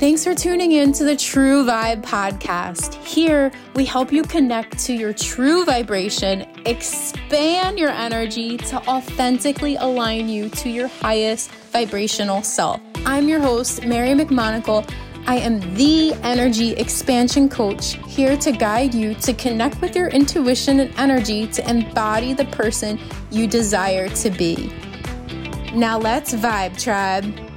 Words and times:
Thanks 0.00 0.24
for 0.24 0.34
tuning 0.34 0.72
in 0.72 0.92
to 0.92 1.04
the 1.04 1.14
True 1.14 1.62
Vibe 1.62 2.02
podcast. 2.02 2.94
Here, 3.04 3.52
we 3.74 3.84
help 3.84 4.10
you 4.10 4.22
connect 4.22 4.78
to 4.86 4.94
your 4.94 5.12
true 5.12 5.66
vibration, 5.66 6.46
expand 6.64 7.78
your 7.78 7.90
energy 7.90 8.56
to 8.56 8.76
authentically 8.88 9.76
align 9.76 10.26
you 10.26 10.48
to 10.48 10.70
your 10.70 10.88
highest 10.88 11.50
vibrational 11.50 12.42
self. 12.42 12.80
I'm 13.04 13.28
your 13.28 13.40
host, 13.40 13.84
Mary 13.84 14.14
McMonagle. 14.14 14.90
I 15.26 15.36
am 15.36 15.60
the 15.74 16.14
energy 16.22 16.70
expansion 16.70 17.50
coach 17.50 17.98
here 18.06 18.38
to 18.38 18.52
guide 18.52 18.94
you 18.94 19.12
to 19.16 19.34
connect 19.34 19.82
with 19.82 19.94
your 19.94 20.08
intuition 20.08 20.80
and 20.80 20.98
energy 20.98 21.46
to 21.48 21.68
embody 21.68 22.32
the 22.32 22.46
person 22.46 22.98
you 23.30 23.46
desire 23.46 24.08
to 24.08 24.30
be. 24.30 24.72
Now 25.74 25.98
let's 25.98 26.32
vibe, 26.32 26.82
tribe. 26.82 27.49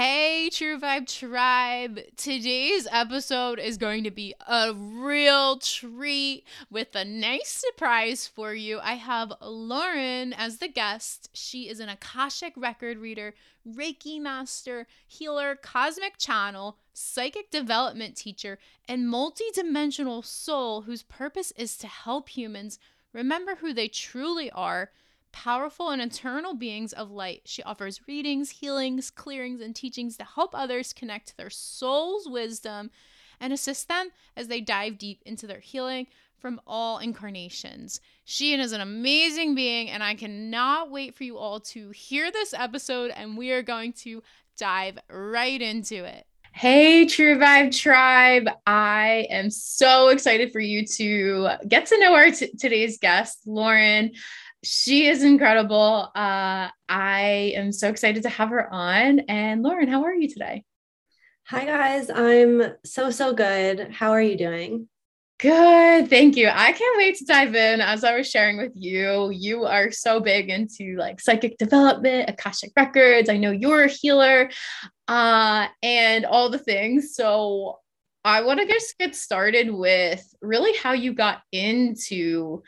Hey, 0.00 0.48
True 0.52 0.78
Vibe 0.78 1.12
Tribe. 1.12 1.98
Today's 2.16 2.86
episode 2.88 3.58
is 3.58 3.76
going 3.78 4.04
to 4.04 4.12
be 4.12 4.32
a 4.46 4.72
real 4.72 5.58
treat 5.58 6.44
with 6.70 6.94
a 6.94 7.04
nice 7.04 7.48
surprise 7.48 8.24
for 8.24 8.54
you. 8.54 8.78
I 8.78 8.92
have 8.92 9.32
Lauren 9.40 10.32
as 10.32 10.58
the 10.58 10.68
guest. 10.68 11.30
She 11.32 11.68
is 11.68 11.80
an 11.80 11.88
Akashic 11.88 12.52
record 12.56 12.98
reader, 12.98 13.34
Reiki 13.68 14.20
master, 14.20 14.86
healer, 15.04 15.56
cosmic 15.56 16.16
channel, 16.16 16.78
psychic 16.92 17.50
development 17.50 18.14
teacher, 18.14 18.60
and 18.86 19.12
multidimensional 19.12 20.24
soul 20.24 20.82
whose 20.82 21.02
purpose 21.02 21.52
is 21.56 21.76
to 21.76 21.88
help 21.88 22.28
humans 22.28 22.78
remember 23.12 23.56
who 23.56 23.72
they 23.72 23.88
truly 23.88 24.48
are 24.52 24.92
powerful 25.44 25.90
and 25.90 26.02
eternal 26.02 26.52
beings 26.52 26.92
of 26.92 27.12
light. 27.12 27.42
She 27.44 27.62
offers 27.62 28.00
readings, 28.08 28.50
healings, 28.50 29.08
clearings, 29.08 29.60
and 29.60 29.74
teachings 29.74 30.16
to 30.16 30.24
help 30.24 30.50
others 30.52 30.92
connect 30.92 31.28
to 31.28 31.36
their 31.36 31.48
soul's 31.48 32.28
wisdom 32.28 32.90
and 33.38 33.52
assist 33.52 33.86
them 33.86 34.08
as 34.36 34.48
they 34.48 34.60
dive 34.60 34.98
deep 34.98 35.22
into 35.24 35.46
their 35.46 35.60
healing 35.60 36.08
from 36.40 36.60
all 36.66 36.98
incarnations. 36.98 38.00
She 38.24 38.52
is 38.52 38.72
an 38.72 38.80
amazing 38.80 39.54
being, 39.54 39.88
and 39.88 40.02
I 40.02 40.16
cannot 40.16 40.90
wait 40.90 41.14
for 41.14 41.22
you 41.22 41.38
all 41.38 41.60
to 41.60 41.90
hear 41.90 42.32
this 42.32 42.52
episode, 42.52 43.12
and 43.12 43.38
we 43.38 43.52
are 43.52 43.62
going 43.62 43.92
to 43.92 44.24
dive 44.56 44.98
right 45.08 45.62
into 45.62 46.04
it. 46.04 46.26
Hey, 46.50 47.06
True 47.06 47.38
Vibe 47.38 47.76
Tribe. 47.76 48.48
I 48.66 49.28
am 49.30 49.50
so 49.50 50.08
excited 50.08 50.50
for 50.50 50.58
you 50.58 50.84
to 50.84 51.50
get 51.68 51.86
to 51.86 52.00
know 52.00 52.14
our 52.14 52.32
t- 52.32 52.50
today's 52.58 52.98
guest, 52.98 53.42
Lauren 53.46 54.10
she 54.62 55.06
is 55.06 55.22
incredible. 55.22 56.10
Uh, 56.14 56.68
I 56.88 57.52
am 57.54 57.72
so 57.72 57.88
excited 57.88 58.22
to 58.24 58.28
have 58.28 58.50
her 58.50 58.72
on. 58.72 59.20
And 59.20 59.62
Lauren, 59.62 59.88
how 59.88 60.04
are 60.04 60.14
you 60.14 60.28
today? 60.28 60.64
Hi, 61.46 61.64
guys. 61.64 62.10
I'm 62.10 62.74
so, 62.84 63.10
so 63.10 63.32
good. 63.32 63.90
How 63.92 64.10
are 64.10 64.20
you 64.20 64.36
doing? 64.36 64.88
Good. 65.38 66.10
Thank 66.10 66.36
you. 66.36 66.48
I 66.48 66.72
can't 66.72 66.98
wait 66.98 67.16
to 67.18 67.24
dive 67.24 67.54
in. 67.54 67.80
As 67.80 68.02
I 68.02 68.16
was 68.16 68.28
sharing 68.28 68.58
with 68.58 68.72
you, 68.74 69.30
you 69.30 69.64
are 69.64 69.92
so 69.92 70.18
big 70.18 70.50
into 70.50 70.96
like 70.96 71.20
psychic 71.20 71.56
development, 71.58 72.28
Akashic 72.28 72.72
records. 72.76 73.28
I 73.28 73.36
know 73.36 73.52
you're 73.52 73.84
a 73.84 73.88
healer 73.88 74.50
uh, 75.06 75.68
and 75.80 76.26
all 76.26 76.50
the 76.50 76.58
things. 76.58 77.14
So 77.14 77.78
I 78.24 78.42
want 78.42 78.58
to 78.58 78.66
just 78.66 78.98
get 78.98 79.14
started 79.14 79.70
with 79.70 80.26
really 80.42 80.76
how 80.76 80.92
you 80.92 81.14
got 81.14 81.42
into 81.52 82.64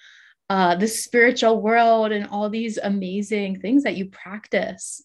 uh, 0.50 0.74
the 0.74 0.88
spiritual 0.88 1.62
world 1.62 2.10
and 2.10 2.26
all 2.26 2.50
these 2.50 2.76
amazing 2.76 3.60
things 3.60 3.84
that 3.84 3.96
you 3.96 4.06
practice. 4.06 5.00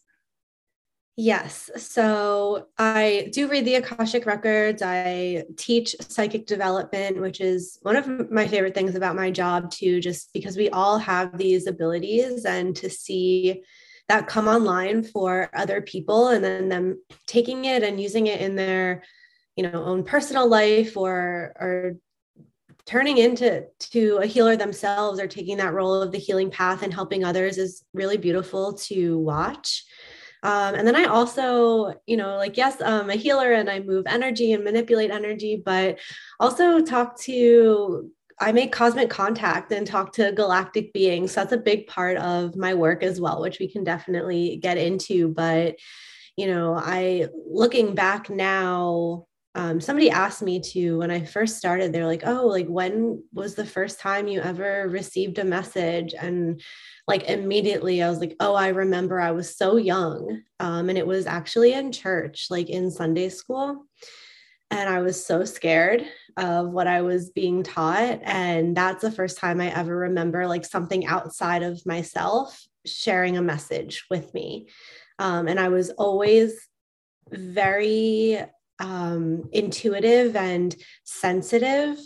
Yes. 1.17 1.69
So 1.77 2.65
I 2.79 3.29
do 3.31 3.47
read 3.47 3.63
the 3.63 3.75
Akashic 3.75 4.25
Records. 4.25 4.81
I 4.81 5.45
teach 5.55 5.95
psychic 6.01 6.47
development, 6.47 7.21
which 7.21 7.39
is 7.41 7.77
one 7.83 7.95
of 7.95 8.31
my 8.31 8.47
favorite 8.47 8.73
things 8.73 8.95
about 8.95 9.15
my 9.15 9.29
job, 9.29 9.69
too, 9.69 10.01
just 10.01 10.33
because 10.33 10.57
we 10.57 10.69
all 10.71 10.97
have 10.97 11.37
these 11.37 11.67
abilities 11.67 12.43
and 12.43 12.75
to 12.77 12.89
see 12.89 13.61
that 14.09 14.27
come 14.27 14.47
online 14.47 15.03
for 15.03 15.51
other 15.53 15.79
people 15.79 16.29
and 16.29 16.43
then 16.43 16.69
them 16.69 16.99
taking 17.27 17.65
it 17.65 17.83
and 17.83 18.01
using 18.01 18.25
it 18.27 18.41
in 18.41 18.55
their 18.55 19.03
you 19.55 19.63
know 19.63 19.83
own 19.83 20.03
personal 20.03 20.47
life 20.47 20.97
or 20.97 21.53
or 21.59 21.97
turning 22.85 23.17
into 23.17 23.65
to 23.79 24.17
a 24.21 24.25
healer 24.25 24.55
themselves 24.55 25.19
or 25.19 25.27
taking 25.27 25.57
that 25.57 25.73
role 25.73 26.01
of 26.01 26.11
the 26.11 26.17
healing 26.17 26.51
path 26.51 26.83
and 26.83 26.93
helping 26.93 27.23
others 27.23 27.57
is 27.57 27.83
really 27.93 28.17
beautiful 28.17 28.73
to 28.73 29.17
watch 29.19 29.83
um, 30.43 30.75
and 30.75 30.87
then 30.87 30.95
i 30.95 31.05
also 31.05 31.93
you 32.05 32.17
know 32.17 32.37
like 32.37 32.57
yes 32.57 32.81
i'm 32.81 33.09
a 33.09 33.15
healer 33.15 33.53
and 33.53 33.69
i 33.69 33.79
move 33.79 34.05
energy 34.07 34.53
and 34.53 34.63
manipulate 34.63 35.11
energy 35.11 35.61
but 35.63 35.97
also 36.39 36.79
talk 36.79 37.17
to 37.19 38.11
I 38.39 38.51
make 38.51 38.71
cosmic 38.71 39.09
contact 39.09 39.71
and 39.71 39.87
talk 39.87 40.11
to 40.13 40.31
galactic 40.33 40.91
beings. 40.91 41.31
So 41.31 41.41
that's 41.41 41.53
a 41.53 41.57
big 41.57 41.87
part 41.87 42.17
of 42.17 42.55
my 42.55 42.73
work 42.73 43.01
as 43.01 43.21
well, 43.21 43.41
which 43.41 43.59
we 43.59 43.67
can 43.69 43.83
definitely 43.83 44.57
get 44.57 44.77
into. 44.77 45.29
But, 45.29 45.77
you 46.35 46.47
know, 46.47 46.75
I 46.75 47.27
looking 47.47 47.95
back 47.95 48.29
now, 48.29 49.27
um, 49.55 49.79
somebody 49.79 50.09
asked 50.09 50.41
me 50.41 50.59
to 50.59 50.97
when 50.97 51.09
I 51.09 51.23
first 51.23 51.57
started, 51.57 51.93
they're 51.93 52.05
like, 52.05 52.23
oh, 52.25 52.45
like 52.45 52.67
when 52.67 53.23
was 53.33 53.55
the 53.55 53.65
first 53.65 54.01
time 54.01 54.27
you 54.27 54.41
ever 54.41 54.89
received 54.89 55.39
a 55.39 55.45
message? 55.45 56.13
And 56.13 56.61
like 57.07 57.23
immediately 57.23 58.03
I 58.03 58.09
was 58.09 58.19
like, 58.19 58.35
oh, 58.41 58.53
I 58.53 58.69
remember 58.69 59.19
I 59.19 59.31
was 59.31 59.55
so 59.55 59.77
young. 59.77 60.41
Um, 60.59 60.89
and 60.89 60.97
it 60.97 61.07
was 61.07 61.25
actually 61.25 61.71
in 61.71 61.93
church, 61.93 62.47
like 62.49 62.69
in 62.69 62.91
Sunday 62.91 63.29
school. 63.29 63.85
And 64.71 64.89
I 64.89 65.01
was 65.01 65.25
so 65.25 65.45
scared 65.45 66.05
of 66.35 66.71
what 66.71 66.87
I 66.87 67.01
was 67.01 67.29
being 67.29 67.63
taught. 67.63 68.19
And 68.23 68.75
that's 68.75 69.03
the 69.03 69.11
first 69.11 69.37
time 69.37 69.61
I 69.61 69.73
ever 69.73 69.95
remember 69.95 70.47
like 70.47 70.65
something 70.65 71.05
outside 71.05 71.63
of 71.63 71.85
myself 71.85 72.61
sharing 72.85 73.37
a 73.37 73.41
message 73.41 74.05
with 74.09 74.33
me. 74.33 74.67
Um, 75.17 75.47
and 75.47 75.61
I 75.61 75.69
was 75.69 75.91
always 75.91 76.59
very 77.31 78.43
um, 78.79 79.49
intuitive 79.51 80.35
and 80.35 80.75
sensitive, 81.03 81.97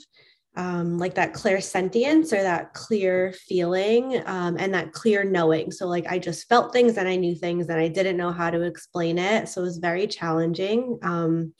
um, 0.55 0.97
like 0.97 1.15
that 1.15 1.33
clairsentience 1.33 2.33
or 2.33 2.41
that 2.41 2.73
clear 2.73 3.33
feeling 3.47 4.21
um, 4.25 4.57
and 4.57 4.73
that 4.73 4.91
clear 4.91 5.23
knowing. 5.23 5.71
So, 5.71 5.87
like, 5.87 6.07
I 6.07 6.19
just 6.19 6.47
felt 6.49 6.73
things 6.73 6.97
and 6.97 7.07
I 7.07 7.15
knew 7.15 7.35
things 7.35 7.67
and 7.69 7.79
I 7.79 7.87
didn't 7.87 8.17
know 8.17 8.31
how 8.31 8.49
to 8.49 8.63
explain 8.63 9.17
it. 9.17 9.47
So, 9.49 9.61
it 9.61 9.65
was 9.65 9.77
very 9.77 10.07
challenging. 10.07 10.99
Um, 11.01 11.53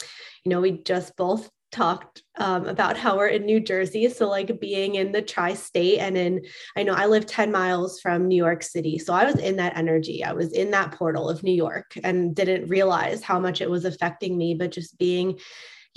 you 0.44 0.50
know, 0.50 0.62
we 0.62 0.84
just 0.84 1.16
both 1.16 1.50
talked 1.72 2.24
um, 2.38 2.68
about 2.68 2.98
how 2.98 3.18
we're 3.18 3.28
in 3.28 3.46
New 3.46 3.60
Jersey. 3.60 4.10
So, 4.10 4.28
like 4.30 4.60
being 4.60 4.96
in 4.96 5.12
the 5.12 5.22
tri 5.22 5.54
state, 5.54 6.00
and 6.00 6.18
in, 6.18 6.46
I 6.76 6.84
know 6.84 6.94
I 6.94 7.06
live 7.06 7.26
10 7.26 7.52
miles 7.52 8.00
from 8.00 8.28
New 8.28 8.36
York 8.36 8.64
City. 8.64 8.98
So, 8.98 9.14
I 9.14 9.26
was 9.26 9.36
in 9.36 9.58
that 9.58 9.78
energy. 9.78 10.24
I 10.24 10.34
was 10.34 10.52
in 10.54 10.72
that 10.72 10.94
portal 10.94 11.30
of 11.30 11.44
New 11.44 11.54
York 11.54 11.94
and 12.04 12.36
didn't 12.36 12.70
realize 12.70 13.24
how 13.24 13.40
much 13.40 13.62
it 13.62 13.70
was 13.70 13.86
affecting 13.86 14.38
me, 14.38 14.56
but 14.56 14.72
just 14.72 14.98
being 14.98 15.40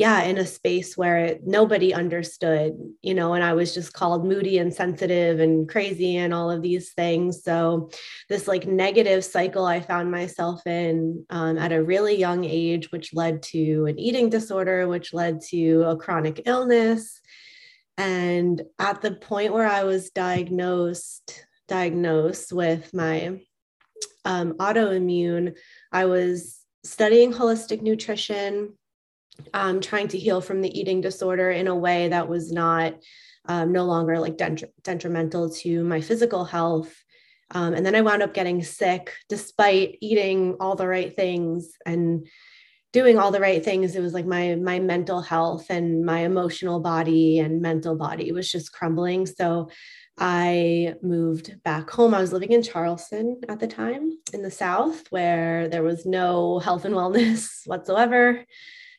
yeah, 0.02 0.24
in 0.24 0.36
a 0.36 0.44
space 0.44 0.96
where 0.96 1.38
nobody 1.44 1.94
understood, 1.94 2.76
you 3.02 3.14
know, 3.14 3.34
and 3.34 3.44
I 3.44 3.52
was 3.52 3.72
just 3.72 3.92
called 3.92 4.26
moody 4.26 4.58
and 4.58 4.74
sensitive 4.74 5.38
and 5.38 5.68
crazy 5.68 6.16
and 6.16 6.34
all 6.34 6.50
of 6.50 6.60
these 6.60 6.92
things. 6.92 7.44
So, 7.44 7.88
this 8.28 8.48
like 8.48 8.66
negative 8.66 9.24
cycle 9.24 9.64
I 9.64 9.78
found 9.78 10.10
myself 10.10 10.66
in 10.66 11.24
um, 11.30 11.56
at 11.56 11.70
a 11.70 11.84
really 11.84 12.18
young 12.18 12.42
age, 12.42 12.90
which 12.90 13.14
led 13.14 13.44
to 13.54 13.86
an 13.86 13.96
eating 13.96 14.28
disorder, 14.28 14.88
which 14.88 15.14
led 15.14 15.40
to 15.50 15.84
a 15.84 15.96
chronic 15.96 16.42
illness. 16.46 17.20
And 17.96 18.60
at 18.80 19.02
the 19.02 19.12
point 19.12 19.52
where 19.52 19.68
I 19.68 19.84
was 19.84 20.10
diagnosed, 20.10 21.46
diagnosed 21.68 22.52
with 22.52 22.92
my 22.92 23.40
um, 24.24 24.54
autoimmune, 24.54 25.54
I 25.92 26.06
was 26.06 26.58
studying 26.82 27.32
holistic 27.32 27.82
nutrition 27.82 28.76
um, 29.54 29.80
trying 29.80 30.08
to 30.08 30.18
heal 30.18 30.40
from 30.40 30.60
the 30.60 30.78
eating 30.78 31.00
disorder 31.00 31.50
in 31.50 31.68
a 31.68 31.76
way 31.76 32.08
that 32.08 32.28
was 32.28 32.52
not 32.52 32.94
um, 33.46 33.72
no 33.72 33.84
longer 33.84 34.18
like 34.18 34.40
detrimental 34.82 35.50
to 35.50 35.84
my 35.84 36.00
physical 36.00 36.44
health. 36.44 36.94
Um, 37.50 37.74
and 37.74 37.84
then 37.84 37.94
I 37.94 38.00
wound 38.00 38.22
up 38.22 38.34
getting 38.34 38.62
sick 38.62 39.12
despite 39.28 39.98
eating 40.00 40.56
all 40.60 40.76
the 40.76 40.86
right 40.86 41.14
things 41.14 41.72
and 41.84 42.26
doing 42.92 43.18
all 43.18 43.30
the 43.30 43.40
right 43.40 43.64
things. 43.64 43.94
It 43.94 44.00
was 44.00 44.14
like 44.14 44.26
my 44.26 44.54
my 44.54 44.78
mental 44.78 45.20
health 45.20 45.66
and 45.70 46.04
my 46.04 46.20
emotional 46.20 46.80
body 46.80 47.40
and 47.40 47.60
mental 47.60 47.96
body 47.96 48.32
was 48.32 48.50
just 48.50 48.72
crumbling. 48.72 49.26
So 49.26 49.70
I 50.18 50.94
moved 51.02 51.62
back 51.62 51.90
home. 51.90 52.14
I 52.14 52.20
was 52.20 52.32
living 52.32 52.52
in 52.52 52.62
Charleston 52.62 53.40
at 53.48 53.60
the 53.60 53.66
time 53.66 54.18
in 54.32 54.42
the 54.42 54.50
South, 54.50 55.10
where 55.10 55.68
there 55.68 55.82
was 55.82 56.06
no 56.06 56.58
health 56.58 56.84
and 56.84 56.94
wellness 56.94 57.48
whatsoever 57.66 58.44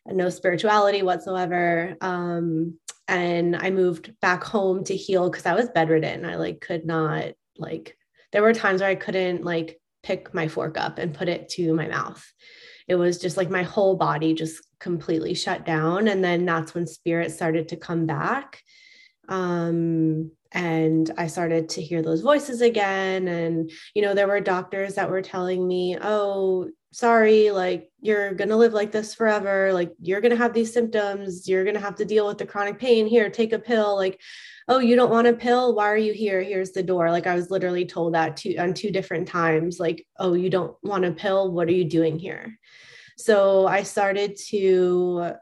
no 0.05 0.29
spirituality 0.29 1.01
whatsoever. 1.01 1.95
Um, 2.01 2.77
and 3.07 3.55
I 3.55 3.69
moved 3.69 4.13
back 4.21 4.43
home 4.43 4.83
to 4.85 4.95
heal 4.95 5.29
because 5.29 5.45
I 5.45 5.55
was 5.55 5.69
bedridden. 5.69 6.25
I 6.25 6.35
like 6.35 6.61
could 6.61 6.85
not 6.85 7.33
like 7.57 7.97
there 8.31 8.41
were 8.41 8.53
times 8.53 8.81
where 8.81 8.89
I 8.89 8.95
couldn't 8.95 9.43
like 9.43 9.79
pick 10.01 10.33
my 10.33 10.47
fork 10.47 10.77
up 10.77 10.99
and 10.99 11.13
put 11.13 11.29
it 11.29 11.49
to 11.49 11.73
my 11.73 11.87
mouth. 11.87 12.23
it 12.87 12.95
was 12.95 13.17
just 13.17 13.37
like 13.37 13.49
my 13.49 13.63
whole 13.63 13.95
body 13.95 14.33
just 14.33 14.61
completely 14.79 15.33
shut 15.33 15.65
down. 15.65 16.09
And 16.09 16.23
then 16.23 16.45
that's 16.45 16.73
when 16.73 16.85
spirit 16.85 17.31
started 17.31 17.69
to 17.69 17.77
come 17.77 18.05
back. 18.05 18.61
Um, 19.29 20.31
and 20.51 21.09
I 21.17 21.27
started 21.27 21.69
to 21.69 21.81
hear 21.81 22.01
those 22.01 22.21
voices 22.21 22.61
again. 22.61 23.27
And, 23.27 23.71
you 23.95 24.01
know, 24.01 24.13
there 24.13 24.27
were 24.27 24.41
doctors 24.41 24.95
that 24.95 25.09
were 25.09 25.21
telling 25.21 25.65
me, 25.65 25.97
oh, 25.99 26.69
sorry, 26.93 27.49
like 27.49 27.89
you're 27.99 28.33
going 28.33 28.49
to 28.49 28.55
live 28.55 28.73
like 28.73 28.91
this 28.91 29.15
forever. 29.15 29.73
Like 29.73 29.91
you're 29.99 30.21
going 30.21 30.31
to 30.31 30.37
have 30.37 30.53
these 30.53 30.71
symptoms. 30.71 31.47
You're 31.47 31.63
going 31.63 31.75
to 31.75 31.81
have 31.81 31.95
to 31.95 32.05
deal 32.05 32.27
with 32.27 32.37
the 32.37 32.45
chronic 32.45 32.79
pain. 32.79 33.07
Here, 33.07 33.29
take 33.29 33.51
a 33.51 33.59
pill. 33.59 33.95
Like, 33.95 34.21
oh, 34.67 34.79
you 34.79 34.95
don't 34.95 35.11
want 35.11 35.27
a 35.27 35.33
pill? 35.33 35.75
Why 35.75 35.85
are 35.85 35.97
you 35.97 36.13
here? 36.13 36.41
Here's 36.41 36.71
the 36.71 36.83
door. 36.83 37.09
Like 37.11 37.27
I 37.27 37.35
was 37.35 37.49
literally 37.49 37.85
told 37.85 38.13
that 38.13 38.37
two 38.37 38.55
on 38.59 38.73
two 38.73 38.91
different 38.91 39.27
times. 39.27 39.79
Like, 39.79 40.05
oh, 40.19 40.35
you 40.35 40.49
don't 40.49 40.75
want 40.83 41.05
a 41.05 41.11
pill? 41.11 41.51
What 41.51 41.67
are 41.67 41.73
you 41.73 41.83
doing 41.85 42.19
here? 42.19 42.57
So 43.17 43.67
I 43.67 43.83
started 43.83 44.37
to 44.49 45.33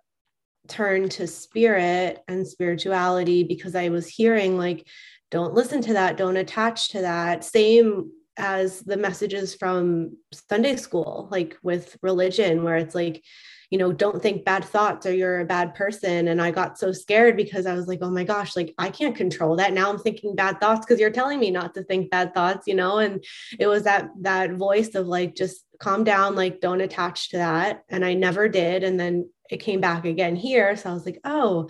turn 0.68 1.10
to 1.10 1.28
spirit 1.28 2.20
and 2.30 2.48
spirituality 2.48 3.44
because 3.44 3.76
I 3.76 3.90
was 3.90 4.08
hearing 4.08 4.58
like, 4.58 4.88
don't 5.32 5.54
listen 5.54 5.82
to 5.82 5.94
that, 5.94 6.18
don't 6.18 6.38
attach 6.38 6.90
to 6.90 7.02
that. 7.02 7.44
Same 7.44 8.12
as 8.42 8.82
the 8.82 8.98
messages 8.98 9.56
from 9.56 10.18
Sunday 10.50 10.76
school, 10.76 11.28
like 11.32 11.58
with 11.62 11.96
religion, 12.02 12.64
where 12.64 12.76
it's 12.76 12.96
like, 12.96 13.24
you 13.70 13.78
know, 13.78 13.94
don't 13.94 14.22
think 14.22 14.44
bad 14.44 14.66
thoughts 14.66 15.06
or 15.06 15.14
you're 15.14 15.40
a 15.40 15.46
bad 15.46 15.74
person. 15.76 16.28
And 16.28 16.42
I 16.42 16.52
got 16.52 16.78
so 16.78 16.92
scared 16.92 17.38
because 17.38 17.66
I 17.66 17.74
was 17.74 17.88
like, 17.88 18.00
oh 18.02 18.10
my 18.10 18.26
gosh, 18.26 18.56
like 18.56 18.74
I 18.78 18.90
can't 18.90 19.16
control 19.16 19.56
that. 19.56 19.72
Now 19.72 19.90
I'm 19.90 20.00
thinking 20.00 20.36
bad 20.36 20.60
thoughts 20.60 20.86
because 20.86 21.00
you're 21.00 21.10
telling 21.10 21.40
me 21.40 21.52
not 21.52 21.74
to 21.76 21.84
think 21.84 22.12
bad 22.12 22.34
thoughts, 22.34 22.68
you 22.68 22.76
know? 22.76 22.98
And 22.98 23.24
it 23.58 23.68
was 23.68 23.84
that 23.84 24.10
that 24.22 24.54
voice 24.54 24.94
of 24.96 25.08
like 25.08 25.36
just 25.36 25.64
calm 25.80 26.04
down, 26.04 26.36
like 26.36 26.60
don't 26.60 26.82
attach 26.82 27.30
to 27.30 27.38
that. 27.38 27.84
And 27.88 28.04
I 28.04 28.14
never 28.14 28.50
did. 28.50 28.84
And 28.84 29.00
then 29.00 29.30
it 29.50 29.58
came 29.58 29.80
back 29.80 30.04
again 30.04 30.36
here. 30.36 30.76
So 30.76 30.90
I 30.90 30.94
was 30.94 31.06
like, 31.06 31.20
oh, 31.24 31.70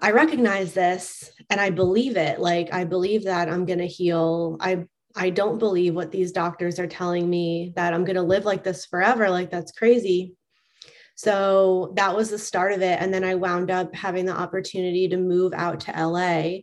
I 0.00 0.10
recognize 0.10 0.74
this 0.74 1.30
and 1.48 1.60
I 1.60 1.70
believe 1.70 2.16
it. 2.16 2.40
Like 2.40 2.72
I 2.72 2.84
believe 2.84 3.24
that 3.24 3.48
I'm 3.48 3.64
to 3.78 3.86
heal. 3.86 4.56
I 4.60 4.84
I 5.16 5.30
don't 5.30 5.58
believe 5.58 5.94
what 5.94 6.12
these 6.12 6.32
doctors 6.32 6.78
are 6.78 6.86
telling 6.86 7.28
me 7.28 7.72
that 7.76 7.92
I'm 7.92 8.04
going 8.04 8.16
to 8.16 8.22
live 8.22 8.44
like 8.44 8.64
this 8.64 8.86
forever. 8.86 9.28
Like 9.28 9.50
that's 9.50 9.72
crazy. 9.72 10.34
So 11.16 11.92
that 11.96 12.16
was 12.16 12.30
the 12.30 12.38
start 12.38 12.72
of 12.72 12.80
it 12.82 13.00
and 13.00 13.12
then 13.12 13.24
I 13.24 13.34
wound 13.34 13.70
up 13.70 13.94
having 13.94 14.24
the 14.24 14.32
opportunity 14.32 15.08
to 15.08 15.16
move 15.16 15.52
out 15.52 15.80
to 15.80 16.06
LA 16.06 16.60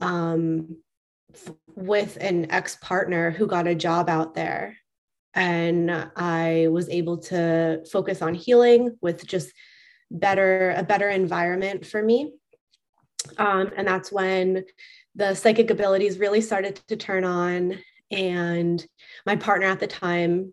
um, 0.00 0.76
f- 1.34 1.54
with 1.74 2.16
an 2.20 2.50
ex-partner 2.52 3.32
who 3.32 3.46
got 3.46 3.66
a 3.66 3.74
job 3.74 4.08
out 4.08 4.34
there 4.34 4.76
and 5.34 5.90
I 6.14 6.68
was 6.70 6.88
able 6.88 7.18
to 7.18 7.84
focus 7.90 8.22
on 8.22 8.34
healing 8.34 8.96
with 9.00 9.26
just 9.26 9.52
better 10.10 10.70
a 10.76 10.84
better 10.84 11.08
environment 11.08 11.84
for 11.84 12.00
me 12.00 12.32
um, 13.38 13.72
and 13.76 13.88
that's 13.88 14.12
when 14.12 14.64
the 15.14 15.34
psychic 15.34 15.70
abilities 15.70 16.18
really 16.18 16.40
started 16.40 16.80
to 16.88 16.96
turn 16.96 17.24
on. 17.24 17.78
And 18.10 18.84
my 19.26 19.36
partner 19.36 19.66
at 19.66 19.80
the 19.80 19.86
time 19.86 20.52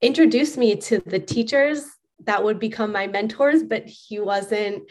introduced 0.00 0.56
me 0.56 0.76
to 0.76 1.00
the 1.04 1.18
teachers 1.18 1.84
that 2.24 2.42
would 2.42 2.58
become 2.58 2.92
my 2.92 3.06
mentors, 3.06 3.62
but 3.62 3.86
he 3.86 4.20
wasn't 4.20 4.90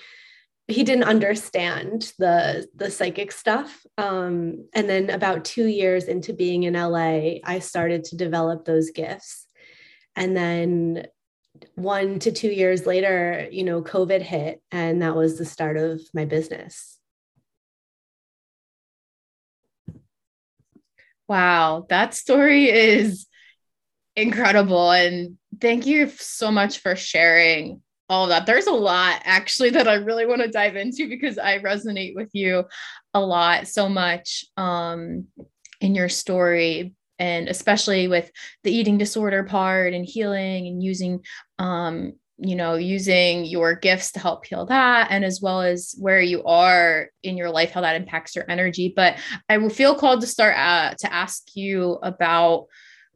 he 0.69 0.83
didn't 0.83 1.05
understand 1.05 2.11
the 2.19 2.67
the 2.75 2.91
psychic 2.91 3.31
stuff. 3.31 3.85
Um, 3.97 4.67
and 4.73 4.89
then 4.89 5.09
about 5.09 5.45
two 5.45 5.67
years 5.67 6.05
into 6.05 6.33
being 6.33 6.63
in 6.63 6.73
la 6.73 6.97
i 7.43 7.59
started 7.59 8.03
to 8.05 8.17
develop 8.17 8.65
those 8.65 8.91
gifts. 8.91 9.45
And 10.15 10.35
then 10.35 11.07
one 11.75 12.19
to 12.19 12.31
two 12.31 12.49
years 12.49 12.85
later 12.85 13.47
you 13.51 13.63
know 13.63 13.81
covid 13.81 14.21
hit 14.21 14.61
and 14.71 15.01
that 15.01 15.15
was 15.15 15.37
the 15.37 15.45
start 15.45 15.77
of 15.77 16.01
my 16.13 16.25
business 16.25 16.96
Wow, 21.27 21.85
that 21.89 22.13
story 22.13 22.69
is 22.69 23.27
incredible. 24.15 24.91
And 24.91 25.37
thank 25.59 25.85
you 25.85 26.09
so 26.09 26.51
much 26.51 26.79
for 26.79 26.95
sharing 26.95 27.81
all 28.09 28.27
that. 28.27 28.45
There's 28.45 28.67
a 28.67 28.71
lot 28.71 29.21
actually 29.25 29.71
that 29.71 29.87
I 29.87 29.95
really 29.95 30.25
want 30.25 30.41
to 30.41 30.47
dive 30.47 30.75
into 30.75 31.09
because 31.09 31.37
I 31.37 31.59
resonate 31.59 32.15
with 32.15 32.29
you 32.33 32.63
a 33.13 33.19
lot 33.19 33.67
so 33.67 33.89
much 33.89 34.45
um, 34.55 35.27
in 35.81 35.95
your 35.95 36.09
story. 36.09 36.93
And 37.19 37.49
especially 37.49 38.07
with 38.07 38.31
the 38.63 38.71
eating 38.71 38.97
disorder 38.97 39.43
part 39.43 39.93
and 39.93 40.05
healing 40.05 40.67
and 40.67 40.83
using 40.83 41.23
um, 41.57 42.13
you 42.39 42.55
know 42.55 42.75
using 42.75 43.45
your 43.45 43.73
gifts 43.73 44.11
to 44.11 44.19
help 44.19 44.45
heal 44.45 44.65
that 44.65 45.07
and 45.09 45.25
as 45.25 45.41
well 45.41 45.61
as 45.61 45.95
where 45.97 46.21
you 46.21 46.43
are 46.43 47.09
in 47.23 47.35
your 47.35 47.49
life 47.49 47.71
how 47.71 47.81
that 47.81 47.95
impacts 47.95 48.35
your 48.35 48.45
energy. 48.49 48.93
But 48.95 49.17
i 49.49 49.57
will 49.57 49.69
feel 49.69 49.95
called 49.95 50.21
to 50.21 50.27
start 50.27 50.57
uh, 50.57 50.93
to 50.99 51.13
ask 51.13 51.55
you 51.55 51.93
about 52.03 52.67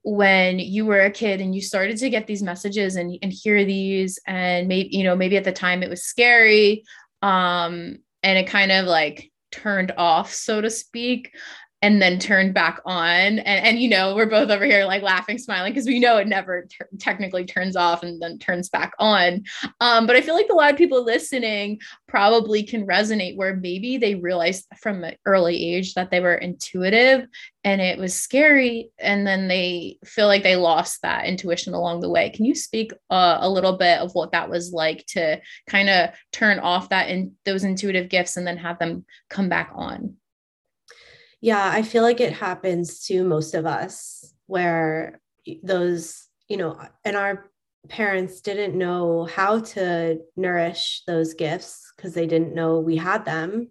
when 0.03 0.57
you 0.57 0.85
were 0.85 1.01
a 1.01 1.11
kid 1.11 1.41
and 1.41 1.53
you 1.53 1.61
started 1.61 1.97
to 1.97 2.09
get 2.09 2.25
these 2.25 2.41
messages 2.41 2.95
and, 2.95 3.17
and 3.21 3.31
hear 3.31 3.63
these 3.63 4.19
and 4.25 4.67
maybe 4.67 4.89
you 4.95 5.03
know 5.03 5.15
maybe 5.15 5.37
at 5.37 5.43
the 5.43 5.51
time 5.51 5.83
it 5.83 5.89
was 5.89 6.03
scary 6.03 6.83
um 7.21 7.97
and 8.23 8.37
it 8.37 8.47
kind 8.47 8.71
of 8.71 8.85
like 8.85 9.31
turned 9.51 9.91
off 9.97 10.33
so 10.33 10.61
to 10.61 10.69
speak 10.69 11.35
and 11.81 12.01
then 12.01 12.19
turned 12.19 12.53
back 12.53 12.79
on. 12.85 13.39
And 13.39 13.47
and 13.47 13.79
you 13.79 13.89
know 13.89 14.15
we're 14.15 14.27
both 14.27 14.49
over 14.49 14.65
here 14.65 14.85
like 14.85 15.01
laughing 15.01 15.37
smiling 15.37 15.73
because 15.73 15.87
we 15.87 15.99
know 15.99 16.17
it 16.17 16.27
never 16.27 16.67
technically 16.99 17.45
turns 17.45 17.75
off 17.75 18.03
and 18.03 18.21
then 18.21 18.37
turns 18.37 18.69
back 18.69 18.93
on. 18.99 19.43
Um, 19.79 20.05
but 20.07 20.15
i 20.15 20.21
feel 20.21 20.35
like 20.35 20.49
a 20.49 20.55
lot 20.55 20.71
of 20.71 20.77
people 20.77 21.03
listening 21.03 21.79
probably 22.07 22.63
can 22.63 22.85
resonate 22.85 23.35
where 23.35 23.55
maybe 23.55 23.97
they 23.97 24.15
realized 24.15 24.65
from 24.79 25.03
an 25.03 25.15
early 25.25 25.73
age 25.73 25.93
that 25.93 26.11
they 26.11 26.19
were 26.19 26.35
intuitive 26.35 27.27
and 27.63 27.81
it 27.81 27.97
was 27.97 28.13
scary 28.13 28.91
and 28.99 29.25
then 29.25 29.47
they 29.47 29.97
feel 30.03 30.27
like 30.27 30.43
they 30.43 30.55
lost 30.55 31.01
that 31.01 31.25
intuition 31.25 31.73
along 31.73 32.01
the 32.01 32.09
way. 32.09 32.29
Can 32.29 32.45
you 32.45 32.55
speak 32.55 32.91
uh, 33.09 33.37
a 33.41 33.49
little 33.49 33.77
bit 33.77 33.99
of 33.99 34.11
what 34.13 34.31
that 34.31 34.49
was 34.49 34.73
like 34.73 35.05
to 35.09 35.39
kind 35.67 35.89
of 35.89 36.09
turn 36.31 36.59
off 36.59 36.89
that 36.89 37.09
in 37.09 37.33
those 37.45 37.63
intuitive 37.63 38.09
gifts 38.09 38.37
and 38.37 38.45
then 38.45 38.57
have 38.57 38.79
them 38.79 39.05
come 39.29 39.49
back 39.49 39.71
on 39.75 40.15
yeah, 41.41 41.71
I 41.73 41.81
feel 41.81 42.03
like 42.03 42.21
it 42.21 42.33
happens 42.33 43.03
to 43.07 43.23
most 43.23 43.55
of 43.55 43.65
us 43.65 44.33
where 44.45 45.19
those, 45.63 46.27
you 46.47 46.57
know, 46.57 46.79
and 47.03 47.17
our 47.17 47.51
parents 47.89 48.41
didn't 48.41 48.77
know 48.77 49.25
how 49.25 49.59
to 49.59 50.19
nourish 50.37 51.01
those 51.07 51.33
gifts 51.33 51.91
because 51.95 52.13
they 52.13 52.27
didn't 52.27 52.53
know 52.53 52.79
we 52.79 52.95
had 52.95 53.25
them. 53.25 53.69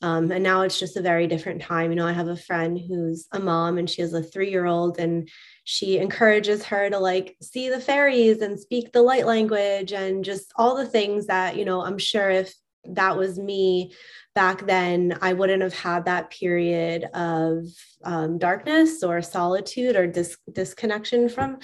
Um, 0.00 0.30
and 0.32 0.42
now 0.42 0.62
it's 0.62 0.78
just 0.78 0.96
a 0.96 1.02
very 1.02 1.26
different 1.26 1.62
time. 1.62 1.90
You 1.90 1.96
know, 1.96 2.06
I 2.06 2.12
have 2.12 2.28
a 2.28 2.36
friend 2.36 2.78
who's 2.78 3.26
a 3.32 3.38
mom 3.38 3.78
and 3.78 3.88
she 3.88 4.02
has 4.02 4.12
a 4.12 4.22
three 4.22 4.50
year 4.50 4.66
old, 4.66 4.98
and 4.98 5.28
she 5.64 5.98
encourages 5.98 6.64
her 6.64 6.90
to 6.90 6.98
like 6.98 7.36
see 7.40 7.70
the 7.70 7.80
fairies 7.80 8.42
and 8.42 8.58
speak 8.58 8.92
the 8.92 9.02
light 9.02 9.26
language 9.26 9.92
and 9.92 10.24
just 10.24 10.52
all 10.56 10.76
the 10.76 10.86
things 10.86 11.26
that, 11.26 11.56
you 11.56 11.64
know, 11.64 11.82
I'm 11.82 11.98
sure 11.98 12.28
if 12.30 12.54
that 12.86 13.16
was 13.16 13.38
me 13.38 13.92
back 14.34 14.66
then, 14.66 15.16
I 15.22 15.32
wouldn't 15.32 15.62
have 15.62 15.74
had 15.74 16.06
that 16.06 16.30
period 16.30 17.04
of 17.14 17.66
um, 18.04 18.38
darkness 18.38 19.02
or 19.02 19.22
solitude 19.22 19.96
or 19.96 20.06
dis- 20.06 20.36
disconnection 20.52 21.28
from 21.28 21.58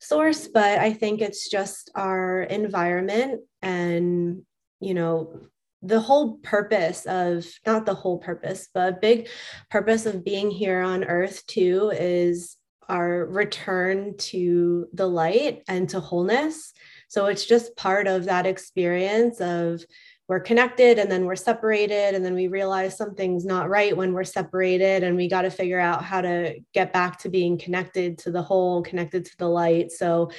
source. 0.00 0.48
But 0.48 0.78
I 0.78 0.92
think 0.92 1.20
it's 1.20 1.50
just 1.50 1.90
our 1.94 2.42
environment 2.42 3.42
and, 3.60 4.42
you 4.80 4.94
know, 4.94 5.40
the 5.82 6.00
whole 6.00 6.36
purpose 6.38 7.06
of 7.06 7.44
not 7.66 7.86
the 7.86 7.94
whole 7.94 8.18
purpose, 8.18 8.68
but 8.72 8.88
a 8.88 8.98
big 9.00 9.28
purpose 9.68 10.06
of 10.06 10.24
being 10.24 10.48
here 10.48 10.80
on 10.80 11.02
earth 11.02 11.44
too 11.46 11.90
is 11.92 12.56
our 12.88 13.26
return 13.26 14.16
to 14.16 14.86
the 14.92 15.08
light 15.08 15.62
and 15.66 15.88
to 15.88 15.98
wholeness. 15.98 16.72
So 17.08 17.26
it's 17.26 17.44
just 17.44 17.76
part 17.76 18.06
of 18.06 18.26
that 18.26 18.46
experience 18.46 19.40
of 19.40 19.84
we're 20.32 20.40
connected 20.40 20.98
and 20.98 21.10
then 21.10 21.26
we're 21.26 21.36
separated 21.36 22.14
and 22.14 22.24
then 22.24 22.32
we 22.32 22.48
realize 22.48 22.96
something's 22.96 23.44
not 23.44 23.68
right 23.68 23.94
when 23.94 24.14
we're 24.14 24.24
separated 24.24 25.02
and 25.02 25.14
we 25.14 25.28
got 25.28 25.42
to 25.42 25.50
figure 25.50 25.78
out 25.78 26.02
how 26.02 26.22
to 26.22 26.58
get 26.72 26.90
back 26.90 27.18
to 27.18 27.28
being 27.28 27.58
connected 27.58 28.16
to 28.16 28.30
the 28.30 28.40
whole 28.40 28.82
connected 28.82 29.26
to 29.26 29.36
the 29.36 29.46
light. 29.46 29.92
So 29.92 30.30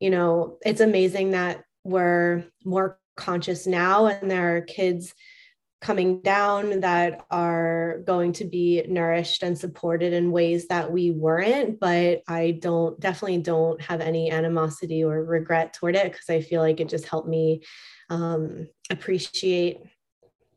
you 0.00 0.10
know 0.10 0.58
it's 0.66 0.82
amazing 0.82 1.30
that 1.30 1.64
we're 1.82 2.44
more 2.62 2.98
conscious 3.16 3.66
now 3.66 4.08
and 4.08 4.30
there 4.30 4.58
are 4.58 4.60
kids 4.60 5.14
coming 5.80 6.20
down 6.22 6.80
that 6.80 7.24
are 7.30 8.00
going 8.04 8.32
to 8.32 8.44
be 8.44 8.84
nourished 8.88 9.42
and 9.44 9.56
supported 9.56 10.12
in 10.12 10.32
ways 10.32 10.66
that 10.68 10.90
we 10.90 11.12
weren't 11.12 11.78
but 11.78 12.20
i 12.26 12.50
don't 12.60 12.98
definitely 12.98 13.38
don't 13.38 13.80
have 13.80 14.00
any 14.00 14.30
animosity 14.30 15.04
or 15.04 15.22
regret 15.24 15.72
toward 15.72 15.94
it 15.94 16.10
because 16.10 16.28
i 16.28 16.40
feel 16.40 16.60
like 16.60 16.80
it 16.80 16.88
just 16.88 17.06
helped 17.06 17.28
me 17.28 17.62
um, 18.10 18.66
appreciate 18.90 19.80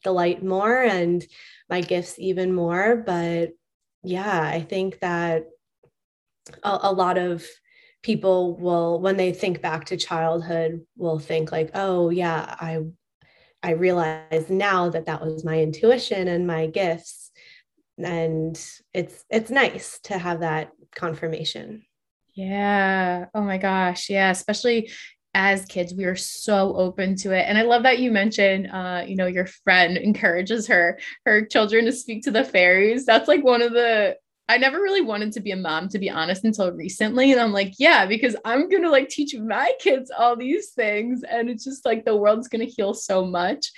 the 0.04 0.12
light 0.12 0.44
more 0.44 0.82
and 0.84 1.26
my 1.70 1.82
gifts 1.82 2.16
even 2.18 2.54
more. 2.54 2.96
But 2.98 3.52
yeah, 4.04 4.42
I 4.42 4.62
think 4.62 5.00
that 5.00 5.46
a, 6.64 6.80
a 6.84 6.94
lot 6.94 7.18
of 7.18 7.46
people 8.04 8.58
will 8.58 9.00
when 9.00 9.18
they 9.18 9.32
think 9.32 9.62
back 9.62 9.86
to 9.86 9.96
childhood 9.96 10.82
will 10.98 11.20
think 11.20 11.52
like 11.52 11.70
oh 11.76 12.10
yeah 12.10 12.56
i 12.60 12.80
i 13.64 13.72
realize 13.72 14.50
now 14.50 14.90
that 14.90 15.06
that 15.06 15.22
was 15.22 15.44
my 15.44 15.62
intuition 15.62 16.28
and 16.28 16.48
my 16.48 16.68
gifts. 16.68 17.32
And 17.98 18.60
it's 18.94 19.24
it's 19.30 19.52
nice 19.52 20.00
to 20.06 20.18
have 20.18 20.40
that 20.40 20.72
confirmation. 20.96 21.84
Yeah. 22.34 23.26
Oh 23.34 23.42
my 23.42 23.58
gosh. 23.58 24.10
Yeah. 24.10 24.32
Especially 24.32 24.92
as 25.34 25.66
kids 25.66 25.94
we 25.94 26.06
are 26.06 26.16
so 26.16 26.76
open 26.76 27.16
to 27.16 27.32
it. 27.32 27.46
And 27.48 27.58
i 27.58 27.62
love 27.62 27.84
that 27.84 28.00
you 28.00 28.12
mentioned 28.12 28.68
uh 28.72 29.04
you 29.08 29.16
know 29.16 29.28
your 29.28 29.46
friend 29.46 29.98
encourages 30.10 30.68
her 30.68 31.00
her 31.26 31.46
children 31.46 31.86
to 31.86 31.92
speak 31.92 32.24
to 32.24 32.32
the 32.32 32.44
fairies. 32.44 33.06
That's 33.06 33.28
like 33.28 33.44
one 33.44 33.62
of 33.62 33.72
the 33.74 34.18
I 34.52 34.58
never 34.58 34.82
really 34.82 35.00
wanted 35.00 35.32
to 35.34 35.40
be 35.40 35.52
a 35.52 35.56
mom, 35.56 35.88
to 35.90 35.98
be 35.98 36.10
honest, 36.10 36.44
until 36.44 36.74
recently. 36.74 37.32
And 37.32 37.40
I'm 37.40 37.54
like, 37.54 37.76
yeah, 37.80 38.06
because 38.06 38.36
I'm 38.44 38.68
going 38.68 38.84
to 38.84 38.90
like 38.90 39.08
teach 39.08 39.34
my 39.34 39.72
kids 39.80 40.12
all 40.12 40.36
these 40.36 40.72
things. 40.72 41.24
And 41.24 41.50
it's 41.50 41.64
just 41.64 41.86
like 41.86 42.04
the 42.04 42.18
world's 42.18 42.50
going 42.50 42.68
to 42.68 42.72
heal 42.72 42.94
so 42.94 43.26
much. 43.26 43.72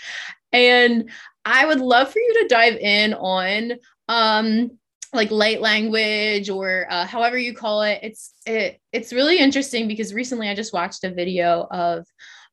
And 0.52 1.12
I 1.46 1.68
would 1.68 1.80
love 1.80 2.12
for 2.12 2.18
you 2.18 2.42
to 2.42 2.48
dive 2.48 2.78
in 2.78 3.14
on, 3.14 3.74
um, 4.08 4.72
like 5.14 5.30
light 5.30 5.62
language 5.62 6.50
or 6.50 6.88
uh, 6.90 7.06
however 7.06 7.38
you 7.38 7.54
call 7.54 7.84
it. 7.84 8.00
It's 8.02 8.34
it, 8.48 8.82
it's 8.92 9.14
really 9.14 9.38
interesting 9.38 9.88
because 9.88 10.12
recently 10.12 10.50
I 10.50 10.56
just 10.56 10.74
watched 10.74 11.04
a 11.04 11.14
video 11.14 11.68
of 11.70 12.08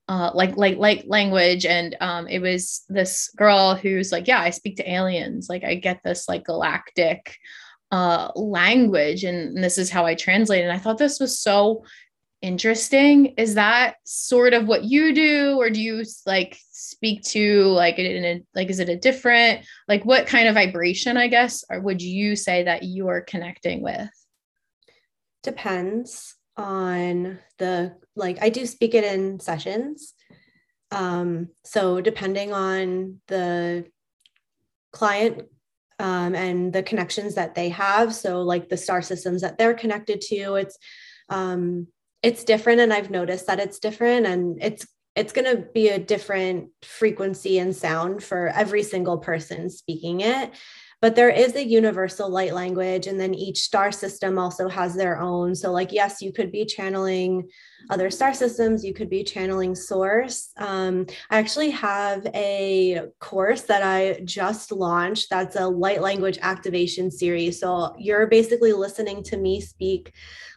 uh, 0.08 0.30
like 0.34 0.58
like 0.58 0.76
like 0.76 1.04
language 1.06 1.64
and 1.64 1.96
um, 2.00 2.28
it 2.28 2.40
was 2.40 2.84
this 2.90 3.30
girl 3.34 3.76
who's 3.76 4.10
like 4.10 4.26
yeah 4.26 4.40
i 4.40 4.50
speak 4.50 4.76
to 4.76 4.90
aliens 4.90 5.48
like 5.48 5.62
i 5.62 5.76
get 5.76 6.00
this 6.02 6.28
like 6.28 6.44
galactic 6.44 7.36
uh, 7.90 8.30
language 8.34 9.24
and, 9.24 9.56
and 9.56 9.64
this 9.64 9.78
is 9.78 9.90
how 9.90 10.06
I 10.06 10.14
translate. 10.14 10.62
And 10.62 10.72
I 10.72 10.78
thought 10.78 10.98
this 10.98 11.20
was 11.20 11.40
so 11.40 11.84
interesting. 12.42 13.34
Is 13.36 13.54
that 13.54 13.96
sort 14.04 14.54
of 14.54 14.66
what 14.66 14.84
you 14.84 15.14
do, 15.14 15.56
or 15.58 15.70
do 15.70 15.80
you 15.80 16.04
like 16.26 16.58
speak 16.70 17.22
to 17.22 17.64
like 17.66 17.98
in 17.98 18.24
a 18.24 18.42
like 18.54 18.70
is 18.70 18.80
it 18.80 18.88
a 18.88 18.96
different 18.96 19.64
like 19.88 20.04
what 20.04 20.26
kind 20.26 20.48
of 20.48 20.54
vibration, 20.54 21.16
I 21.16 21.28
guess, 21.28 21.64
or 21.70 21.80
would 21.80 22.02
you 22.02 22.36
say 22.36 22.64
that 22.64 22.82
you 22.82 23.08
are 23.08 23.20
connecting 23.20 23.82
with? 23.82 24.08
Depends 25.42 26.34
on 26.56 27.38
the 27.58 27.96
like 28.16 28.38
I 28.42 28.50
do 28.50 28.66
speak 28.66 28.94
it 28.94 29.04
in 29.04 29.40
sessions. 29.40 30.14
Um, 30.92 31.48
so 31.64 32.00
depending 32.00 32.52
on 32.52 33.20
the 33.28 33.86
client 34.92 35.42
um, 36.00 36.34
and 36.34 36.72
the 36.72 36.82
connections 36.82 37.34
that 37.34 37.54
they 37.54 37.68
have. 37.68 38.14
So, 38.14 38.42
like 38.42 38.68
the 38.68 38.76
star 38.76 39.02
systems 39.02 39.42
that 39.42 39.58
they're 39.58 39.74
connected 39.74 40.20
to, 40.22 40.54
it's 40.54 40.78
um, 41.28 41.86
it's 42.22 42.44
different, 42.44 42.80
and 42.80 42.92
I've 42.92 43.10
noticed 43.10 43.46
that 43.46 43.60
it's 43.60 43.78
different, 43.78 44.26
and 44.26 44.58
it's 44.62 44.86
it's 45.16 45.32
going 45.32 45.56
to 45.56 45.62
be 45.74 45.88
a 45.88 45.98
different 45.98 46.68
frequency 46.82 47.58
and 47.58 47.74
sound 47.74 48.22
for 48.22 48.48
every 48.48 48.82
single 48.82 49.18
person 49.18 49.68
speaking 49.68 50.20
it 50.20 50.52
but 51.00 51.16
there 51.16 51.30
is 51.30 51.56
a 51.56 51.66
universal 51.66 52.28
light 52.28 52.52
language 52.52 53.06
and 53.06 53.18
then 53.18 53.32
each 53.32 53.60
star 53.60 53.90
system 53.90 54.38
also 54.38 54.68
has 54.68 54.94
their 54.94 55.18
own. 55.18 55.54
So 55.54 55.72
like 55.72 55.92
yes 55.92 56.20
you 56.20 56.32
could 56.32 56.52
be 56.52 56.64
channeling 56.64 57.48
other 57.88 58.10
star 58.10 58.34
systems 58.34 58.84
you 58.84 58.92
could 58.92 59.08
be 59.08 59.24
channeling 59.24 59.74
source. 59.74 60.50
Um, 60.58 61.06
i 61.30 61.38
actually 61.38 61.70
have 61.70 62.26
a 62.34 63.00
course 63.18 63.62
that 63.62 63.82
i 63.82 64.20
just 64.24 64.70
launched 64.72 65.30
that's 65.30 65.56
a 65.56 65.66
light 65.66 66.02
language 66.02 66.38
activation 66.42 67.10
series. 67.10 67.60
So 67.60 67.94
you're 67.98 68.26
basically 68.26 68.72
listening 68.72 69.22
to 69.24 69.36
me 69.36 69.60
speak 69.60 70.12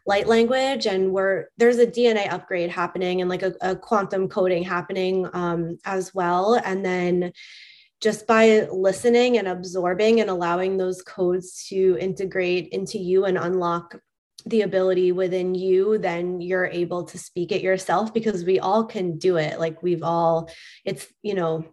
light 0.06 0.28
language 0.28 0.86
and 0.86 1.14
we're 1.14 1.46
there's 1.58 1.78
a 1.78 1.88
dna 1.88 2.32
upgrade 2.32 2.70
happening 2.70 3.22
and 3.22 3.30
like 3.30 3.42
a, 3.42 3.54
a 3.62 3.74
quantum 3.74 4.28
coding 4.28 4.64
happening 4.64 5.30
um, 5.34 5.78
as 5.86 6.14
well. 6.14 6.60
And 6.66 6.84
then 6.84 7.32
just 8.03 8.27
by 8.27 8.67
listening 8.69 9.38
and 9.38 9.48
absorbing 9.48 10.19
and 10.19 10.29
allowing 10.29 10.75
those 10.75 11.01
codes 11.01 11.65
to 11.69 11.98
integrate 12.01 12.67
into 12.69 12.98
you 12.98 13.24
and 13.24 13.38
unlock 13.38 13.98
the 14.45 14.63
ability 14.63 15.13
within 15.13 15.55
you, 15.55 15.98
then 15.98 16.41
you're 16.41 16.65
able 16.65 17.05
to 17.05 17.17
speak 17.17 17.53
it 17.53 17.62
yourself 17.62 18.13
because 18.13 18.43
we 18.43 18.60
all 18.60 18.83
can 18.83 19.17
do 19.17 19.38
it. 19.38 19.57
Like 19.57 19.81
we've 19.81 20.03
all, 20.03 20.50
it's, 20.83 21.07
you 21.22 21.33
know, 21.33 21.63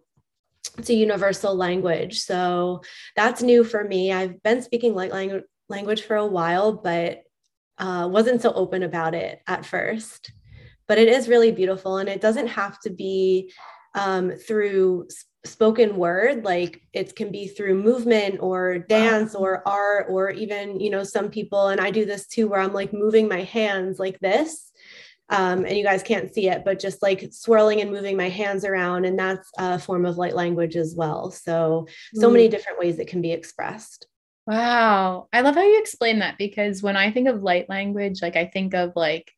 it's 0.77 0.89
a 0.89 0.93
universal 0.93 1.53
language. 1.53 2.21
So 2.21 2.81
that's 3.17 3.41
new 3.41 3.65
for 3.65 3.83
me. 3.83 4.13
I've 4.13 4.41
been 4.41 4.61
speaking 4.61 4.95
light 4.95 5.11
language 5.11 5.43
language 5.67 6.03
for 6.03 6.15
a 6.15 6.25
while, 6.25 6.73
but 6.73 7.23
uh, 7.77 8.07
wasn't 8.09 8.41
so 8.41 8.53
open 8.53 8.83
about 8.83 9.15
it 9.15 9.41
at 9.47 9.65
first. 9.65 10.31
But 10.87 10.97
it 10.97 11.07
is 11.07 11.29
really 11.29 11.51
beautiful, 11.51 11.97
and 11.97 12.09
it 12.09 12.21
doesn't 12.21 12.47
have 12.47 12.79
to 12.81 12.89
be 12.89 13.51
um, 13.95 14.31
through 14.31 15.07
spoken 15.43 15.97
word 15.97 16.43
like 16.43 16.81
it 16.93 17.15
can 17.15 17.31
be 17.31 17.47
through 17.47 17.73
movement 17.73 18.37
or 18.41 18.77
dance 18.77 19.33
or 19.33 19.67
art 19.67 20.05
or 20.07 20.29
even 20.29 20.79
you 20.79 20.89
know 20.89 21.03
some 21.03 21.29
people 21.29 21.69
and 21.69 21.81
i 21.81 21.89
do 21.89 22.05
this 22.05 22.27
too 22.27 22.47
where 22.47 22.59
i'm 22.59 22.73
like 22.73 22.93
moving 22.93 23.27
my 23.27 23.41
hands 23.41 23.97
like 23.97 24.19
this 24.19 24.71
um, 25.31 25.63
and 25.65 25.77
you 25.77 25.83
guys 25.83 26.03
can't 26.03 26.31
see 26.33 26.49
it 26.49 26.63
but 26.65 26.77
just 26.77 27.01
like 27.01 27.31
swirling 27.31 27.79
and 27.79 27.89
moving 27.89 28.17
my 28.17 28.27
hands 28.27 28.65
around 28.65 29.05
and 29.05 29.17
that's 29.17 29.49
a 29.57 29.79
form 29.79 30.05
of 30.05 30.17
light 30.17 30.35
language 30.35 30.75
as 30.75 30.93
well. 30.93 31.31
So 31.31 31.87
so 32.13 32.29
mm. 32.29 32.33
many 32.33 32.47
different 32.49 32.79
ways 32.79 32.99
it 32.99 33.07
can 33.07 33.21
be 33.21 33.31
expressed. 33.31 34.07
Wow. 34.45 35.29
I 35.31 35.41
love 35.41 35.55
how 35.55 35.63
you 35.63 35.79
explain 35.79 36.19
that 36.19 36.37
because 36.37 36.83
when 36.83 36.97
i 36.97 37.09
think 37.11 37.29
of 37.29 37.43
light 37.43 37.69
language 37.69 38.21
like 38.21 38.35
i 38.35 38.45
think 38.45 38.73
of 38.73 38.91
like 38.95 39.31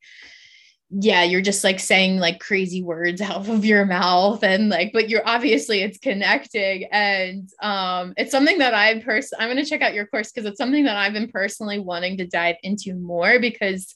yeah, 0.95 1.23
you're 1.23 1.41
just 1.41 1.63
like 1.63 1.79
saying 1.79 2.19
like 2.19 2.39
crazy 2.39 2.83
words 2.83 3.19
out 3.21 3.50
of 3.50 3.65
your 3.65 3.85
mouth 3.85 4.43
and 4.43 4.69
like, 4.69 4.91
but 4.93 5.09
you're 5.09 5.27
obviously 5.27 5.81
it's 5.81 5.97
connecting. 5.97 6.88
And 6.91 7.50
um, 7.62 8.13
it's 8.15 8.31
something 8.31 8.59
that 8.59 8.73
I 8.73 9.00
person 9.00 9.39
I'm 9.39 9.50
gonna 9.50 9.65
check 9.65 9.81
out 9.81 9.93
your 9.93 10.05
course 10.05 10.31
because 10.31 10.47
it's 10.47 10.57
something 10.57 10.83
that 10.85 10.97
I've 10.97 11.13
been 11.13 11.31
personally 11.31 11.79
wanting 11.79 12.17
to 12.17 12.27
dive 12.27 12.57
into 12.63 12.93
more 12.95 13.39
because 13.39 13.93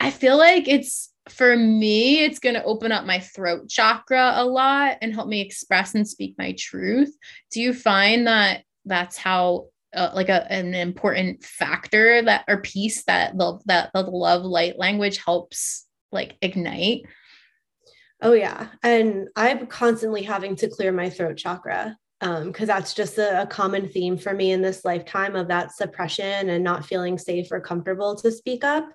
I 0.00 0.10
feel 0.10 0.38
like 0.38 0.68
it's 0.68 1.12
for 1.28 1.54
me, 1.56 2.24
it's 2.24 2.38
gonna 2.38 2.62
open 2.64 2.92
up 2.92 3.04
my 3.04 3.20
throat 3.20 3.68
chakra 3.68 4.32
a 4.36 4.44
lot 4.44 4.96
and 5.02 5.12
help 5.12 5.28
me 5.28 5.42
express 5.42 5.94
and 5.94 6.08
speak 6.08 6.34
my 6.38 6.54
truth. 6.58 7.14
Do 7.50 7.60
you 7.60 7.74
find 7.74 8.26
that 8.26 8.62
that's 8.86 9.18
how 9.18 9.66
uh, 9.94 10.10
like 10.14 10.28
a, 10.28 10.50
an 10.50 10.74
important 10.74 11.42
factor 11.42 12.22
that 12.22 12.44
or 12.48 12.60
piece 12.62 13.04
that 13.04 13.36
the 13.36 13.58
that 13.66 13.90
the 13.92 14.02
love 14.02 14.44
light 14.44 14.78
language 14.78 15.18
helps 15.22 15.87
like 16.12 16.36
ignite. 16.42 17.06
Oh 18.20 18.32
yeah. 18.32 18.68
And 18.82 19.28
I'm 19.36 19.66
constantly 19.66 20.22
having 20.22 20.56
to 20.56 20.68
clear 20.68 20.92
my 20.92 21.08
throat 21.08 21.36
chakra 21.36 21.96
because 22.20 22.42
um, 22.42 22.66
that's 22.66 22.94
just 22.94 23.16
a, 23.18 23.42
a, 23.42 23.46
common 23.46 23.88
theme 23.88 24.18
for 24.18 24.34
me 24.34 24.50
in 24.50 24.60
this 24.60 24.84
lifetime 24.84 25.36
of 25.36 25.46
that 25.48 25.72
suppression 25.72 26.48
and 26.48 26.64
not 26.64 26.84
feeling 26.84 27.16
safe 27.16 27.46
or 27.52 27.60
comfortable 27.60 28.16
to 28.16 28.32
speak 28.32 28.64
up. 28.64 28.90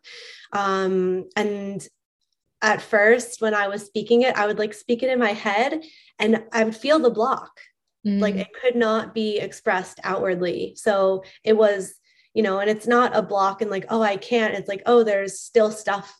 Um, 0.51 1.29
and 1.37 1.87
at 2.61 2.81
first, 2.81 3.41
when 3.41 3.53
I 3.53 3.69
was 3.69 3.85
speaking 3.85 4.23
it, 4.23 4.35
I 4.35 4.45
would 4.45 4.59
like 4.59 4.73
speak 4.73 5.03
it 5.03 5.09
in 5.09 5.19
my 5.19 5.31
head 5.31 5.83
and 6.19 6.43
I 6.51 6.65
would 6.65 6.75
feel 6.75 6.99
the 6.99 7.09
block. 7.09 7.61
Mm. 8.05 8.19
Like 8.19 8.35
it 8.35 8.47
could 8.61 8.75
not 8.75 9.13
be 9.13 9.39
expressed 9.39 10.01
outwardly. 10.03 10.73
So 10.75 11.23
it 11.45 11.55
was, 11.55 11.95
you 12.33 12.43
know, 12.43 12.59
and 12.59 12.69
it's 12.69 12.87
not 12.87 13.15
a 13.15 13.21
block 13.21 13.61
and 13.61 13.71
like, 13.71 13.85
oh, 13.89 14.01
I 14.01 14.17
can't. 14.17 14.53
It's 14.53 14.67
like, 14.67 14.83
oh, 14.85 15.03
there's 15.03 15.39
still 15.39 15.71
stuff 15.71 16.13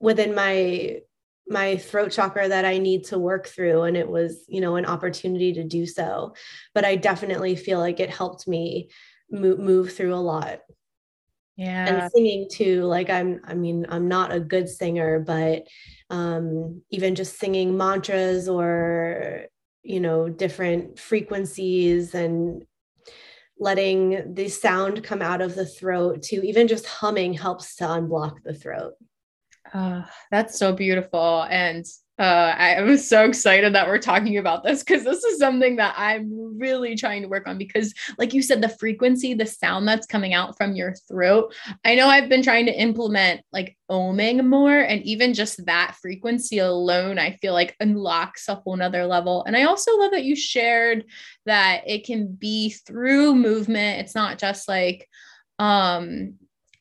within 0.00 0.34
my 0.34 1.00
my 1.46 1.76
throat 1.76 2.12
chakra 2.12 2.48
that 2.48 2.64
I 2.64 2.78
need 2.78 3.04
to 3.06 3.18
work 3.18 3.48
through 3.48 3.82
and 3.82 3.96
it 3.96 4.08
was 4.08 4.44
you 4.48 4.60
know 4.60 4.76
an 4.76 4.86
opportunity 4.86 5.52
to 5.54 5.64
do 5.64 5.86
so. 5.86 6.34
But 6.74 6.84
I 6.84 6.96
definitely 6.96 7.56
feel 7.56 7.78
like 7.78 8.00
it 8.00 8.10
helped 8.10 8.48
me 8.48 8.90
move, 9.30 9.58
move 9.58 9.92
through 9.92 10.14
a 10.14 10.16
lot. 10.16 10.60
Yeah. 11.56 11.86
and 11.86 12.10
singing 12.12 12.48
too 12.50 12.84
like 12.84 13.10
I'm 13.10 13.40
I 13.44 13.52
mean 13.52 13.84
I'm 13.90 14.08
not 14.08 14.32
a 14.32 14.40
good 14.40 14.66
singer 14.66 15.20
but 15.20 15.64
um 16.08 16.80
even 16.88 17.14
just 17.14 17.38
singing 17.38 17.76
mantras 17.76 18.48
or 18.48 19.44
you 19.82 20.00
know 20.00 20.30
different 20.30 20.98
frequencies 20.98 22.14
and 22.14 22.64
letting 23.58 24.32
the 24.32 24.48
sound 24.48 25.04
come 25.04 25.20
out 25.20 25.42
of 25.42 25.54
the 25.54 25.66
throat 25.66 26.22
to 26.22 26.36
even 26.46 26.66
just 26.66 26.86
humming 26.86 27.34
helps 27.34 27.76
to 27.76 27.84
unblock 27.84 28.36
the 28.42 28.54
throat 28.54 28.94
uh, 29.72 30.02
that's 30.30 30.58
so 30.58 30.72
beautiful. 30.72 31.42
And 31.50 31.86
uh, 32.18 32.54
I 32.58 32.74
am 32.74 32.98
so 32.98 33.24
excited 33.24 33.74
that 33.74 33.86
we're 33.86 33.96
talking 33.96 34.36
about 34.36 34.62
this 34.62 34.84
because 34.84 35.04
this 35.04 35.24
is 35.24 35.38
something 35.38 35.76
that 35.76 35.94
I'm 35.96 36.58
really 36.58 36.94
trying 36.94 37.22
to 37.22 37.28
work 37.28 37.48
on. 37.48 37.56
Because, 37.56 37.94
like 38.18 38.34
you 38.34 38.42
said, 38.42 38.60
the 38.60 38.68
frequency, 38.68 39.32
the 39.32 39.46
sound 39.46 39.88
that's 39.88 40.06
coming 40.06 40.34
out 40.34 40.54
from 40.58 40.74
your 40.74 40.94
throat. 41.08 41.54
I 41.82 41.94
know 41.94 42.08
I've 42.08 42.28
been 42.28 42.42
trying 42.42 42.66
to 42.66 42.78
implement 42.78 43.40
like 43.52 43.74
oming 43.90 44.44
more, 44.46 44.78
and 44.78 45.02
even 45.02 45.32
just 45.32 45.64
that 45.64 45.96
frequency 46.02 46.58
alone, 46.58 47.18
I 47.18 47.36
feel 47.36 47.54
like 47.54 47.74
unlocks 47.80 48.48
a 48.48 48.56
whole 48.56 48.76
nother 48.76 49.06
level. 49.06 49.42
And 49.44 49.56
I 49.56 49.62
also 49.62 49.96
love 49.96 50.10
that 50.10 50.24
you 50.24 50.36
shared 50.36 51.06
that 51.46 51.84
it 51.86 52.04
can 52.04 52.26
be 52.34 52.70
through 52.70 53.34
movement. 53.34 54.00
It's 54.00 54.14
not 54.14 54.38
just 54.38 54.68
like, 54.68 55.08
um 55.58 56.34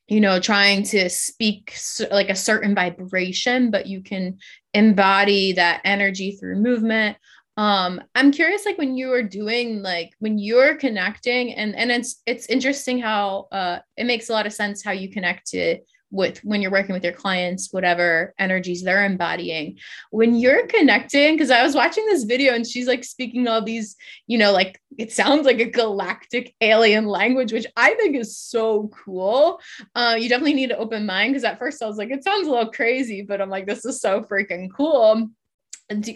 you 0.09 0.19
know 0.19 0.39
trying 0.39 0.83
to 0.83 1.09
speak 1.09 1.75
like 2.11 2.29
a 2.29 2.35
certain 2.35 2.73
vibration 2.73 3.71
but 3.71 3.85
you 3.85 4.01
can 4.01 4.37
embody 4.73 5.53
that 5.53 5.81
energy 5.83 6.31
through 6.31 6.55
movement. 6.55 7.17
Um 7.57 8.01
i'm 8.15 8.31
curious 8.31 8.65
like 8.65 8.77
when 8.77 8.95
you 8.95 9.11
are 9.13 9.23
doing 9.23 9.81
like 9.81 10.11
when 10.19 10.37
you're 10.37 10.75
connecting 10.75 11.53
and 11.53 11.75
and 11.75 11.91
it's 11.91 12.21
it's 12.25 12.47
interesting 12.47 12.99
how 12.99 13.47
uh 13.51 13.79
it 13.97 14.05
makes 14.05 14.29
a 14.29 14.33
lot 14.33 14.45
of 14.45 14.53
sense 14.53 14.83
how 14.83 14.91
you 14.91 15.09
connect 15.09 15.47
to 15.47 15.77
with 16.11 16.39
when 16.39 16.61
you're 16.61 16.71
working 16.71 16.93
with 16.93 17.03
your 17.03 17.13
clients 17.13 17.71
whatever 17.71 18.33
energies 18.39 18.83
they're 18.83 19.05
embodying. 19.05 19.77
When 20.11 20.35
you're 20.35 20.67
connecting 20.67 21.35
because 21.35 21.51
i 21.51 21.63
was 21.63 21.75
watching 21.75 22.05
this 22.05 22.23
video 22.23 22.53
and 22.53 22.65
she's 22.65 22.87
like 22.87 23.03
speaking 23.03 23.47
all 23.47 23.61
these 23.61 23.95
you 24.27 24.37
know 24.37 24.51
like 24.51 24.81
it 24.97 25.11
sounds 25.11 25.45
like 25.45 25.59
a 25.59 25.69
galactic 25.69 26.55
alien 26.61 27.05
language 27.05 27.53
which 27.53 27.67
i 27.77 27.93
think 27.95 28.15
is 28.15 28.37
so 28.37 28.89
cool. 28.89 29.59
Uh, 29.95 30.15
you 30.19 30.29
definitely 30.29 30.53
need 30.53 30.71
an 30.71 30.77
open 30.79 31.05
mind 31.05 31.33
because 31.33 31.43
at 31.43 31.59
first 31.59 31.81
i 31.83 31.85
was 31.85 31.97
like 31.97 32.09
it 32.09 32.23
sounds 32.23 32.47
a 32.47 32.51
little 32.51 32.71
crazy 32.71 33.21
but 33.21 33.41
i'm 33.41 33.49
like 33.49 33.67
this 33.67 33.85
is 33.85 34.01
so 34.01 34.21
freaking 34.21 34.69
cool. 34.75 35.29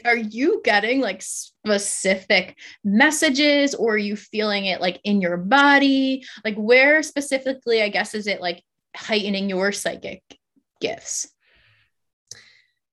Are 0.05 0.15
you 0.15 0.61
getting 0.63 1.01
like 1.01 1.23
specific 1.23 2.55
messages 2.83 3.73
or 3.73 3.95
are 3.95 3.97
you 3.97 4.15
feeling 4.15 4.65
it 4.65 4.79
like 4.79 5.01
in 5.03 5.19
your 5.19 5.35
body? 5.35 6.23
Like 6.45 6.55
where 6.55 7.01
specifically 7.01 7.81
i 7.81 7.89
guess 7.89 8.13
is 8.13 8.27
it 8.27 8.39
like 8.39 8.63
heightening 8.95 9.49
your 9.49 9.71
psychic 9.71 10.21
gifts. 10.79 11.27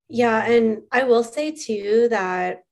Yeah. 0.09 0.45
And 0.45 0.83
I 0.90 1.04
will 1.04 1.25
say 1.25 1.52
too 1.52 2.09
that 2.11 2.62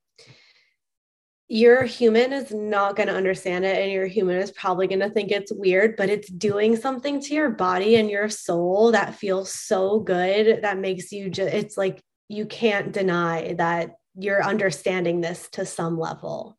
your 1.50 1.84
human 1.84 2.32
is 2.32 2.52
not 2.52 2.96
going 2.96 3.08
to 3.08 3.14
understand 3.14 3.64
it 3.64 3.78
and 3.78 3.90
your 3.90 4.06
human 4.06 4.36
is 4.36 4.50
probably 4.50 4.86
going 4.86 5.00
to 5.00 5.08
think 5.08 5.30
it's 5.30 5.50
weird 5.50 5.96
but 5.96 6.10
it's 6.10 6.28
doing 6.28 6.76
something 6.76 7.22
to 7.22 7.32
your 7.32 7.48
body 7.48 7.96
and 7.96 8.10
your 8.10 8.28
soul 8.28 8.92
that 8.92 9.14
feels 9.14 9.50
so 9.50 9.98
good 9.98 10.60
that 10.60 10.76
makes 10.76 11.10
you 11.10 11.30
just 11.30 11.54
it's 11.54 11.78
like 11.78 12.02
you 12.28 12.44
can't 12.44 12.92
deny 12.92 13.54
that 13.56 13.92
you're 14.14 14.44
understanding 14.44 15.22
this 15.22 15.48
to 15.50 15.64
some 15.64 15.98
level 15.98 16.58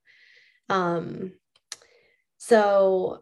um 0.69 1.31
so 2.39 3.21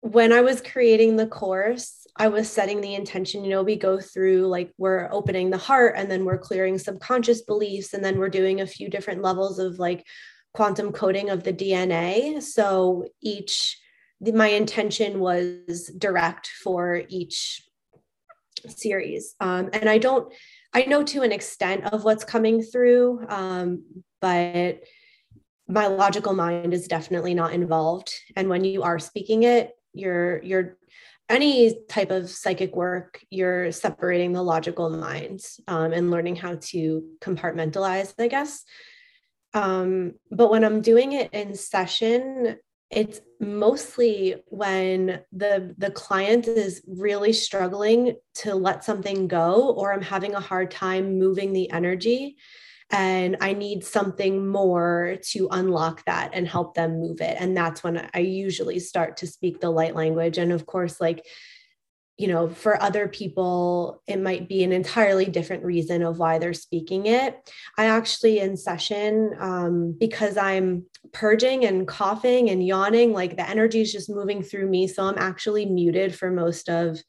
when 0.00 0.32
I 0.32 0.40
was 0.40 0.60
creating 0.60 1.16
the 1.16 1.26
course, 1.26 2.05
I 2.18 2.28
was 2.28 2.50
setting 2.50 2.80
the 2.80 2.94
intention, 2.94 3.44
you 3.44 3.50
know, 3.50 3.62
we 3.62 3.76
go 3.76 4.00
through 4.00 4.46
like 4.46 4.72
we're 4.78 5.08
opening 5.12 5.50
the 5.50 5.58
heart 5.58 5.94
and 5.96 6.10
then 6.10 6.24
we're 6.24 6.38
clearing 6.38 6.78
subconscious 6.78 7.42
beliefs 7.42 7.92
and 7.92 8.04
then 8.04 8.18
we're 8.18 8.28
doing 8.28 8.60
a 8.60 8.66
few 8.66 8.88
different 8.88 9.22
levels 9.22 9.58
of 9.58 9.78
like 9.78 10.04
quantum 10.54 10.92
coding 10.92 11.30
of 11.30 11.42
the 11.42 11.52
DNA. 11.52 12.42
So 12.42 13.06
each 13.20 13.78
my 14.20 14.48
intention 14.48 15.20
was 15.20 15.92
direct 15.98 16.48
for 16.62 17.02
each 17.08 17.62
series. 18.66 19.34
Um, 19.40 19.68
and 19.74 19.88
I 19.88 19.98
don't 19.98 20.32
I 20.72 20.84
know 20.84 21.02
to 21.04 21.22
an 21.22 21.32
extent 21.32 21.84
of 21.84 22.04
what's 22.04 22.24
coming 22.24 22.62
through, 22.62 23.24
um, 23.28 23.84
but 24.20 24.80
my 25.68 25.86
logical 25.86 26.32
mind 26.32 26.72
is 26.72 26.88
definitely 26.88 27.34
not 27.34 27.52
involved. 27.52 28.12
And 28.36 28.48
when 28.48 28.64
you 28.64 28.82
are 28.82 28.98
speaking 28.98 29.42
it, 29.42 29.72
you're 29.92 30.42
you're 30.42 30.78
any 31.28 31.76
type 31.88 32.10
of 32.10 32.30
psychic 32.30 32.76
work 32.76 33.20
you're 33.30 33.72
separating 33.72 34.32
the 34.32 34.42
logical 34.42 34.90
mind 34.90 35.40
um, 35.66 35.92
and 35.92 36.10
learning 36.10 36.36
how 36.36 36.56
to 36.56 37.04
compartmentalize 37.20 38.14
i 38.18 38.28
guess. 38.28 38.64
Um, 39.54 40.14
but 40.30 40.50
when 40.50 40.64
i'm 40.64 40.80
doing 40.80 41.12
it 41.12 41.32
in 41.32 41.54
session 41.54 42.56
it's 42.90 43.20
mostly 43.40 44.36
when 44.46 45.20
the 45.32 45.74
the 45.78 45.90
client 45.90 46.46
is 46.46 46.82
really 46.86 47.32
struggling 47.32 48.14
to 48.34 48.54
let 48.54 48.84
something 48.84 49.26
go 49.26 49.74
or 49.74 49.92
i'm 49.92 50.02
having 50.02 50.34
a 50.34 50.40
hard 50.40 50.70
time 50.70 51.18
moving 51.18 51.52
the 51.52 51.70
energy 51.70 52.36
and 52.90 53.36
I 53.40 53.52
need 53.52 53.84
something 53.84 54.46
more 54.46 55.16
to 55.30 55.48
unlock 55.50 56.04
that 56.04 56.30
and 56.34 56.46
help 56.46 56.74
them 56.74 57.00
move 57.00 57.20
it. 57.20 57.36
And 57.40 57.56
that's 57.56 57.82
when 57.82 58.08
I 58.14 58.20
usually 58.20 58.78
start 58.78 59.16
to 59.18 59.26
speak 59.26 59.60
the 59.60 59.70
light 59.70 59.96
language. 59.96 60.38
And 60.38 60.52
of 60.52 60.66
course, 60.66 61.00
like, 61.00 61.26
you 62.16 62.28
know, 62.28 62.48
for 62.48 62.80
other 62.82 63.08
people, 63.08 64.02
it 64.06 64.18
might 64.18 64.48
be 64.48 64.64
an 64.64 64.72
entirely 64.72 65.26
different 65.26 65.64
reason 65.64 66.02
of 66.02 66.18
why 66.18 66.38
they're 66.38 66.54
speaking 66.54 67.06
it. 67.06 67.52
I 67.76 67.86
actually, 67.86 68.38
in 68.38 68.56
session, 68.56 69.36
um, 69.38 69.94
because 69.98 70.38
I'm 70.38 70.86
purging 71.12 71.66
and 71.66 71.86
coughing 71.86 72.48
and 72.48 72.64
yawning, 72.64 73.12
like 73.12 73.36
the 73.36 73.48
energy 73.48 73.82
is 73.82 73.92
just 73.92 74.08
moving 74.08 74.42
through 74.42 74.68
me. 74.68 74.86
So 74.86 75.04
I'm 75.04 75.18
actually 75.18 75.66
muted 75.66 76.14
for 76.14 76.30
most 76.30 76.70
of 76.70 77.02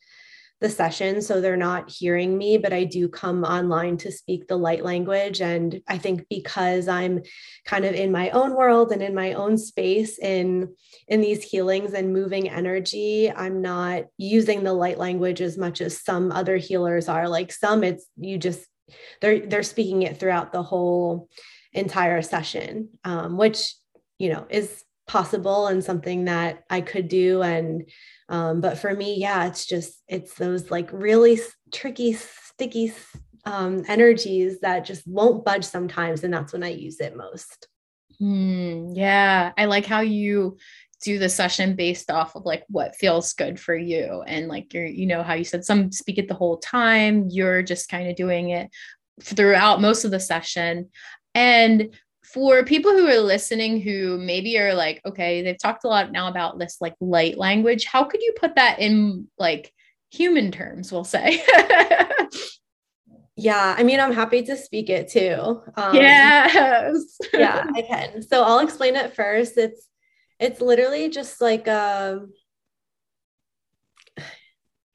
the 0.60 0.70
session 0.70 1.22
so 1.22 1.40
they're 1.40 1.56
not 1.56 1.90
hearing 1.90 2.38
me 2.38 2.58
but 2.58 2.74
i 2.74 2.84
do 2.84 3.08
come 3.08 3.44
online 3.44 3.96
to 3.98 4.12
speak 4.12 4.48
the 4.48 4.58
light 4.58 4.84
language. 4.84 5.42
And 5.42 5.82
i 5.88 5.98
think 5.98 6.26
because 6.30 6.88
i'm 6.88 7.22
kind 7.66 7.86
of 7.86 7.94
in 7.94 8.12
my 8.12 8.30
own 8.32 8.56
world 8.56 8.92
and 8.92 9.02
in 9.02 9.14
my 9.14 9.34
own 9.34 9.58
space 9.58 10.18
in 10.20 10.74
in 11.08 11.22
these 11.22 11.44
healings 11.44 11.94
and 11.94 12.14
moving 12.14 12.50
energy 12.50 13.32
i'm 13.32 13.62
not 13.62 14.06
using 14.18 14.64
the 14.64 14.74
light 14.74 14.98
language 14.98 15.42
as 15.42 15.58
much 15.58 15.82
as 15.82 16.04
some 16.04 16.32
other 16.32 16.58
healers 16.58 17.10
are. 17.10 17.28
Like 17.28 17.52
some 17.52 17.84
it's 17.84 18.08
you 18.18 18.38
just 18.38 18.66
they're 19.22 19.46
they're 19.46 19.64
speaking 19.64 20.04
it 20.04 20.20
throughout 20.20 20.52
the 20.52 20.64
whole 20.64 21.30
entire 21.74 22.22
session 22.22 22.90
um, 23.04 23.38
which 23.38 23.76
you 24.18 24.30
know 24.30 24.46
is 24.50 24.84
possible 25.08 25.68
and 25.68 25.84
something 25.84 26.26
that 26.26 26.64
i 26.70 26.82
could 26.82 27.08
do. 27.08 27.42
And 27.42 27.90
um, 28.30 28.62
but 28.62 28.78
for 28.78 28.94
me, 28.94 29.20
yeah, 29.20 29.48
it's 29.48 29.66
just, 29.66 30.02
it's 30.08 30.34
those 30.36 30.70
like 30.70 30.90
really 30.92 31.40
tricky, 31.74 32.14
sticky 32.14 32.94
um, 33.46 33.84
energies 33.88 34.60
that 34.60 34.86
just 34.86 35.08
won't 35.08 35.46
budge 35.46 35.64
sometimes. 35.64 36.24
And 36.24 36.34
that's 36.34 36.54
when 36.54 36.64
I 36.64 36.70
use 36.70 37.00
it 37.00 37.16
most. 37.16 37.68
Mm, 38.22 38.92
yeah. 38.96 39.54
I 39.58 39.66
like 39.66 39.86
how 39.86 40.02
you 40.02 40.58
do 41.04 41.20
the 41.20 41.30
session 41.30 41.76
based 41.76 42.10
off 42.10 42.36
of 42.36 42.44
like 42.44 42.64
what 42.68 42.96
feels 42.96 43.34
good 43.34 43.60
for 43.60 43.76
you. 43.76 44.24
And 44.26 44.48
like 44.48 44.74
you're, 44.74 44.86
you 44.86 45.06
know, 45.06 45.24
how 45.24 45.36
you 45.36 45.44
said 45.44 45.64
some 45.64 45.92
speak 45.92 46.18
it 46.18 46.28
the 46.28 46.34
whole 46.34 46.58
time. 46.58 47.28
You're 47.30 47.62
just 47.62 47.90
kind 47.90 48.10
of 48.10 48.16
doing 48.16 48.50
it 48.50 48.70
throughout 49.22 49.82
most 49.82 50.04
of 50.04 50.12
the 50.12 50.20
session. 50.20 50.90
And 51.36 51.96
for 52.34 52.64
people 52.64 52.92
who 52.92 53.08
are 53.08 53.20
listening 53.20 53.80
who 53.82 54.18
maybe 54.18 54.58
are 54.58 54.74
like 54.74 55.02
okay 55.06 55.42
they've 55.42 55.58
talked 55.58 55.84
a 55.86 55.88
lot 55.88 56.12
now 56.12 56.28
about 56.28 56.60
this 56.60 56.78
like 56.82 56.96
light 57.00 57.38
language 57.38 57.86
how 57.86 58.04
could 58.04 58.22
you 58.22 58.34
put 58.40 58.56
that 58.56 58.80
in 58.80 59.28
like 59.38 59.74
human 60.10 60.52
terms 60.52 60.92
we'll 60.92 61.04
say? 61.04 61.44
Yeah 63.40 63.76
i 63.78 63.84
mean 63.84 64.00
i'm 64.00 64.14
happy 64.14 64.42
to 64.42 64.58
speak 64.58 64.90
it 64.90 65.10
too 65.10 65.62
um, 65.76 65.94
yes. 65.94 67.20
Yeah 67.34 67.68
i 67.76 67.84
can. 67.84 68.24
So 68.24 68.44
i'll 68.44 68.60
explain 68.60 68.96
it 68.96 69.14
first. 69.16 69.60
It's 69.60 69.88
it's 70.40 70.60
literally 70.60 71.10
just 71.10 71.40
like 71.40 71.68
um 71.68 72.34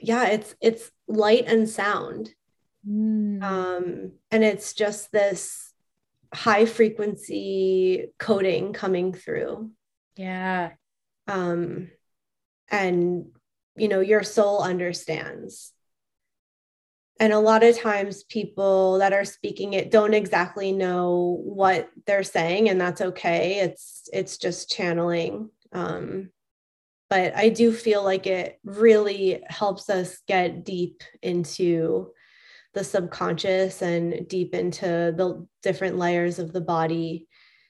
yeah 0.01 0.27
it's 0.31 0.57
it's 0.61 0.91
light 1.07 1.45
and 1.47 1.69
sound. 1.69 2.31
Mm. 2.85 3.41
um 3.45 4.13
and 4.33 4.43
it's 4.43 4.75
just 4.75 5.13
this 5.13 5.72
high 6.35 6.67
frequency 6.67 8.07
coding 8.19 8.73
coming 8.73 9.13
through. 9.13 9.71
Yeah. 10.17 10.73
Um, 11.27 11.91
and, 12.71 13.27
you 13.77 13.89
know, 13.89 14.01
your 14.01 14.23
soul 14.23 14.63
understands. 14.63 15.73
And 17.21 17.33
a 17.33 17.39
lot 17.39 17.63
of 17.63 17.79
times, 17.79 18.25
people 18.25 18.99
that 18.99 19.13
are 19.13 19.25
speaking 19.25 19.75
it 19.75 19.91
don't 19.93 20.15
exactly 20.15 20.73
know 20.73 21.41
what 21.45 21.89
they're 22.07 22.25
saying, 22.25 22.69
and 22.69 22.81
that's 22.81 23.01
okay. 23.01 23.61
It's 23.61 24.09
it's 24.13 24.39
just 24.39 24.71
channeling. 24.71 25.51
Um, 25.73 26.31
but 27.09 27.37
I 27.37 27.51
do 27.51 27.73
feel 27.73 28.03
like 28.03 28.27
it 28.27 28.59
really 28.65 29.41
helps 29.47 29.89
us 29.89 30.19
get 30.27 30.65
deep 30.65 31.03
into 31.23 32.11
the 32.75 32.85
subconscious 32.85 33.83
and 33.83 34.27
deep 34.29 34.55
into 34.55 34.87
the 35.17 35.47
different 35.63 35.99
layers 35.99 36.39
of 36.39 36.53
the 36.53 36.61
body. 36.61 37.29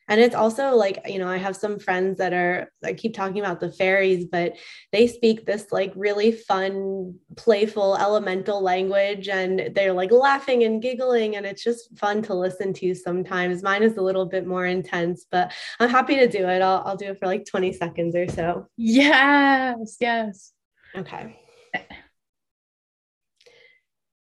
And 0.09 0.21
it's 0.21 0.35
also 0.35 0.75
like 0.75 1.01
you 1.07 1.19
know 1.19 1.29
i 1.29 1.39
have 1.39 1.57
some 1.57 1.79
friends 1.79 2.19
that 2.19 2.35
are 2.35 2.71
i 2.85 2.93
keep 2.93 3.15
talking 3.15 3.39
about 3.39 3.61
the 3.61 3.73
fairies 3.73 4.27
but 4.27 4.57
they 4.91 5.07
speak 5.07 5.47
this 5.47 5.67
like 5.71 5.93
really 5.97 6.33
fun 6.33 7.15
playful 7.37 7.97
elemental 7.97 8.61
language 8.61 9.29
and 9.29 9.71
they're 9.75 9.93
like 9.93 10.11
laughing 10.11 10.65
and 10.65 10.83
giggling 10.83 11.37
and 11.37 11.47
it's 11.47 11.65
just 11.65 11.97
fun 11.97 12.21
to 12.23 12.35
listen 12.35 12.75
to 12.75 12.95
sometimes. 12.95 13.63
Mine 13.63 13.85
is 13.85 13.97
a 13.97 14.03
little 14.03 14.27
bit 14.27 14.47
more 14.47 14.67
intense 14.67 15.25
but 15.31 15.53
i'm 15.81 15.89
happy 15.89 16.17
to 16.17 16.27
do 16.27 16.47
it. 16.49 16.61
I'll, 16.61 16.83
I'll 16.85 16.97
do 16.97 17.07
it 17.07 17.19
for 17.19 17.27
like 17.27 17.47
20 17.47 17.73
seconds 17.73 18.15
or 18.15 18.29
so. 18.29 18.67
Yes 18.77 19.97
yes. 20.01 20.53
Okay 20.95 21.42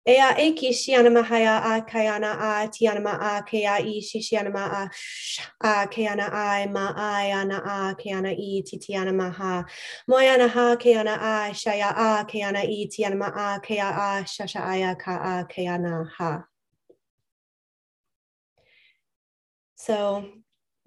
Ea 0.08 0.34
e 0.38 0.52
ki 0.54 0.70
shiana 0.70 1.10
mahaya 1.12 1.60
a 1.62 1.82
kayana 1.82 2.32
a 2.32 2.68
tiana 2.68 3.02
ma 3.02 3.10
a 3.10 3.42
kea 3.42 3.76
i 3.78 4.00
shishiana 4.00 4.50
ma 4.50 4.64
a 4.64 4.90
a 5.60 5.86
keana 5.86 6.32
a 6.32 6.66
ma 6.66 6.94
a 6.96 7.30
ana 7.30 7.56
a 7.56 7.94
keana 7.94 8.32
i 8.32 8.62
titiana 8.62 9.14
maha. 9.14 9.66
Moyana 10.08 10.48
ha 10.48 10.76
keana 10.76 11.14
a 11.14 11.52
shaya 11.52 11.92
a 11.94 12.24
i 12.32 12.88
tiana 12.90 13.18
ma 13.18 13.26
a 13.26 13.60
kea 13.60 13.80
a 13.84 14.24
shasha 14.24 14.62
aya 14.64 14.96
ka 14.96 15.12
a 15.12 15.44
keana 15.44 16.08
ha. 16.16 16.44
So 19.76 20.24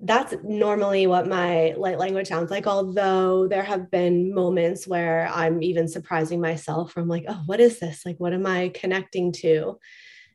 that's 0.03 0.33
normally 0.43 1.05
what 1.05 1.27
my 1.27 1.73
light 1.77 1.99
language 1.99 2.27
sounds 2.27 2.49
like 2.49 2.65
although 2.65 3.47
there 3.47 3.63
have 3.63 3.91
been 3.91 4.33
moments 4.33 4.87
where 4.87 5.29
i'm 5.31 5.61
even 5.61 5.87
surprising 5.87 6.41
myself 6.41 6.91
from 6.91 7.07
like 7.07 7.23
oh 7.27 7.41
what 7.45 7.59
is 7.59 7.79
this? 7.79 8.05
Like 8.05 8.17
what 8.19 8.33
am 8.33 8.45
i 8.45 8.69
connecting 8.69 9.31
to? 9.33 9.77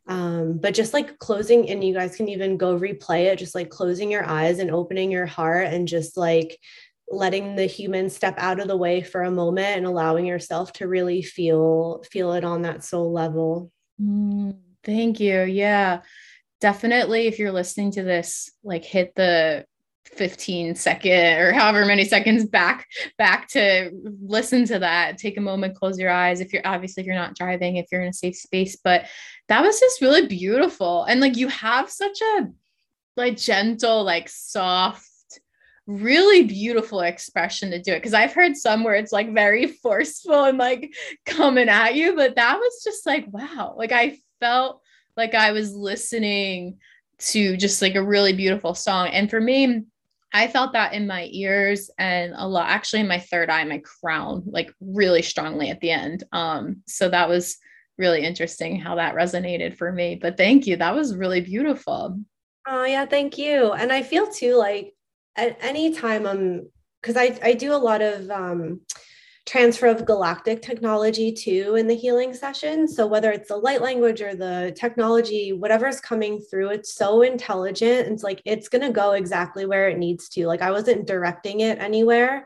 Um, 0.08 0.58
but 0.58 0.72
just 0.72 0.94
like 0.94 1.18
closing 1.18 1.68
and 1.68 1.82
you 1.82 1.92
guys 1.92 2.14
can 2.14 2.28
even 2.28 2.56
go 2.56 2.78
replay 2.78 3.24
it 3.24 3.40
just 3.40 3.56
like 3.56 3.70
closing 3.70 4.08
your 4.08 4.24
eyes 4.24 4.60
and 4.60 4.70
opening 4.70 5.10
your 5.10 5.26
heart 5.26 5.66
and 5.66 5.88
just 5.88 6.16
like 6.16 6.58
letting 7.10 7.56
the 7.56 7.66
human 7.66 8.08
step 8.08 8.34
out 8.38 8.60
of 8.60 8.68
the 8.68 8.76
way 8.76 9.00
for 9.00 9.22
a 9.22 9.30
moment 9.30 9.78
and 9.78 9.86
allowing 9.86 10.26
yourself 10.26 10.72
to 10.74 10.86
really 10.86 11.22
feel 11.22 12.04
feel 12.10 12.32
it 12.34 12.44
on 12.44 12.62
that 12.62 12.84
soul 12.84 13.12
level. 13.12 13.72
Mm, 14.00 14.58
thank 14.84 15.18
you. 15.18 15.42
Yeah 15.42 16.02
definitely 16.60 17.26
if 17.26 17.38
you're 17.38 17.52
listening 17.52 17.90
to 17.92 18.02
this 18.02 18.50
like 18.62 18.84
hit 18.84 19.14
the 19.14 19.64
15 20.06 20.76
second 20.76 21.38
or 21.38 21.52
however 21.52 21.84
many 21.84 22.04
seconds 22.04 22.44
back 22.44 22.86
back 23.18 23.48
to 23.48 23.90
listen 24.22 24.64
to 24.66 24.78
that. 24.78 25.18
Take 25.18 25.36
a 25.36 25.40
moment 25.40 25.76
close 25.76 25.98
your 25.98 26.10
eyes. 26.10 26.40
If 26.40 26.52
you're 26.52 26.66
obviously 26.66 27.02
if 27.02 27.06
you're 27.06 27.16
not 27.16 27.34
driving 27.34 27.76
if 27.76 27.86
you're 27.90 28.02
in 28.02 28.08
a 28.08 28.12
safe 28.12 28.36
space 28.36 28.76
but 28.82 29.06
that 29.48 29.62
was 29.62 29.78
just 29.78 30.00
really 30.00 30.26
beautiful. 30.26 31.04
And 31.04 31.20
like 31.20 31.36
you 31.36 31.48
have 31.48 31.90
such 31.90 32.20
a 32.20 32.48
like 33.16 33.36
gentle 33.36 34.04
like 34.04 34.28
soft 34.28 35.04
really 35.86 36.44
beautiful 36.44 37.00
expression 37.00 37.70
to 37.70 37.80
do 37.80 37.92
it. 37.92 37.98
Because 37.98 38.14
I've 38.14 38.32
heard 38.32 38.56
some 38.56 38.84
where 38.84 38.94
it's 38.94 39.12
like 39.12 39.32
very 39.34 39.66
forceful 39.66 40.44
and 40.44 40.58
like 40.58 40.94
coming 41.26 41.68
at 41.68 41.94
you 41.94 42.14
but 42.14 42.36
that 42.36 42.58
was 42.58 42.82
just 42.84 43.06
like 43.06 43.26
wow. 43.28 43.74
Like 43.76 43.92
I 43.92 44.18
felt 44.40 44.82
like 45.16 45.34
I 45.34 45.52
was 45.52 45.74
listening 45.74 46.78
to 47.18 47.56
just 47.56 47.80
like 47.80 47.94
a 47.94 48.04
really 48.04 48.32
beautiful 48.32 48.74
song. 48.74 49.08
And 49.08 49.30
for 49.30 49.40
me, 49.40 49.84
I 50.32 50.48
felt 50.48 50.72
that 50.74 50.92
in 50.92 51.06
my 51.06 51.28
ears 51.32 51.90
and 51.98 52.34
a 52.36 52.46
lot 52.46 52.68
actually 52.68 53.00
in 53.00 53.08
my 53.08 53.20
third 53.20 53.48
eye, 53.48 53.64
my 53.64 53.78
crown, 53.78 54.42
like 54.46 54.70
really 54.80 55.22
strongly 55.22 55.70
at 55.70 55.80
the 55.80 55.90
end. 55.90 56.24
Um, 56.32 56.82
so 56.86 57.08
that 57.08 57.28
was 57.28 57.56
really 57.96 58.22
interesting 58.22 58.78
how 58.78 58.96
that 58.96 59.14
resonated 59.14 59.76
for 59.76 59.90
me. 59.92 60.18
But 60.20 60.36
thank 60.36 60.66
you. 60.66 60.76
That 60.76 60.94
was 60.94 61.16
really 61.16 61.40
beautiful. 61.40 62.20
Oh 62.66 62.84
yeah, 62.84 63.06
thank 63.06 63.38
you. 63.38 63.72
And 63.72 63.92
I 63.92 64.02
feel 64.02 64.26
too 64.26 64.56
like 64.56 64.92
at 65.36 65.56
any 65.60 65.94
time 65.94 66.26
I'm 66.26 66.68
because 67.00 67.16
I, 67.16 67.38
I 67.42 67.52
do 67.54 67.72
a 67.72 67.76
lot 67.78 68.02
of 68.02 68.28
um 68.30 68.80
transfer 69.46 69.86
of 69.86 70.04
galactic 70.04 70.60
technology 70.60 71.32
too 71.32 71.76
in 71.76 71.86
the 71.86 71.94
healing 71.94 72.34
session. 72.34 72.88
So 72.88 73.06
whether 73.06 73.30
it's 73.30 73.48
the 73.48 73.56
light 73.56 73.80
language 73.80 74.20
or 74.20 74.34
the 74.34 74.74
technology, 74.76 75.52
whatever's 75.52 76.00
coming 76.00 76.40
through, 76.40 76.70
it's 76.70 76.94
so 76.94 77.22
intelligent. 77.22 78.08
It's 78.08 78.24
like 78.24 78.42
it's 78.44 78.68
gonna 78.68 78.90
go 78.90 79.12
exactly 79.12 79.64
where 79.64 79.88
it 79.88 79.98
needs 79.98 80.28
to. 80.30 80.46
Like 80.46 80.62
I 80.62 80.72
wasn't 80.72 81.06
directing 81.06 81.60
it 81.60 81.78
anywhere 81.78 82.44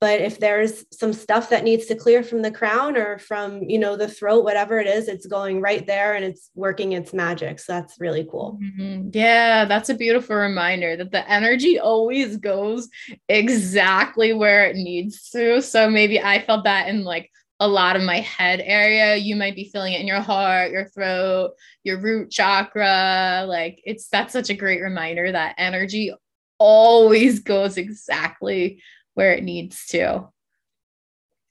but 0.00 0.20
if 0.20 0.38
there's 0.38 0.84
some 0.92 1.12
stuff 1.12 1.50
that 1.50 1.64
needs 1.64 1.86
to 1.86 1.94
clear 1.94 2.22
from 2.22 2.42
the 2.42 2.50
crown 2.50 2.96
or 2.96 3.18
from 3.18 3.62
you 3.62 3.78
know 3.78 3.96
the 3.96 4.08
throat 4.08 4.44
whatever 4.44 4.78
it 4.78 4.86
is 4.86 5.08
it's 5.08 5.26
going 5.26 5.60
right 5.60 5.86
there 5.86 6.14
and 6.14 6.24
it's 6.24 6.50
working 6.54 6.92
its 6.92 7.12
magic. 7.12 7.58
So 7.58 7.72
that's 7.72 8.00
really 8.00 8.26
cool. 8.30 8.58
Mm-hmm. 8.62 9.10
yeah 9.12 9.64
that's 9.64 9.88
a 9.88 9.94
beautiful 9.94 10.36
reminder 10.36 10.96
that 10.96 11.10
the 11.10 11.28
energy 11.30 11.78
always 11.78 12.36
goes 12.36 12.88
exactly 13.28 14.32
where 14.32 14.66
it 14.66 14.76
needs 14.76 15.30
to. 15.30 15.60
So 15.62 15.90
maybe 15.90 16.20
i 16.20 16.40
felt 16.40 16.64
that 16.64 16.88
in 16.88 17.04
like 17.04 17.30
a 17.60 17.66
lot 17.66 17.96
of 17.96 18.02
my 18.02 18.20
head 18.20 18.60
area. 18.62 19.16
You 19.16 19.34
might 19.34 19.56
be 19.56 19.68
feeling 19.72 19.94
it 19.94 20.00
in 20.00 20.06
your 20.06 20.20
heart 20.20 20.70
your 20.70 20.88
throat 20.88 21.52
your 21.82 22.00
root 22.00 22.30
chakra. 22.30 23.44
Like 23.48 23.80
it's 23.84 24.08
that's 24.08 24.32
such 24.32 24.50
a 24.50 24.54
great 24.54 24.80
reminder 24.80 25.32
that 25.32 25.56
energy 25.58 26.12
always 26.58 27.40
goes 27.40 27.76
exactly 27.76 28.82
where 29.18 29.32
it 29.32 29.42
needs 29.42 29.84
to. 29.86 30.28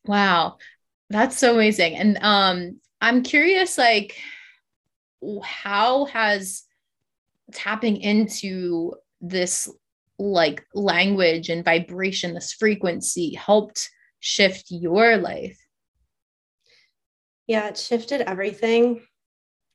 Wow. 0.05 0.55
That's 1.09 1.37
so 1.37 1.55
amazing. 1.55 1.95
And 1.97 2.17
um 2.21 2.79
I'm 3.01 3.23
curious 3.23 3.77
like 3.77 4.15
how 5.43 6.05
has 6.05 6.63
tapping 7.51 7.97
into 7.97 8.93
this 9.19 9.69
like 10.17 10.65
language 10.73 11.49
and 11.49 11.65
vibration, 11.65 12.33
this 12.33 12.53
frequency 12.53 13.33
helped 13.33 13.89
shift 14.21 14.67
your 14.69 15.17
life? 15.17 15.59
Yeah, 17.47 17.67
it 17.67 17.77
shifted 17.77 18.21
everything. 18.21 19.01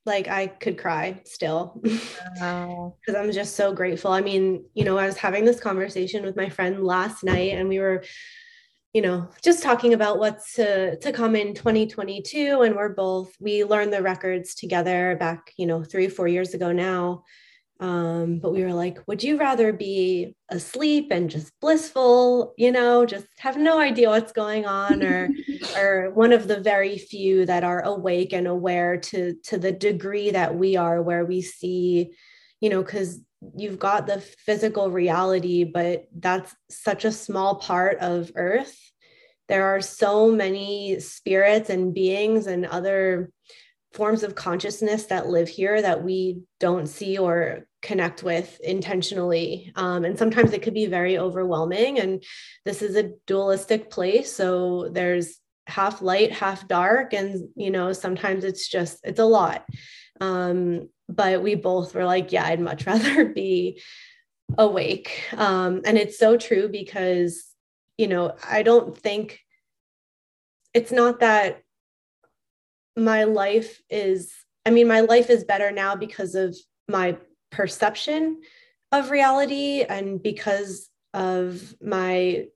Like 0.05 0.29
I 0.29 0.49
could 0.49 0.79
cry 0.79 1.21
still 1.25 1.81
because 1.83 2.17
wow. 2.41 2.95
I'm 3.09 3.31
just 3.31 3.55
so 3.55 3.73
grateful. 3.73 4.11
I 4.11 4.21
mean, 4.21 4.65
you 4.75 4.85
know, 4.85 4.99
I 4.99 5.07
was 5.07 5.17
having 5.17 5.45
this 5.45 5.61
conversation 5.61 6.25
with 6.25 6.37
my 6.37 6.49
friend 6.49 6.83
last 6.83 7.23
night 7.23 7.53
and 7.53 7.69
we 7.69 7.79
were 7.79 8.03
you 8.93 9.01
know 9.01 9.29
just 9.43 9.62
talking 9.62 9.95
about 9.95 10.19
what's 10.19 10.55
to, 10.55 10.99
to 10.99 11.12
come 11.12 11.35
in 11.35 11.55
2022 11.55 12.61
and 12.62 12.77
we're 12.77 12.91
both 12.91 13.33
we 13.41 13.65
learned 13.65 13.93
the 13.93 14.03
records 14.03 14.55
together 14.55 15.17
back 15.19 15.53
you 15.57 15.67
know 15.67 15.83
three 15.83 16.09
four 16.09 16.29
years 16.29 16.53
ago 16.53 16.73
now 16.73 17.23
um, 17.83 18.38
but 18.38 18.53
we 18.53 18.62
were 18.62 18.73
like, 18.73 19.01
would 19.09 19.25
you 19.25 19.37
rather 19.37 19.73
be 19.73 20.37
asleep 20.49 21.09
and 21.11 21.29
just 21.29 21.53
blissful, 21.61 22.55
you 22.57 22.71
know, 22.71 23.05
just 23.05 23.27
have 23.38 23.57
no 23.57 23.81
idea 23.81 24.09
what's 24.09 24.31
going 24.31 24.66
on, 24.66 25.03
or 25.03 25.31
or 25.77 26.12
one 26.14 26.33
of 26.33 26.47
the 26.47 26.61
very 26.61 26.97
few 26.97 27.45
that 27.45 27.64
are 27.64 27.83
awake 27.83 28.33
and 28.33 28.47
aware 28.47 28.99
to 28.99 29.35
to 29.47 29.59
the 29.59 29.73
degree 29.73 30.31
that 30.31 30.55
we 30.55 30.77
are, 30.77 31.03
where 31.03 31.25
we 31.25 31.42
see, 31.42 32.12
you 32.61 32.71
know, 32.71 32.85
because 32.85 33.18
you've 33.57 33.81
got 33.81 34.07
the 34.07 34.21
physical 34.21 34.88
reality, 34.88 35.64
but 35.64 36.05
that's 36.16 36.55
such 36.71 37.05
a 37.05 37.11
small 37.11 37.57
part 37.57 37.99
of 37.99 38.31
Earth. 38.37 38.79
There 39.49 39.66
are 39.75 39.81
so 39.81 40.31
many 40.31 41.01
spirits 41.01 41.68
and 41.68 41.92
beings 41.92 42.47
and 42.47 42.64
other 42.64 43.33
forms 43.92 44.23
of 44.23 44.37
consciousness 44.37 45.07
that 45.07 45.27
live 45.27 45.49
here 45.49 45.83
that 45.83 46.05
we 46.05 46.42
don't 46.61 46.87
see 46.87 47.18
or 47.18 47.66
connect 47.83 48.23
with 48.23 48.61
intentionally. 48.61 49.73
Um, 49.75 50.05
and 50.05 50.16
sometimes 50.16 50.53
it 50.53 50.62
could 50.62 50.75
be 50.75 50.87
very 50.87 51.18
overwhelming. 51.18 51.99
And 51.99 52.23
this 52.64 52.81
is 52.81 52.97
a 52.97 53.12
dualistic 53.27 53.90
place. 53.90 54.33
So 54.33 54.88
there's 54.90 55.38
half 55.66 56.01
light, 56.01 56.33
half 56.33 56.66
dark. 56.68 57.12
And, 57.12 57.49
you 57.57 57.71
know, 57.71 57.92
sometimes 57.92 58.45
it's 58.45 58.68
just, 58.68 59.01
it's 59.03 59.18
a 59.18 59.25
lot. 59.25 59.66
Um, 60.21 60.88
but 61.09 61.42
we 61.42 61.57
both 61.57 61.95
were 61.95 62.05
like, 62.05 62.33
yeah, 62.33 62.47
I'd 62.47 62.61
much 62.61 62.87
rather 62.87 63.27
be 63.27 63.83
awake. 64.57 65.25
Um, 65.37 65.83
and 65.85 65.99
it's 65.99 66.18
so 66.18 66.37
true 66.37 66.68
because, 66.68 67.45
you 67.99 68.07
know, 68.07 68.37
I 68.49 68.62
don't 68.62 68.97
think 68.97 69.40
it's 70.73 70.92
not 70.92 71.21
that 71.21 71.62
my 72.97 73.25
life 73.25 73.83
is, 73.90 74.33
I 74.64 74.71
mean, 74.71 74.87
my 74.87 75.01
life 75.01 75.31
is 75.31 75.45
better 75.45 75.71
now 75.71 75.97
because 75.97 76.35
of 76.35 76.57
my 76.88 77.16
perception 77.53 78.41
of 78.91 79.11
reality 79.11 79.83
and 79.83 80.23
because 80.23 80.91
of 81.15 81.75
my 81.81 82.47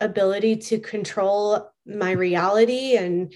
ability 0.00 0.56
to 0.56 0.80
control 0.80 1.70
my 1.86 2.10
reality 2.10 2.96
and 2.96 3.32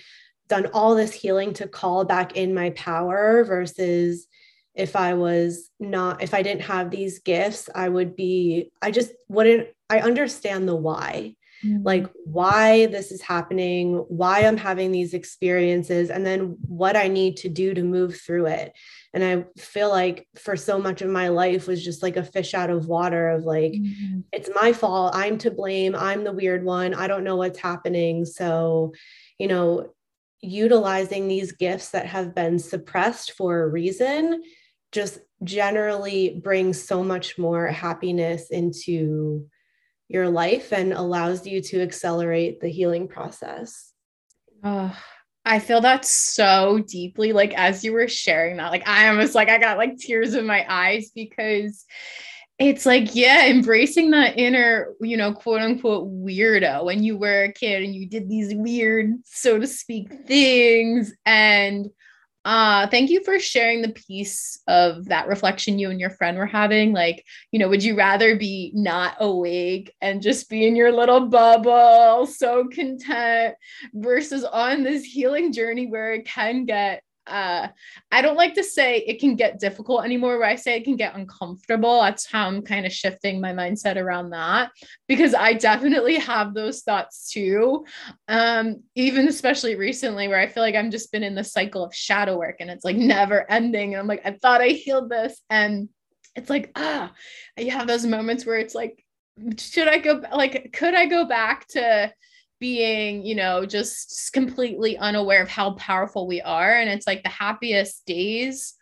done 0.48 0.66
all 0.72 0.94
this 0.94 1.12
healing 1.12 1.52
to 1.54 1.68
call 1.68 2.04
back 2.04 2.36
in 2.36 2.54
my 2.54 2.70
power 2.70 3.44
versus 3.44 4.26
if 4.74 4.94
I 4.94 5.14
was 5.14 5.70
not, 5.80 6.22
if 6.22 6.34
I 6.34 6.42
didn't 6.42 6.62
have 6.62 6.90
these 6.90 7.20
gifts, 7.20 7.70
I 7.74 7.88
would 7.88 8.14
be, 8.14 8.70
I 8.82 8.90
just 8.90 9.12
wouldn't, 9.28 9.68
I 9.88 10.00
understand 10.00 10.68
the 10.68 10.76
why 10.76 11.36
mm-hmm. 11.66 11.82
like 11.82 12.06
why 12.24 12.86
this 12.86 13.10
is 13.10 13.20
happening, 13.20 13.96
why 14.08 14.40
I'm 14.40 14.56
having 14.56 14.92
these 14.92 15.14
experiences, 15.14 16.10
and 16.10 16.24
then 16.24 16.56
what 16.66 16.96
I 16.96 17.08
need 17.08 17.36
to 17.38 17.48
do 17.48 17.74
to 17.74 17.82
move 17.82 18.20
through 18.20 18.46
it. 18.46 18.72
And 19.12 19.24
I 19.24 19.44
feel 19.60 19.88
like 19.88 20.28
for 20.36 20.56
so 20.56 20.78
much 20.78 21.02
of 21.02 21.10
my 21.10 21.28
life 21.28 21.66
was 21.66 21.84
just 21.84 22.02
like 22.02 22.16
a 22.16 22.22
fish 22.22 22.54
out 22.54 22.70
of 22.70 22.86
water 22.86 23.30
of 23.30 23.44
like, 23.44 23.72
mm-hmm. 23.72 24.20
it's 24.32 24.50
my 24.54 24.72
fault. 24.72 25.14
I'm 25.14 25.38
to 25.38 25.50
blame. 25.50 25.94
I'm 25.94 26.24
the 26.24 26.32
weird 26.32 26.64
one. 26.64 26.94
I 26.94 27.06
don't 27.06 27.24
know 27.24 27.36
what's 27.36 27.58
happening. 27.58 28.24
So, 28.24 28.92
you 29.38 29.48
know, 29.48 29.92
utilizing 30.42 31.28
these 31.28 31.52
gifts 31.52 31.90
that 31.90 32.06
have 32.06 32.34
been 32.34 32.58
suppressed 32.58 33.32
for 33.32 33.62
a 33.62 33.68
reason 33.68 34.42
just 34.92 35.18
generally 35.42 36.40
brings 36.42 36.82
so 36.82 37.02
much 37.02 37.38
more 37.38 37.66
happiness 37.66 38.50
into 38.50 39.46
your 40.08 40.28
life 40.28 40.72
and 40.72 40.92
allows 40.92 41.46
you 41.46 41.60
to 41.60 41.82
accelerate 41.82 42.60
the 42.60 42.68
healing 42.68 43.08
process. 43.08 43.92
Oh, 44.62 44.96
I 45.44 45.58
feel 45.58 45.80
that 45.82 46.04
so 46.04 46.80
deeply. 46.86 47.32
Like 47.32 47.54
as 47.54 47.84
you 47.84 47.92
were 47.92 48.08
sharing 48.08 48.56
that, 48.56 48.72
like 48.72 48.86
I 48.88 49.08
almost 49.08 49.34
like 49.34 49.48
I 49.48 49.58
got 49.58 49.78
like 49.78 49.96
tears 49.96 50.34
in 50.34 50.46
my 50.46 50.64
eyes 50.68 51.10
because 51.14 51.84
it's 52.58 52.86
like, 52.86 53.14
yeah, 53.14 53.46
embracing 53.46 54.10
that 54.12 54.38
inner, 54.38 54.94
you 55.00 55.16
know, 55.16 55.32
quote 55.32 55.60
unquote 55.60 56.08
weirdo 56.10 56.84
when 56.84 57.02
you 57.02 57.16
were 57.18 57.44
a 57.44 57.52
kid 57.52 57.82
and 57.82 57.94
you 57.94 58.08
did 58.08 58.28
these 58.28 58.54
weird, 58.54 59.12
so 59.24 59.58
to 59.58 59.66
speak, 59.66 60.12
things. 60.26 61.12
And 61.26 61.90
uh, 62.46 62.86
thank 62.86 63.10
you 63.10 63.24
for 63.24 63.40
sharing 63.40 63.82
the 63.82 63.88
piece 63.88 64.62
of 64.68 65.06
that 65.06 65.26
reflection 65.26 65.80
you 65.80 65.90
and 65.90 65.98
your 65.98 66.10
friend 66.10 66.38
were 66.38 66.46
having. 66.46 66.92
Like, 66.92 67.24
you 67.50 67.58
know, 67.58 67.68
would 67.68 67.82
you 67.82 67.96
rather 67.96 68.36
be 68.36 68.70
not 68.72 69.16
awake 69.18 69.92
and 70.00 70.22
just 70.22 70.48
be 70.48 70.64
in 70.64 70.76
your 70.76 70.92
little 70.92 71.26
bubble, 71.26 72.24
so 72.24 72.68
content, 72.68 73.56
versus 73.92 74.44
on 74.44 74.84
this 74.84 75.02
healing 75.02 75.52
journey 75.52 75.88
where 75.88 76.12
it 76.12 76.24
can 76.24 76.66
get 76.66 77.02
uh 77.26 77.68
i 78.12 78.22
don't 78.22 78.36
like 78.36 78.54
to 78.54 78.62
say 78.62 78.98
it 78.98 79.18
can 79.20 79.36
get 79.36 79.58
difficult 79.58 80.04
anymore 80.04 80.38
where 80.38 80.48
i 80.48 80.54
say 80.54 80.76
it 80.76 80.84
can 80.84 80.96
get 80.96 81.14
uncomfortable. 81.14 82.00
That's 82.00 82.26
how 82.26 82.46
i'm 82.46 82.62
kind 82.62 82.86
of 82.86 82.92
shifting 82.92 83.40
my 83.40 83.52
mindset 83.52 83.96
around 83.96 84.30
that 84.30 84.70
because 85.08 85.34
i 85.34 85.52
definitely 85.52 86.16
have 86.16 86.54
those 86.54 86.82
thoughts 86.82 87.30
too. 87.30 87.84
Um 88.28 88.82
even 88.94 89.28
especially 89.28 89.74
recently 89.74 90.28
where 90.28 90.38
i 90.38 90.46
feel 90.46 90.62
like 90.62 90.74
i'm 90.74 90.90
just 90.90 91.12
been 91.12 91.22
in 91.22 91.34
the 91.34 91.44
cycle 91.44 91.84
of 91.84 91.94
shadow 91.94 92.38
work 92.38 92.56
and 92.60 92.70
it's 92.70 92.84
like 92.84 92.96
never 92.96 93.50
ending 93.50 93.94
and 93.94 94.00
i'm 94.00 94.06
like 94.06 94.22
i 94.24 94.30
thought 94.30 94.60
i 94.60 94.68
healed 94.68 95.10
this 95.10 95.40
and 95.50 95.88
it's 96.34 96.50
like 96.50 96.70
ah 96.76 97.12
you 97.58 97.70
have 97.70 97.86
those 97.86 98.06
moments 98.06 98.44
where 98.44 98.58
it's 98.58 98.74
like 98.74 99.04
should 99.58 99.88
i 99.88 99.98
go 99.98 100.22
like 100.32 100.72
could 100.72 100.94
i 100.94 101.06
go 101.06 101.24
back 101.24 101.66
to 101.68 102.12
being, 102.58 103.24
you 103.24 103.34
know, 103.34 103.66
just 103.66 104.32
completely 104.32 104.96
unaware 104.98 105.42
of 105.42 105.48
how 105.48 105.72
powerful 105.72 106.26
we 106.26 106.40
are. 106.40 106.72
And 106.78 106.88
it's 106.88 107.06
like 107.06 107.22
the 107.22 107.28
happiest 107.28 108.06
days 108.06 108.74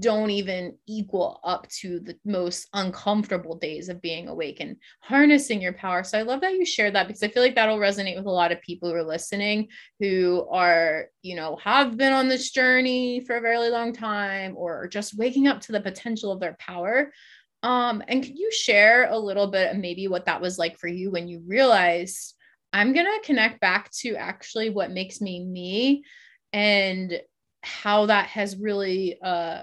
don't 0.00 0.28
even 0.28 0.76
equal 0.86 1.40
up 1.44 1.66
to 1.68 1.98
the 2.00 2.14
most 2.26 2.68
uncomfortable 2.74 3.56
days 3.56 3.88
of 3.88 4.02
being 4.02 4.28
awake 4.28 4.58
and 4.60 4.76
harnessing 5.00 5.62
your 5.62 5.72
power. 5.72 6.04
So 6.04 6.18
I 6.18 6.22
love 6.22 6.42
that 6.42 6.52
you 6.52 6.66
shared 6.66 6.94
that 6.94 7.06
because 7.06 7.22
I 7.22 7.28
feel 7.28 7.42
like 7.42 7.54
that'll 7.54 7.78
resonate 7.78 8.16
with 8.16 8.26
a 8.26 8.30
lot 8.30 8.52
of 8.52 8.60
people 8.60 8.90
who 8.90 8.94
are 8.94 9.02
listening 9.02 9.68
who 9.98 10.46
are, 10.52 11.06
you 11.22 11.36
know, 11.36 11.56
have 11.56 11.96
been 11.96 12.12
on 12.12 12.28
this 12.28 12.50
journey 12.50 13.20
for 13.20 13.36
a 13.36 13.40
very 13.40 13.70
long 13.70 13.94
time 13.94 14.54
or 14.58 14.88
just 14.88 15.16
waking 15.16 15.48
up 15.48 15.60
to 15.62 15.72
the 15.72 15.80
potential 15.80 16.32
of 16.32 16.40
their 16.40 16.56
power. 16.60 17.10
Um, 17.62 18.02
and 18.08 18.22
can 18.22 18.36
you 18.36 18.52
share 18.52 19.10
a 19.10 19.18
little 19.18 19.46
bit 19.46 19.70
of 19.70 19.78
maybe 19.78 20.06
what 20.06 20.26
that 20.26 20.42
was 20.42 20.58
like 20.58 20.78
for 20.78 20.88
you 20.88 21.10
when 21.10 21.28
you 21.28 21.42
realized 21.46 22.34
I'm 22.72 22.92
going 22.92 23.06
to 23.06 23.26
connect 23.26 23.60
back 23.60 23.90
to 24.00 24.16
actually 24.16 24.70
what 24.70 24.90
makes 24.90 25.20
me 25.20 25.44
me 25.44 26.04
and 26.52 27.20
how 27.62 28.06
that 28.06 28.26
has 28.28 28.56
really 28.56 29.18
uh, 29.22 29.62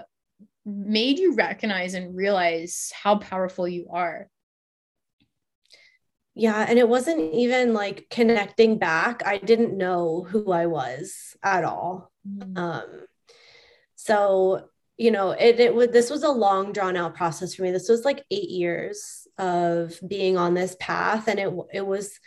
made 0.64 1.18
you 1.18 1.34
recognize 1.34 1.94
and 1.94 2.16
realize 2.16 2.92
how 3.00 3.16
powerful 3.16 3.68
you 3.68 3.88
are. 3.90 4.28
Yeah. 6.34 6.66
And 6.68 6.78
it 6.78 6.88
wasn't 6.88 7.32
even 7.32 7.72
like 7.72 8.08
connecting 8.10 8.78
back. 8.78 9.22
I 9.24 9.38
didn't 9.38 9.78
know 9.78 10.26
who 10.28 10.52
I 10.52 10.66
was 10.66 11.36
at 11.42 11.64
all. 11.64 12.12
Mm-hmm. 12.28 12.58
Um, 12.58 13.06
so, 13.94 14.68
you 14.98 15.10
know, 15.10 15.30
it, 15.30 15.60
it 15.60 15.74
would, 15.74 15.92
this 15.92 16.10
was 16.10 16.24
a 16.24 16.30
long 16.30 16.72
drawn 16.72 16.96
out 16.96 17.14
process 17.14 17.54
for 17.54 17.62
me. 17.62 17.70
This 17.70 17.88
was 17.88 18.04
like 18.04 18.24
eight 18.30 18.50
years 18.50 19.26
of 19.38 19.98
being 20.06 20.36
on 20.36 20.54
this 20.54 20.76
path. 20.78 21.28
And 21.28 21.38
it, 21.38 21.54
it 21.72 21.86
was, 21.86 22.18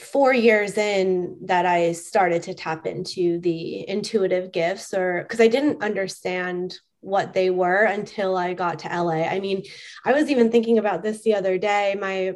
four 0.00 0.32
years 0.32 0.78
in 0.78 1.36
that 1.42 1.66
I 1.66 1.92
started 1.92 2.42
to 2.44 2.54
tap 2.54 2.86
into 2.86 3.40
the 3.40 3.88
intuitive 3.88 4.52
gifts, 4.52 4.94
or 4.94 5.22
because 5.22 5.40
I 5.40 5.48
didn't 5.48 5.82
understand 5.82 6.78
what 7.00 7.32
they 7.32 7.50
were 7.50 7.84
until 7.84 8.36
I 8.36 8.54
got 8.54 8.80
to 8.80 8.88
LA. 8.88 9.24
I 9.24 9.40
mean, 9.40 9.62
I 10.04 10.12
was 10.12 10.30
even 10.30 10.50
thinking 10.50 10.78
about 10.78 11.02
this 11.02 11.22
the 11.22 11.34
other 11.34 11.58
day. 11.58 11.96
My 12.00 12.34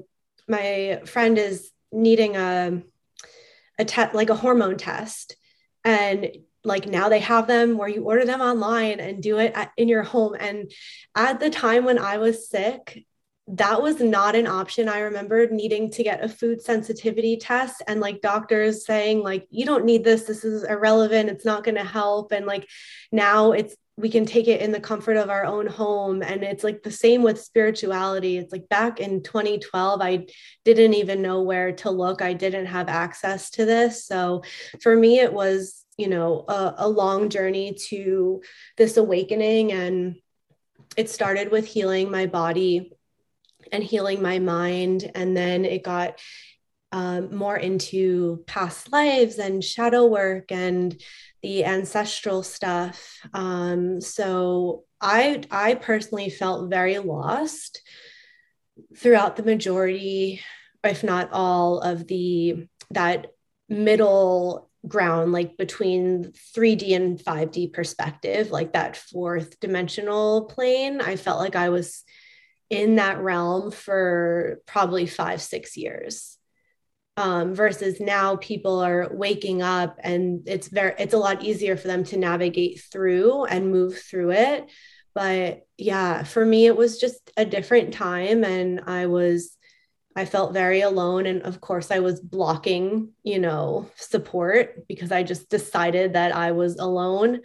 my 0.49 1.03
friend 1.07 1.39
is 1.39 1.71
needing 1.93 2.37
a 2.37 2.83
a 3.79 3.85
test 3.85 4.15
like 4.15 4.31
a 4.31 4.35
hormone 4.35 4.77
test 4.77 5.37
and 5.85 6.31
like 6.65 6.87
now 6.87 7.09
they 7.09 7.19
have 7.19 7.47
them 7.47 7.77
where 7.77 7.89
you 7.89 8.05
order 8.05 8.25
them 8.25 8.41
online 8.41 9.01
and 9.01 9.23
do 9.23 9.39
it 9.39 9.53
at, 9.55 9.73
in 9.77 9.89
your 9.89 10.03
home 10.03 10.37
and 10.39 10.71
at 11.17 11.41
the 11.41 11.51
time 11.51 11.85
when 11.85 11.99
I 11.99 12.19
was 12.19 12.49
sick 12.49 13.05
that 13.53 13.83
was 13.83 14.01
not 14.01 14.35
an 14.35 14.47
option. 14.47 14.89
I 14.89 15.01
remember 15.01 15.47
needing 15.47 15.91
to 15.91 16.03
get 16.03 16.25
a 16.25 16.29
food 16.29 16.63
sensitivity 16.63 17.37
test 17.37 17.83
and 17.87 18.01
like 18.01 18.23
doctors 18.23 18.87
saying 18.87 19.23
like 19.23 19.47
you 19.51 19.67
don't 19.67 19.85
need 19.85 20.05
this. 20.05 20.23
This 20.23 20.43
is 20.43 20.65
irrelevant. 20.65 21.29
It's 21.29 21.45
not 21.45 21.63
going 21.63 21.75
to 21.75 21.85
help. 21.85 22.33
And 22.33 22.47
like 22.47 22.67
now 23.13 23.53
it's 23.53 23.77
we 23.99 24.09
can 24.09 24.25
take 24.25 24.49
it 24.49 24.63
in 24.63 24.73
the 24.73 24.81
comfort 24.81 25.19
of 25.19 25.29
our 25.29 25.45
own 25.45 25.67
home. 25.67 26.23
And 26.23 26.43
it's 26.43 26.65
like 26.65 26.83
the 26.83 26.91
same 26.91 27.23
with 27.23 27.43
spirituality. 27.43 28.39
It's 28.39 28.53
like 28.53 28.71
back 28.71 29.01
in 29.01 29.23
2012 29.23 30.01
I 30.01 30.27
didn't 30.65 30.95
even 30.95 31.21
know 31.21 31.43
where 31.43 31.73
to 31.73 31.91
look. 31.91 32.23
I 32.23 32.33
didn't 32.33 32.67
have 32.67 32.89
access 32.89 33.51
to 33.51 33.67
this. 33.67 34.07
So 34.07 34.45
for 34.81 34.97
me 34.97 35.19
it 35.19 35.33
was 35.33 35.85
you 35.99 36.09
know 36.09 36.47
a, 36.49 36.75
a 36.79 36.89
long 36.89 37.29
journey 37.29 37.77
to 37.89 38.41
this 38.79 38.97
awakening. 38.97 39.73
And 39.73 40.17
it 40.97 41.11
started 41.11 41.51
with 41.51 41.67
healing 41.67 42.11
my 42.11 42.25
body 42.25 42.93
and 43.73 43.83
healing 43.83 44.23
my 44.23 44.39
mind. 44.39 45.11
And 45.15 45.37
then 45.37 45.65
it 45.65 45.83
got 45.83 46.21
um, 46.93 47.35
more 47.35 47.57
into 47.57 48.45
past 48.47 48.93
lives 48.93 49.39
and 49.39 49.65
shadow 49.65 50.07
work 50.07 50.53
and 50.53 51.01
the 51.43 51.65
ancestral 51.65 52.43
stuff. 52.43 53.19
Um, 53.33 54.01
so 54.01 54.85
I 55.01 55.43
I 55.51 55.75
personally 55.75 56.29
felt 56.29 56.71
very 56.71 56.99
lost 56.99 57.81
throughout 58.97 59.37
the 59.37 59.43
majority, 59.43 60.41
if 60.85 61.03
not 61.03 61.31
all, 61.33 61.81
of 61.81 62.07
the 62.07 62.69
that 62.91 63.29
middle 63.69 64.71
ground 64.87 65.33
like 65.33 65.57
between 65.57 66.33
3D 66.55 66.95
and 66.95 67.19
5D 67.19 67.73
perspective, 67.73 68.51
like 68.51 68.73
that 68.73 68.97
fourth 68.97 69.59
dimensional 69.61 70.47
plane. 70.47 71.01
I 71.01 71.17
felt 71.17 71.39
like 71.39 71.57
I 71.57 71.71
was 71.71 72.05
in 72.73 72.97
that 72.97 73.21
realm 73.21 73.71
for 73.71 74.63
probably 74.67 75.07
five, 75.07 75.43
six 75.43 75.77
years. 75.77 76.39
Um, 77.19 77.55
versus 77.55 78.01
now 78.01 78.37
people 78.37 78.81
are 78.81 79.11
waking 79.13 79.61
up 79.61 79.99
and 80.03 80.49
it's 80.49 80.69
very 80.69 80.95
it's 80.99 81.13
a 81.13 81.19
lot 81.19 81.45
easier 81.45 81.77
for 81.77 81.87
them 81.87 82.05
to 82.05 82.17
navigate 82.17 82.83
through 82.91 83.45
and 83.45 83.71
move 83.71 83.99
through 83.99 84.33
it. 84.33 84.71
But 85.15 85.67
yeah 85.77 86.23
for 86.23 86.45
me 86.45 86.65
it 86.65 86.75
was 86.75 86.99
just 86.99 87.31
a 87.37 87.45
different 87.45 87.93
time 87.93 88.45
and 88.45 88.81
i 88.87 89.05
was 89.07 89.59
i 90.17 90.25
felt 90.25 90.55
very 90.55 90.81
alone. 90.81 91.27
And 91.27 91.43
of 91.43 91.61
course 91.61 91.91
i 91.91 91.99
was 91.99 92.19
blocking 92.19 93.11
you 93.23 93.39
know 93.39 93.91
support 93.97 94.89
because 94.89 95.13
i 95.13 95.23
just 95.23 95.51
decided 95.51 96.15
that 96.15 96.35
i 96.35 96.53
was 96.53 96.79
alone 96.79 97.43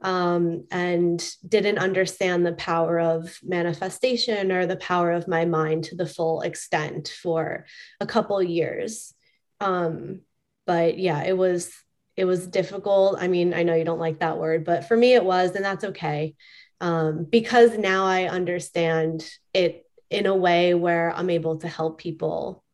um, 0.00 0.66
and 0.70 1.26
didn't 1.46 1.78
understand 1.78 2.44
the 2.44 2.52
power 2.52 3.00
of 3.00 3.38
manifestation 3.42 4.52
or 4.52 4.66
the 4.66 4.76
power 4.76 5.12
of 5.12 5.28
my 5.28 5.44
mind 5.44 5.84
to 5.84 5.96
the 5.96 6.06
full 6.06 6.42
extent 6.42 7.08
for 7.08 7.66
a 8.00 8.06
couple 8.06 8.42
years. 8.42 9.14
Um, 9.60 10.20
but 10.66 10.98
yeah, 10.98 11.24
it 11.24 11.36
was 11.36 11.72
it 12.16 12.24
was 12.24 12.46
difficult. 12.46 13.18
I 13.20 13.28
mean, 13.28 13.52
I 13.52 13.62
know 13.62 13.74
you 13.74 13.84
don't 13.84 13.98
like 13.98 14.20
that 14.20 14.38
word, 14.38 14.64
but 14.64 14.88
for 14.88 14.96
me 14.96 15.14
it 15.14 15.24
was, 15.24 15.54
and 15.54 15.64
that's 15.64 15.84
okay. 15.84 16.34
Um, 16.80 17.26
because 17.28 17.76
now 17.76 18.06
I 18.06 18.24
understand 18.24 19.28
it 19.52 19.86
in 20.10 20.26
a 20.26 20.34
way 20.34 20.74
where 20.74 21.12
I'm 21.14 21.30
able 21.30 21.58
to 21.58 21.68
help 21.68 21.98
people. 21.98 22.64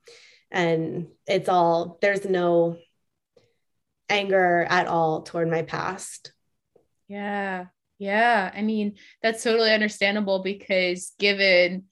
And 0.51 1.09
it's 1.27 1.49
all, 1.49 1.99
there's 2.03 2.25
no 2.25 2.77
anger 4.09 4.67
at 4.69 4.87
all 4.87 5.23
toward 5.23 5.51
my 5.51 5.63
past. 5.63 6.33
Yeah. 7.13 7.67
Yeah. 7.99 8.51
I 8.55 8.63
mean, 8.63 8.95
that's 9.23 9.45
totally 9.45 9.71
understandable 9.71 10.43
because 10.43 11.13
given 11.19 11.85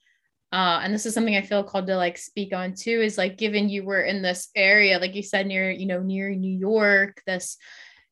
uh, 0.51 0.81
and 0.83 0.93
this 0.93 1.05
is 1.05 1.13
something 1.13 1.37
I 1.37 1.43
feel 1.43 1.63
called 1.63 1.87
to 1.87 1.95
like 1.95 2.17
speak 2.17 2.53
on 2.53 2.73
too, 2.73 2.99
is 3.01 3.17
like 3.17 3.37
given 3.37 3.69
you 3.69 3.85
were 3.85 4.01
in 4.01 4.21
this 4.21 4.49
area, 4.53 4.99
like 4.99 5.15
you 5.15 5.23
said, 5.23 5.47
near, 5.47 5.71
you 5.71 5.85
know, 5.85 6.01
near 6.01 6.29
New 6.31 6.57
York, 6.57 7.21
this 7.25 7.55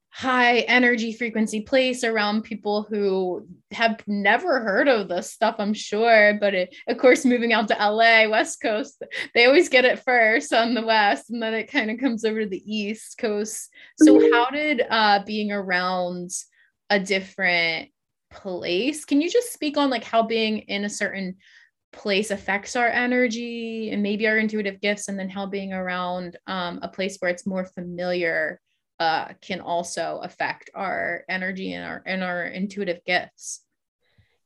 high 0.09 0.59
energy 0.59 1.11
frequency 1.11 1.61
place 1.61 2.05
around 2.05 2.43
people 2.43 2.83
who 2.83 3.45
have 3.71 4.01
never 4.07 4.61
heard 4.61 4.87
of 4.87 5.09
this 5.09 5.33
stuff, 5.33 5.55
I'm 5.59 5.73
sure. 5.73 6.37
But 6.39 6.53
it, 6.53 6.75
of 6.87 6.97
course, 6.97 7.25
moving 7.25 7.51
out 7.51 7.67
to 7.67 7.73
LA, 7.73 8.29
West 8.29 8.61
Coast, 8.61 9.03
they 9.33 9.45
always 9.45 9.67
get 9.67 9.83
it 9.83 9.99
first 9.99 10.53
on 10.53 10.75
the 10.75 10.85
West, 10.85 11.31
and 11.31 11.43
then 11.43 11.53
it 11.53 11.71
kind 11.71 11.91
of 11.91 11.99
comes 11.99 12.23
over 12.23 12.43
to 12.43 12.49
the 12.49 12.63
East 12.65 13.17
Coast. 13.17 13.69
So, 13.97 14.17
mm-hmm. 14.17 14.33
how 14.33 14.49
did 14.49 14.81
uh, 14.89 15.23
being 15.25 15.51
around 15.51 16.31
a 16.89 16.99
different 16.99 17.89
place. 18.31 19.05
Can 19.05 19.21
you 19.21 19.29
just 19.29 19.53
speak 19.53 19.77
on 19.77 19.89
like 19.89 20.03
how 20.03 20.23
being 20.23 20.59
in 20.59 20.85
a 20.85 20.89
certain 20.89 21.37
place 21.91 22.29
affects 22.31 22.75
our 22.75 22.87
energy 22.87 23.89
and 23.91 24.03
maybe 24.03 24.27
our 24.27 24.37
intuitive 24.37 24.79
gifts 24.79 25.07
and 25.07 25.17
then 25.17 25.29
how 25.29 25.45
being 25.45 25.73
around 25.73 26.37
um, 26.47 26.79
a 26.83 26.87
place 26.87 27.17
where 27.19 27.31
it's 27.31 27.47
more 27.47 27.65
familiar 27.65 28.61
uh, 28.99 29.29
can 29.41 29.61
also 29.61 30.19
affect 30.23 30.69
our 30.75 31.23
energy 31.29 31.73
and 31.73 31.85
our 31.85 32.03
and 32.05 32.23
our 32.23 32.43
intuitive 32.43 33.03
gifts. 33.05 33.61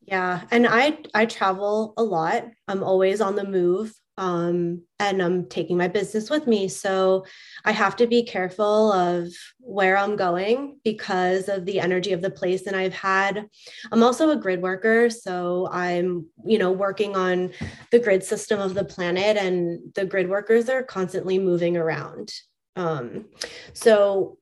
Yeah, 0.06 0.41
and 0.51 0.67
I 0.67 0.99
I 1.13 1.25
travel 1.25 1.93
a 1.97 2.03
lot. 2.03 2.45
I'm 2.67 2.84
always 2.84 3.19
on 3.19 3.36
the 3.36 3.45
move 3.45 3.93
um, 4.17 4.84
and 4.99 5.21
I'm 5.21 5.47
taking 5.47 5.78
my 5.78 5.88
business 5.88 6.30
with 6.30 6.45
me. 6.45 6.67
So 6.67 7.26
I 7.65 7.71
have 7.71 7.95
to 7.97 8.08
be 8.08 8.23
careful 8.23 8.91
of 8.91 9.30
where 9.60 9.97
I'm 9.97 10.15
going 10.15 10.80
because 10.84 11.49
of 11.49 11.65
the 11.65 11.80
energy 11.80 12.13
of 12.13 12.21
the 12.21 12.30
place. 12.30 12.67
And 12.67 12.76
I've 12.76 12.93
had, 12.93 13.47
I'm 13.91 14.04
also 14.04 14.30
a 14.30 14.36
grid 14.36 14.62
worker. 14.62 15.10
So 15.10 15.67
I'm, 15.71 16.28
you 16.45 16.60
know, 16.60 16.71
working 16.71 17.15
on 17.15 17.52
the 17.91 17.99
grid 17.99 18.23
system 18.23 18.60
of 18.60 18.76
the 18.76 18.86
planet, 18.86 19.38
and 19.38 19.93
the 19.95 20.06
grid 20.06 20.30
workers 20.30 20.69
are 20.69 20.84
constantly 20.84 21.39
moving 21.39 21.76
around. 21.76 22.32
Um, 22.76 23.26
so 23.73 24.38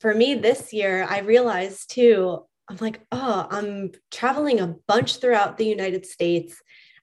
for 0.00 0.14
me 0.14 0.34
this 0.34 0.72
year, 0.72 1.06
I 1.08 1.20
realized 1.20 1.90
too, 1.90 2.44
I'm 2.68 2.78
like, 2.80 3.00
oh, 3.10 3.46
I'm 3.50 3.92
traveling 4.10 4.60
a 4.60 4.74
bunch 4.86 5.18
throughout 5.18 5.58
the 5.58 5.66
United 5.66 6.06
States 6.06 6.60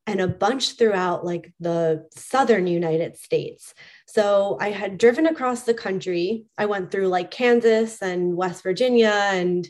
and 0.09 0.21
a 0.21 0.27
bunch 0.27 0.75
throughout 0.75 1.23
like 1.23 1.53
the 1.59 2.07
southern 2.15 2.65
United 2.65 3.15
States. 3.15 3.75
So 4.07 4.57
I 4.59 4.71
had 4.71 4.97
driven 4.97 5.27
across 5.27 5.63
the 5.63 5.73
country. 5.75 6.45
I 6.57 6.65
went 6.65 6.89
through 6.89 7.09
like 7.09 7.29
Kansas 7.29 8.01
and 8.01 8.35
West 8.35 8.63
Virginia 8.63 9.13
and 9.13 9.69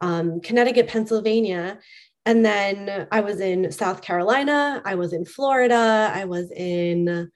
um, 0.00 0.40
Connecticut, 0.42 0.86
Pennsylvania. 0.86 1.80
And 2.24 2.44
then 2.44 3.08
I 3.10 3.20
was 3.20 3.40
in 3.40 3.72
South 3.72 4.00
Carolina, 4.00 4.80
I 4.84 4.94
was 4.94 5.12
in 5.12 5.24
Florida, 5.24 6.12
I 6.14 6.24
was 6.24 6.52
in 6.52 7.28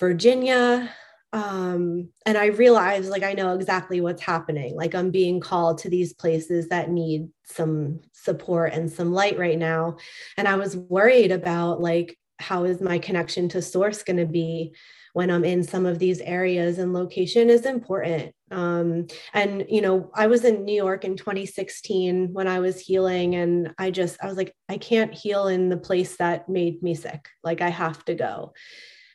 Virginia, 0.00 0.90
um, 1.34 2.10
and 2.24 2.38
I 2.38 2.46
realized 2.46 3.10
like 3.10 3.24
I 3.24 3.32
know 3.32 3.54
exactly 3.54 4.00
what's 4.00 4.22
happening. 4.22 4.76
Like 4.76 4.94
I'm 4.94 5.10
being 5.10 5.40
called 5.40 5.78
to 5.78 5.88
these 5.88 6.12
places 6.12 6.68
that 6.68 6.90
need 6.90 7.28
some 7.44 8.02
support 8.12 8.72
and 8.72 8.90
some 8.90 9.12
light 9.12 9.36
right 9.36 9.58
now. 9.58 9.96
And 10.36 10.46
I 10.46 10.54
was 10.54 10.76
worried 10.76 11.32
about 11.32 11.80
like 11.80 12.16
how 12.38 12.62
is 12.62 12.80
my 12.80 13.00
connection 13.00 13.48
to 13.48 13.62
source 13.62 14.04
going 14.04 14.18
to 14.18 14.26
be 14.26 14.76
when 15.14 15.28
I'm 15.28 15.44
in 15.44 15.64
some 15.64 15.86
of 15.86 15.98
these 15.98 16.20
areas 16.20 16.78
and 16.78 16.92
location 16.92 17.50
is 17.50 17.66
important. 17.66 18.32
Um, 18.52 19.08
and 19.32 19.66
you 19.68 19.80
know, 19.80 20.12
I 20.14 20.28
was 20.28 20.44
in 20.44 20.64
New 20.64 20.76
York 20.76 21.04
in 21.04 21.16
2016 21.16 22.32
when 22.32 22.46
I 22.46 22.60
was 22.60 22.78
healing, 22.78 23.34
and 23.34 23.74
I 23.76 23.90
just 23.90 24.22
I 24.22 24.28
was 24.28 24.36
like, 24.36 24.54
I 24.68 24.76
can't 24.76 25.12
heal 25.12 25.48
in 25.48 25.68
the 25.68 25.76
place 25.76 26.16
that 26.18 26.48
made 26.48 26.80
me 26.80 26.94
sick. 26.94 27.28
Like 27.42 27.60
I 27.60 27.70
have 27.70 28.04
to 28.04 28.14
go. 28.14 28.52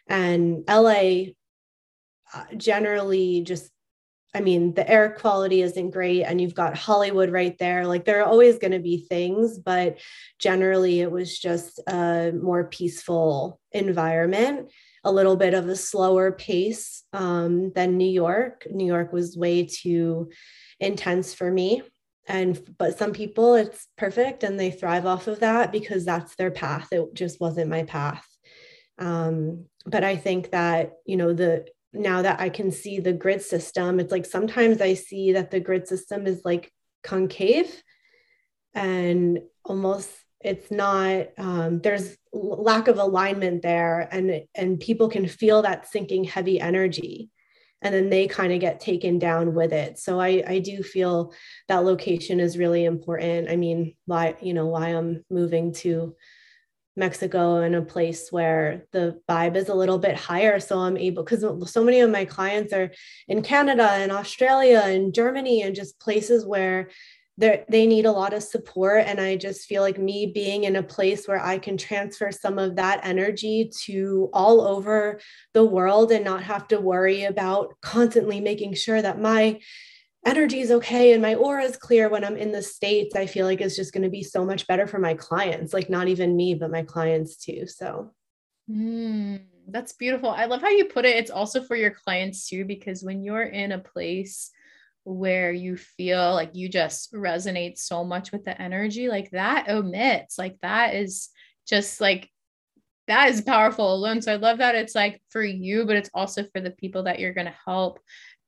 And 0.09 0.63
LA 0.67 1.31
generally 2.57 3.41
just 3.41 3.71
I 4.33 4.41
mean, 4.41 4.75
the 4.75 4.87
air 4.87 5.15
quality 5.17 5.63
isn't 5.63 5.89
great, 5.89 6.23
and 6.23 6.39
you've 6.39 6.53
got 6.53 6.77
Hollywood 6.77 7.31
right 7.31 7.57
there. 7.57 7.87
Like, 7.87 8.05
there 8.05 8.21
are 8.21 8.29
always 8.29 8.59
going 8.59 8.73
to 8.73 8.79
be 8.79 9.07
things, 9.09 9.57
but 9.57 9.97
generally, 10.37 10.99
it 11.01 11.11
was 11.11 11.37
just 11.37 11.79
a 11.87 12.31
more 12.31 12.65
peaceful 12.65 13.59
environment, 13.71 14.71
a 15.03 15.11
little 15.11 15.35
bit 15.35 15.55
of 15.55 15.67
a 15.67 15.75
slower 15.75 16.31
pace 16.31 17.03
um, 17.11 17.71
than 17.73 17.97
New 17.97 18.09
York. 18.09 18.67
New 18.69 18.85
York 18.85 19.11
was 19.11 19.35
way 19.35 19.65
too 19.65 20.29
intense 20.79 21.33
for 21.33 21.49
me. 21.49 21.81
And, 22.27 22.61
but 22.77 22.99
some 22.99 23.13
people, 23.13 23.55
it's 23.55 23.87
perfect 23.97 24.43
and 24.43 24.59
they 24.59 24.69
thrive 24.69 25.07
off 25.07 25.27
of 25.27 25.39
that 25.39 25.71
because 25.71 26.05
that's 26.05 26.35
their 26.35 26.51
path. 26.51 26.89
It 26.91 27.15
just 27.15 27.41
wasn't 27.41 27.71
my 27.71 27.83
path. 27.83 28.23
Um, 28.99 29.65
but 29.87 30.03
I 30.03 30.15
think 30.15 30.51
that, 30.51 30.91
you 31.07 31.17
know, 31.17 31.33
the 31.33 31.65
now 31.93 32.21
that 32.21 32.39
I 32.39 32.49
can 32.49 32.71
see 32.71 32.99
the 32.99 33.13
grid 33.13 33.41
system, 33.41 33.99
it's 33.99 34.11
like 34.11 34.25
sometimes 34.25 34.81
I 34.81 34.93
see 34.93 35.33
that 35.33 35.51
the 35.51 35.59
grid 35.59 35.87
system 35.87 36.27
is 36.27 36.41
like 36.45 36.71
concave 37.03 37.83
and 38.73 39.39
almost 39.65 40.09
it's 40.41 40.71
not 40.71 41.27
um, 41.37 41.81
there's 41.81 42.15
lack 42.31 42.87
of 42.87 42.97
alignment 42.97 43.61
there 43.61 44.07
and 44.11 44.43
and 44.55 44.79
people 44.79 45.09
can 45.09 45.27
feel 45.27 45.63
that 45.63 45.87
sinking 45.87 46.23
heavy 46.23 46.59
energy 46.59 47.29
and 47.81 47.93
then 47.93 48.09
they 48.09 48.27
kind 48.27 48.51
of 48.51 48.59
get 48.59 48.79
taken 48.79 49.19
down 49.19 49.53
with 49.53 49.73
it. 49.73 49.97
So 49.99 50.19
i 50.19 50.43
i 50.47 50.59
do 50.59 50.83
feel 50.83 51.33
that 51.67 51.83
location 51.83 52.39
is 52.39 52.57
really 52.57 52.85
important. 52.85 53.49
I 53.49 53.55
mean 53.55 53.95
why 54.05 54.35
you 54.41 54.53
know 54.53 54.67
why 54.67 54.89
i'm 54.89 55.25
moving 55.29 55.73
to 55.73 56.15
Mexico 56.99 57.61
in 57.61 57.73
a 57.73 57.81
place 57.81 58.31
where 58.31 58.85
the 58.91 59.19
vibe 59.27 59.55
is 59.55 59.69
a 59.69 59.73
little 59.73 59.97
bit 59.97 60.15
higher. 60.15 60.59
So 60.59 60.77
I'm 60.77 60.97
able, 60.97 61.23
because 61.23 61.43
so 61.71 61.83
many 61.83 62.01
of 62.01 62.11
my 62.11 62.25
clients 62.25 62.73
are 62.73 62.91
in 63.27 63.41
Canada 63.41 63.89
and 63.89 64.11
Australia 64.11 64.81
and 64.83 65.13
Germany 65.13 65.63
and 65.63 65.73
just 65.75 65.99
places 65.99 66.45
where 66.45 66.89
they 67.37 67.87
need 67.87 68.05
a 68.05 68.11
lot 68.11 68.33
of 68.33 68.43
support. 68.43 69.05
And 69.07 69.21
I 69.21 69.37
just 69.37 69.65
feel 69.65 69.81
like 69.81 69.97
me 69.97 70.25
being 70.25 70.65
in 70.65 70.75
a 70.75 70.83
place 70.83 71.25
where 71.25 71.41
I 71.41 71.57
can 71.57 71.77
transfer 71.77 72.33
some 72.33 72.59
of 72.59 72.75
that 72.75 72.99
energy 73.03 73.71
to 73.85 74.29
all 74.33 74.59
over 74.59 75.21
the 75.53 75.63
world 75.63 76.11
and 76.11 76.25
not 76.25 76.43
have 76.43 76.67
to 76.67 76.81
worry 76.81 77.23
about 77.23 77.75
constantly 77.81 78.41
making 78.41 78.73
sure 78.73 79.01
that 79.01 79.21
my 79.21 79.61
energy 80.25 80.59
is 80.59 80.71
okay 80.71 81.13
and 81.13 81.21
my 81.21 81.35
aura 81.35 81.63
is 81.63 81.77
clear 81.77 82.09
when 82.09 82.23
I'm 82.23 82.37
in 82.37 82.51
the 82.51 82.61
States, 82.61 83.15
I 83.15 83.25
feel 83.25 83.45
like 83.45 83.61
it's 83.61 83.75
just 83.75 83.93
going 83.93 84.03
to 84.03 84.09
be 84.09 84.23
so 84.23 84.45
much 84.45 84.67
better 84.67 84.87
for 84.87 84.99
my 84.99 85.13
clients, 85.13 85.73
like 85.73 85.89
not 85.89 86.07
even 86.07 86.35
me, 86.35 86.55
but 86.55 86.71
my 86.71 86.83
clients 86.83 87.37
too. 87.37 87.65
So, 87.67 88.11
mm, 88.69 89.41
that's 89.67 89.93
beautiful. 89.93 90.29
I 90.29 90.45
love 90.45 90.61
how 90.61 90.69
you 90.69 90.85
put 90.85 91.05
it. 91.05 91.15
It's 91.15 91.31
also 91.31 91.63
for 91.63 91.75
your 91.75 91.91
clients 91.91 92.49
too, 92.49 92.65
because 92.65 93.03
when 93.03 93.23
you're 93.23 93.43
in 93.43 93.71
a 93.71 93.79
place 93.79 94.51
where 95.03 95.51
you 95.51 95.77
feel 95.77 96.33
like 96.33 96.51
you 96.53 96.69
just 96.69 97.13
resonate 97.13 97.77
so 97.77 98.03
much 98.03 98.31
with 98.31 98.43
the 98.43 98.61
energy, 98.61 99.07
like 99.07 99.31
that 99.31 99.69
omits, 99.69 100.37
like 100.37 100.57
that 100.61 100.95
is 100.95 101.29
just 101.67 102.01
like 102.01 102.29
that 103.07 103.29
is 103.29 103.41
powerful 103.41 103.93
alone. 103.93 104.21
So 104.21 104.31
I 104.33 104.35
love 104.35 104.59
that 104.59 104.75
it's 104.75 104.93
like 104.93 105.21
for 105.29 105.43
you, 105.43 105.85
but 105.85 105.95
it's 105.95 106.11
also 106.13 106.43
for 106.43 106.61
the 106.61 106.71
people 106.71 107.03
that 107.03 107.19
you're 107.19 107.33
going 107.33 107.47
to 107.47 107.55
help. 107.65 107.99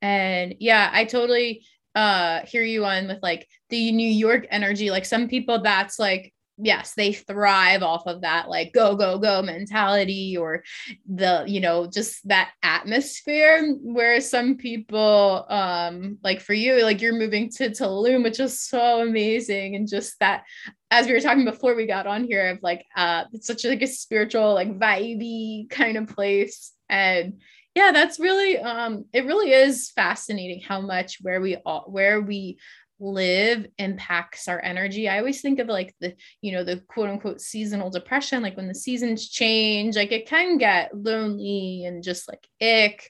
And 0.02 0.56
yeah, 0.60 0.90
I 0.92 1.06
totally 1.06 1.66
uh 1.94 2.46
hear 2.46 2.64
you 2.64 2.86
on 2.86 3.08
with 3.08 3.20
like 3.22 3.48
the 3.70 3.92
New 3.92 4.10
York 4.10 4.48
energy. 4.50 4.92
Like 4.92 5.06
some 5.06 5.28
people 5.28 5.62
that's 5.62 6.00
like 6.00 6.34
yes, 6.64 6.94
they 6.94 7.12
thrive 7.14 7.82
off 7.82 8.06
of 8.06 8.22
that 8.22 8.48
like 8.48 8.72
go 8.72 8.96
go 8.96 9.18
go 9.18 9.42
mentality 9.42 10.38
or 10.38 10.64
the 11.12 11.44
you 11.48 11.60
know 11.60 11.88
just 11.88 12.28
that 12.28 12.52
atmosphere. 12.64 13.76
Where 13.82 14.22
some 14.22 14.58
people 14.58 15.46
um 15.50 16.18
like 16.24 16.42
for 16.42 16.54
you 16.54 16.84
like 16.84 17.02
you're 17.02 17.14
moving 17.14 17.50
to 17.52 17.70
Tulum 17.70 18.24
which 18.24 18.40
is 18.40 18.60
so 18.60 19.02
amazing. 19.02 19.76
And 19.76 19.88
just 19.88 20.20
that 20.20 20.44
as 20.90 21.08
we 21.08 21.14
were 21.14 21.20
talking 21.20 21.46
before 21.46 21.76
we 21.76 21.88
got 21.88 22.08
on 22.08 22.24
here 22.24 22.50
of 22.50 22.60
like 22.62 22.86
uh 22.96 23.26
it's 23.34 23.48
such 23.48 23.66
like 23.66 23.82
a 23.82 23.88
spiritual 23.88 24.54
like 24.54 24.78
vibey 24.78 25.70
kind 25.70 25.98
of 25.98 26.08
place. 26.08 26.72
And 26.90 27.42
yeah 27.76 27.92
that's 27.92 28.20
really 28.20 28.58
um 28.58 29.06
it 29.14 29.26
really 29.26 29.52
is 29.52 29.92
fascinating 29.92 30.62
how 30.62 30.82
much 30.82 31.18
where 31.22 31.42
we 31.42 31.56
all 31.66 31.86
where 31.88 32.22
we 32.22 32.58
live 33.02 33.66
impacts 33.80 34.48
our 34.48 34.62
energy. 34.62 35.10
I 35.10 35.18
always 35.18 35.42
think 35.42 35.60
of 35.60 35.68
like 35.68 35.96
the 36.00 36.16
you 36.42 36.52
know 36.52 36.64
the 36.64 36.82
quote 36.88 37.10
unquote 37.10 37.42
seasonal 37.42 37.90
depression 37.90 38.44
like 38.44 38.56
when 38.56 38.68
the 38.68 38.76
seasons 38.76 39.28
change 39.28 39.96
like 39.96 40.12
it 40.12 40.28
can 40.28 40.58
get 40.58 40.96
lonely 40.96 41.84
and 41.86 42.04
just 42.04 42.30
like 42.30 42.48
ick 42.62 43.10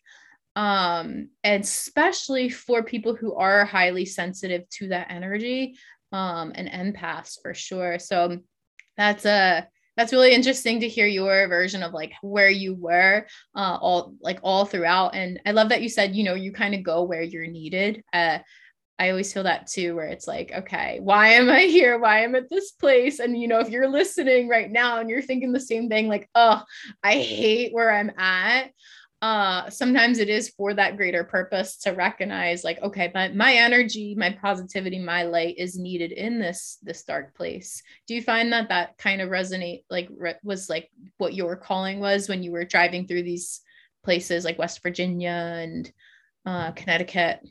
um 0.56 1.30
and 1.44 1.64
especially 1.64 2.50
for 2.50 2.84
people 2.84 3.16
who 3.16 3.36
are 3.36 3.66
highly 3.66 4.06
sensitive 4.06 4.68
to 4.70 4.88
that 4.90 5.08
energy 5.12 5.76
um 6.12 6.52
and 6.56 6.70
empaths 6.70 7.38
for 7.42 7.54
sure. 7.54 8.00
So 8.00 8.40
that's 8.98 9.26
a 9.26 9.68
that's 9.98 10.14
really 10.14 10.34
interesting 10.34 10.80
to 10.80 10.88
hear 10.88 11.08
your 11.08 11.48
version 11.48 11.84
of 11.84 11.94
like 11.94 12.14
where 12.22 12.50
you 12.50 12.76
were 12.76 13.26
uh, 13.56 13.78
all 13.82 14.16
like 14.22 14.40
all 14.44 14.66
throughout. 14.66 15.16
And 15.16 15.40
i 15.46 15.52
love 15.52 15.70
that 15.70 15.82
you 15.82 15.90
said 15.90 16.16
you 16.16 16.24
know 16.24 16.36
you 16.36 16.52
kind 16.52 16.74
of 16.74 16.84
go 16.84 17.04
where 17.04 17.22
you're 17.22 17.48
needed. 17.48 18.04
Uh, 18.14 18.40
i 19.00 19.10
always 19.10 19.34
feel 19.34 19.44
that 19.44 19.66
too 19.66 19.96
where 19.96 20.06
it's 20.08 20.28
like 20.28 20.52
okay 20.54 21.00
why 21.02 21.30
am 21.30 21.50
i 21.50 21.62
here? 21.62 21.98
Why 21.98 22.20
am 22.20 22.36
i 22.36 22.40
at 22.40 22.50
this 22.50 22.72
place? 22.72 23.20
And 23.20 23.40
you 23.40 23.48
know 23.48 23.60
if 23.60 23.70
you're 23.70 23.90
listening 23.90 24.48
right 24.48 24.70
now 24.70 25.00
and 25.00 25.10
you're 25.10 25.22
thinking 25.22 25.52
the 25.52 25.60
same 25.60 25.90
thing 25.90 26.08
like 26.08 26.30
oh 26.36 26.62
i 27.04 27.14
hate 27.14 27.74
where 27.74 27.92
i'm 27.92 28.12
at 28.18 28.72
uh 29.22 29.70
sometimes 29.70 30.18
it 30.18 30.30
is 30.30 30.50
for 30.50 30.74
that 30.74 30.98
greater 30.98 31.24
purpose 31.24 31.78
to 31.78 31.92
recognize 31.92 32.64
like 32.64 32.82
okay 32.82 33.10
but 33.14 33.36
my 33.36 33.54
energy 33.54 34.16
my 34.16 34.32
positivity 34.42 34.98
my 34.98 35.24
light 35.24 35.56
is 35.60 35.78
needed 35.78 36.12
in 36.12 36.40
this 36.40 36.80
this 36.82 37.04
dark 37.04 37.36
place. 37.36 37.84
Do 38.08 38.16
you 38.16 38.24
find 38.24 38.52
that 38.52 38.70
that 38.70 38.98
kind 38.98 39.22
of 39.22 39.30
resonate 39.30 39.84
like 39.90 40.10
re- 40.18 40.40
was 40.44 40.70
like 40.70 40.90
what 41.18 41.36
your 41.36 41.56
calling 41.56 42.00
was 42.00 42.28
when 42.28 42.42
you 42.42 42.52
were 42.52 42.66
driving 42.66 43.06
through 43.06 43.24
these 43.24 43.62
places 44.04 44.44
like 44.44 44.58
west 44.58 44.82
virginia 44.82 45.30
and 45.62 45.92
uh 46.46 46.72
connecticut? 46.72 47.42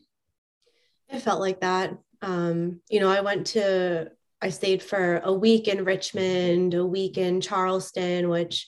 I 1.12 1.20
felt 1.20 1.40
like 1.40 1.60
that. 1.60 1.96
Um 2.20 2.80
you 2.90 2.98
know 3.00 3.08
i 3.08 3.20
went 3.20 3.46
to 3.48 4.10
i 4.42 4.50
stayed 4.50 4.82
for 4.82 5.18
a 5.24 5.32
week 5.32 5.68
in 5.68 5.84
richmond 5.84 6.74
a 6.74 6.84
week 6.84 7.16
in 7.16 7.40
charleston 7.40 8.28
which 8.28 8.66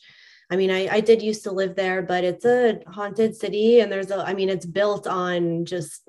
I 0.53 0.57
mean, 0.57 0.71
I, 0.71 0.87
I 0.97 1.01
did 1.01 1.23
used 1.23 1.45
to 1.45 1.51
live 1.51 1.77
there, 1.77 2.03
but 2.03 2.25
it's 2.25 2.45
a 2.45 2.81
haunted 2.87 3.35
city 3.35 3.81
and 3.81 3.91
there's 3.91 4.11
a, 4.11 4.19
I 4.19 4.35
mean, 4.35 4.51
it's 4.51 4.67
built 4.67 5.07
on 5.07 5.65
just 5.65 6.03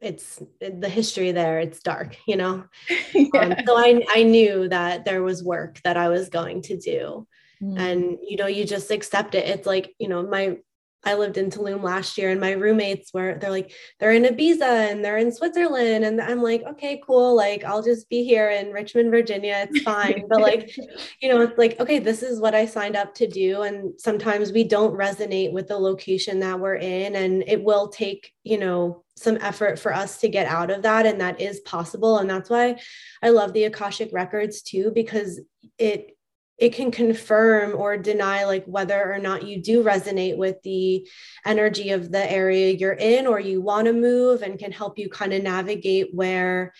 it's 0.00 0.42
the 0.60 0.88
history 0.88 1.30
there 1.30 1.58
it's 1.60 1.80
dark 1.80 2.16
you 2.26 2.34
know 2.34 2.64
yeah. 3.14 3.38
um, 3.38 3.54
so 3.66 3.76
I, 3.76 4.02
I 4.08 4.22
knew 4.22 4.66
that 4.68 5.04
there 5.04 5.22
was 5.22 5.44
work 5.44 5.78
that 5.84 5.98
i 5.98 6.08
was 6.08 6.30
going 6.30 6.62
to 6.62 6.78
do 6.78 7.26
mm. 7.62 7.78
and 7.78 8.16
you 8.26 8.38
know 8.38 8.46
you 8.46 8.64
just 8.64 8.90
accept 8.90 9.34
it 9.34 9.46
it's 9.46 9.66
like 9.66 9.94
you 9.98 10.08
know 10.08 10.22
my 10.22 10.56
I 11.04 11.14
lived 11.14 11.38
in 11.38 11.50
Tulum 11.50 11.82
last 11.82 12.18
year 12.18 12.30
and 12.30 12.40
my 12.40 12.52
roommates 12.52 13.12
were 13.14 13.38
they're 13.40 13.50
like 13.50 13.72
they're 13.98 14.12
in 14.12 14.24
Ibiza 14.24 14.90
and 14.90 15.04
they're 15.04 15.16
in 15.16 15.32
Switzerland 15.32 16.04
and 16.04 16.20
I'm 16.20 16.42
like 16.42 16.62
okay 16.62 17.00
cool 17.06 17.34
like 17.34 17.64
I'll 17.64 17.82
just 17.82 18.08
be 18.10 18.22
here 18.22 18.50
in 18.50 18.70
Richmond 18.70 19.10
Virginia 19.10 19.66
it's 19.68 19.82
fine. 19.82 20.26
But 20.28 20.40
like 20.40 20.76
you 21.20 21.28
know 21.28 21.40
it's 21.40 21.56
like 21.58 21.80
okay 21.80 21.98
this 21.98 22.22
is 22.22 22.40
what 22.40 22.54
I 22.54 22.66
signed 22.66 22.96
up 22.96 23.14
to 23.14 23.26
do 23.26 23.62
and 23.62 23.98
sometimes 23.98 24.52
we 24.52 24.64
don't 24.64 24.96
resonate 24.96 25.52
with 25.52 25.68
the 25.68 25.78
location 25.78 26.40
that 26.40 26.60
we're 26.60 26.76
in 26.76 27.16
and 27.16 27.44
it 27.46 27.62
will 27.62 27.88
take 27.88 28.32
you 28.44 28.58
know 28.58 29.04
some 29.16 29.38
effort 29.40 29.78
for 29.78 29.94
us 29.94 30.18
to 30.20 30.28
get 30.28 30.46
out 30.46 30.70
of 30.70 30.82
that 30.82 31.06
and 31.06 31.20
that 31.20 31.40
is 31.40 31.60
possible 31.60 32.18
and 32.18 32.28
that's 32.28 32.50
why 32.50 32.78
I 33.22 33.30
love 33.30 33.52
the 33.52 33.64
Akashic 33.64 34.10
records 34.12 34.62
too 34.62 34.92
because 34.94 35.40
it 35.78 36.16
it 36.60 36.74
can 36.74 36.90
confirm 36.90 37.74
or 37.74 37.96
deny 37.96 38.44
like 38.44 38.64
whether 38.66 39.12
or 39.12 39.18
not 39.18 39.44
you 39.44 39.60
do 39.60 39.82
resonate 39.82 40.36
with 40.36 40.62
the 40.62 41.08
energy 41.46 41.90
of 41.90 42.12
the 42.12 42.30
area 42.30 42.70
you're 42.70 42.92
in 42.92 43.26
or 43.26 43.40
you 43.40 43.62
want 43.62 43.86
to 43.86 43.94
move 43.94 44.42
and 44.42 44.58
can 44.58 44.70
help 44.70 44.98
you 44.98 45.08
kind 45.08 45.32
of 45.32 45.42
navigate 45.42 46.14
where 46.14 46.74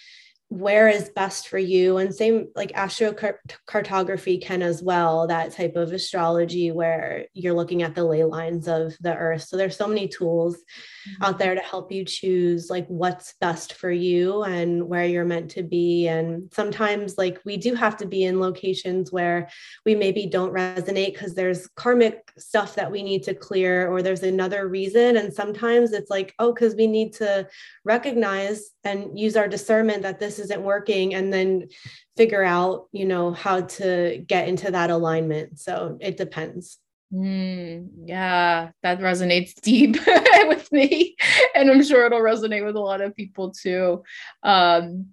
where 0.50 0.88
is 0.88 1.10
best 1.10 1.46
for 1.46 1.58
you? 1.58 1.98
And 1.98 2.12
same 2.12 2.48
like 2.56 2.72
astrocartography 2.72 4.42
can 4.42 4.62
as 4.62 4.82
well 4.82 5.28
that 5.28 5.52
type 5.52 5.76
of 5.76 5.92
astrology 5.92 6.72
where 6.72 7.26
you're 7.34 7.54
looking 7.54 7.84
at 7.84 7.94
the 7.94 8.02
ley 8.02 8.24
lines 8.24 8.66
of 8.66 8.96
the 9.00 9.16
earth. 9.16 9.44
So 9.44 9.56
there's 9.56 9.76
so 9.76 9.86
many 9.86 10.08
tools 10.08 10.56
mm-hmm. 10.56 11.22
out 11.22 11.38
there 11.38 11.54
to 11.54 11.60
help 11.60 11.92
you 11.92 12.04
choose 12.04 12.68
like 12.68 12.88
what's 12.88 13.34
best 13.40 13.74
for 13.74 13.92
you 13.92 14.42
and 14.42 14.88
where 14.88 15.06
you're 15.06 15.24
meant 15.24 15.52
to 15.52 15.62
be. 15.62 16.08
And 16.08 16.52
sometimes 16.52 17.16
like 17.16 17.38
we 17.44 17.56
do 17.56 17.76
have 17.76 17.96
to 17.98 18.06
be 18.06 18.24
in 18.24 18.40
locations 18.40 19.12
where 19.12 19.48
we 19.86 19.94
maybe 19.94 20.26
don't 20.26 20.52
resonate 20.52 21.12
because 21.12 21.36
there's 21.36 21.68
karmic 21.76 22.28
stuff 22.36 22.74
that 22.74 22.90
we 22.90 23.04
need 23.04 23.22
to 23.22 23.34
clear 23.34 23.88
or 23.88 24.02
there's 24.02 24.24
another 24.24 24.66
reason. 24.66 25.16
And 25.16 25.32
sometimes 25.32 25.92
it's 25.92 26.10
like 26.10 26.34
oh 26.40 26.52
because 26.52 26.74
we 26.74 26.88
need 26.88 27.12
to 27.14 27.46
recognize 27.84 28.70
and 28.82 29.16
use 29.16 29.36
our 29.36 29.46
discernment 29.46 30.02
that 30.02 30.18
this 30.18 30.39
isn't 30.40 30.62
working 30.62 31.14
and 31.14 31.32
then 31.32 31.68
figure 32.16 32.42
out 32.42 32.88
you 32.92 33.04
know 33.04 33.32
how 33.32 33.62
to 33.62 34.24
get 34.26 34.48
into 34.48 34.70
that 34.70 34.90
alignment. 34.90 35.58
So 35.60 35.98
it 36.00 36.16
depends. 36.16 36.78
Mm, 37.12 37.88
yeah 38.04 38.70
that 38.84 39.00
resonates 39.00 39.60
deep 39.60 39.96
with 40.46 40.70
me 40.70 41.16
and 41.56 41.68
i'm 41.68 41.82
sure 41.82 42.06
it'll 42.06 42.20
resonate 42.20 42.64
with 42.64 42.76
a 42.76 42.80
lot 42.80 43.00
of 43.00 43.16
people 43.16 43.50
too. 43.50 44.04
Um, 44.44 45.06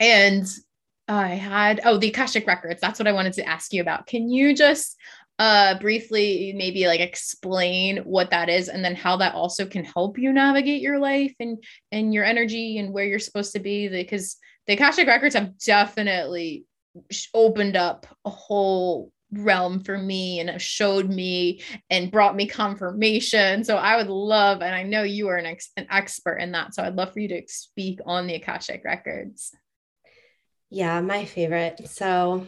and 0.00 0.44
i 1.06 1.28
had 1.28 1.80
oh 1.84 1.98
the 1.98 2.08
akashic 2.08 2.48
records 2.48 2.80
that's 2.80 2.98
what 2.98 3.06
i 3.06 3.12
wanted 3.12 3.34
to 3.34 3.48
ask 3.48 3.72
you 3.72 3.80
about. 3.80 4.08
Can 4.08 4.28
you 4.28 4.56
just 4.56 4.96
uh 5.38 5.78
briefly 5.78 6.52
maybe 6.56 6.88
like 6.88 6.98
explain 6.98 7.98
what 7.98 8.30
that 8.30 8.48
is 8.48 8.68
and 8.68 8.84
then 8.84 8.96
how 8.96 9.16
that 9.18 9.34
also 9.34 9.66
can 9.66 9.84
help 9.84 10.18
you 10.18 10.32
navigate 10.32 10.82
your 10.82 10.98
life 10.98 11.34
and 11.38 11.62
and 11.92 12.12
your 12.12 12.24
energy 12.24 12.78
and 12.78 12.92
where 12.92 13.04
you're 13.04 13.20
supposed 13.20 13.52
to 13.52 13.60
be? 13.60 13.86
Because 13.86 14.36
the 14.66 14.74
akashic 14.74 15.06
records 15.06 15.34
have 15.34 15.58
definitely 15.58 16.66
opened 17.34 17.76
up 17.76 18.06
a 18.24 18.30
whole 18.30 19.12
realm 19.32 19.82
for 19.82 19.98
me 19.98 20.40
and 20.40 20.60
showed 20.62 21.08
me 21.08 21.60
and 21.90 22.10
brought 22.10 22.36
me 22.36 22.46
confirmation. 22.46 23.64
So 23.64 23.76
i 23.76 23.96
would 23.96 24.08
love 24.08 24.62
and 24.62 24.74
i 24.74 24.82
know 24.82 25.02
you 25.02 25.28
are 25.28 25.36
an, 25.36 25.46
ex- 25.46 25.72
an 25.76 25.86
expert 25.90 26.36
in 26.36 26.52
that 26.52 26.74
so 26.74 26.82
i'd 26.82 26.94
love 26.94 27.12
for 27.12 27.20
you 27.20 27.28
to 27.28 27.42
speak 27.48 28.00
on 28.06 28.26
the 28.26 28.34
akashic 28.34 28.82
records. 28.84 29.54
Yeah 30.70 31.00
my 31.00 31.24
favorite. 31.24 31.88
So 31.88 32.46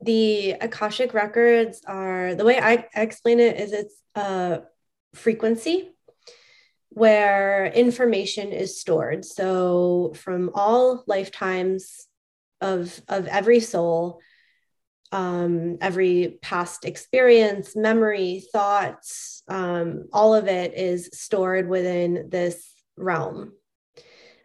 the 0.00 0.52
Akashic 0.60 1.14
records 1.14 1.82
are 1.86 2.34
the 2.34 2.44
way 2.44 2.58
I, 2.60 2.86
explain 2.94 3.40
it 3.40 3.58
is 3.58 3.72
it's 3.72 3.94
a 4.14 4.62
frequency 5.14 5.95
where 6.96 7.66
information 7.66 8.52
is 8.52 8.80
stored. 8.80 9.22
So 9.22 10.14
from 10.16 10.50
all 10.54 11.04
lifetimes 11.06 12.06
of, 12.62 13.02
of 13.06 13.26
every 13.26 13.60
soul, 13.60 14.22
um, 15.12 15.76
every 15.82 16.38
past 16.40 16.86
experience, 16.86 17.76
memory, 17.76 18.44
thoughts, 18.50 19.42
um, 19.46 20.04
all 20.10 20.34
of 20.34 20.48
it 20.48 20.72
is 20.72 21.10
stored 21.12 21.68
within 21.68 22.30
this 22.30 22.66
realm. 22.96 23.52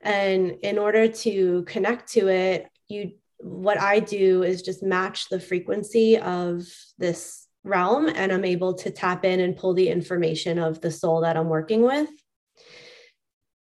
And 0.01 0.57
in 0.61 0.77
order 0.77 1.07
to 1.07 1.63
connect 1.63 2.11
to 2.13 2.27
it, 2.27 2.67
you 2.89 3.13
what 3.37 3.79
I 3.79 4.01
do 4.01 4.43
is 4.43 4.61
just 4.61 4.83
match 4.83 5.29
the 5.29 5.39
frequency 5.39 6.17
of 6.17 6.67
this 6.97 7.47
realm 7.63 8.09
and 8.09 8.33
I'm 8.33 8.43
able 8.43 8.73
to 8.73 8.91
tap 8.91 9.23
in 9.23 9.39
and 9.39 9.55
pull 9.55 9.73
the 9.73 9.87
information 9.87 10.59
of 10.59 10.81
the 10.81 10.91
soul 10.91 11.21
that 11.21 11.37
I'm 11.37 11.47
working 11.47 11.81
with. 11.83 12.09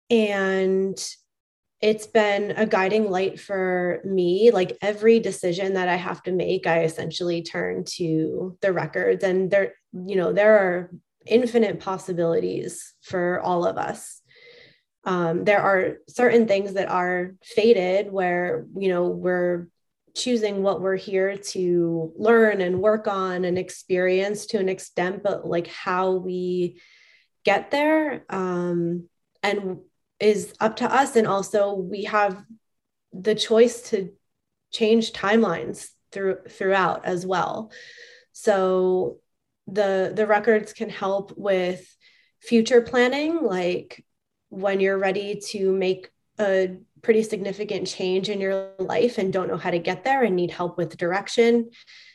And 0.10 0.98
it's 1.80 2.08
been 2.08 2.52
a 2.52 2.66
guiding 2.66 3.10
light 3.10 3.40
for 3.40 4.02
me. 4.04 4.52
Like 4.52 4.78
every 4.82 5.20
decision 5.20 5.74
that 5.74 5.88
I 5.88 5.96
have 5.96 6.24
to 6.24 6.32
make, 6.32 6.66
I 6.66 6.84
essentially 6.84 7.44
turn 7.44 7.84
to 7.98 8.58
the 8.62 8.74
records. 8.74 9.24
And 9.24 9.52
there, 9.52 9.74
you 9.94 10.16
know, 10.16 10.34
there 10.34 10.58
are 10.58 10.92
infinite 11.26 11.80
possibilities 11.80 12.94
for 13.02 13.40
all 13.42 13.66
of 13.66 13.78
us. 13.78 14.22
Um, 15.04 15.46
there 15.46 15.62
are 15.62 15.98
certain 16.10 16.48
things 16.48 16.74
that 16.74 16.90
are 16.90 17.36
fated 17.42 18.12
where 18.12 18.66
you 18.76 18.90
know 18.90 19.08
we're 19.08 19.70
choosing 20.14 20.64
what 20.64 20.82
we're 20.82 20.98
here 20.98 21.38
to 21.38 22.12
learn 22.18 22.60
and 22.60 22.82
work 22.82 23.08
on 23.08 23.46
and 23.46 23.58
experience 23.58 24.48
to 24.48 24.58
an 24.58 24.68
extent 24.68 25.24
but 25.24 25.48
like 25.48 25.68
how 25.68 26.14
we 26.14 26.82
get 27.46 27.72
there 27.72 28.26
um, 28.30 29.08
and 29.42 29.78
is 30.20 30.54
up 30.60 30.78
to 30.78 30.94
us 30.94 31.16
and 31.16 31.28
also 31.28 31.74
we 31.74 32.06
have 32.06 32.44
the 33.14 33.36
choice 33.36 33.90
to 33.90 34.12
change 34.72 35.14
timelines 35.14 35.88
through 36.12 36.38
throughout 36.50 37.06
as 37.06 37.26
well. 37.26 37.72
So 38.34 39.18
the 39.68 40.12
the 40.16 40.28
records 40.28 40.74
can 40.74 40.90
help 40.90 41.34
with 41.38 41.86
future 42.42 42.82
planning 42.82 43.44
like 43.44 44.06
when 44.50 44.80
you're 44.80 44.98
ready 44.98 45.42
to 45.50 45.72
make 45.72 46.10
a 46.40 46.78
pretty 47.02 47.24
significant 47.24 47.88
change 47.88 48.30
in 48.30 48.40
your 48.40 48.72
life 48.80 49.18
and 49.18 49.34
don't 49.34 49.48
know 49.48 49.58
how 49.58 49.72
to 49.72 49.80
get 49.80 50.04
there 50.04 50.24
and 50.24 50.36
need 50.36 50.52
help 50.52 50.78
with 50.78 50.98
direction 50.98 51.70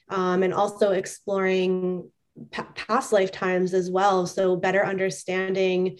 um, 0.09 0.43
and 0.43 0.55
also 0.55 0.93
exploring 0.93 2.09
p- 2.51 2.63
past 2.75 3.13
lifetimes 3.13 3.75
as 3.75 3.91
well. 3.91 4.27
So 4.27 4.57
better 4.57 4.85
understanding 4.85 5.99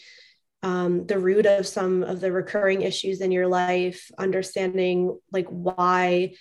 um, 0.63 1.07
the 1.07 1.19
root 1.19 1.47
of 1.47 1.67
some 1.67 2.03
of 2.03 2.21
the 2.21 2.33
recurring 2.33 2.83
issues 2.83 3.21
in 3.21 3.33
your 3.33 3.49
life 3.49 4.11
understanding 4.19 5.19
like 5.33 5.47
why 5.49 6.35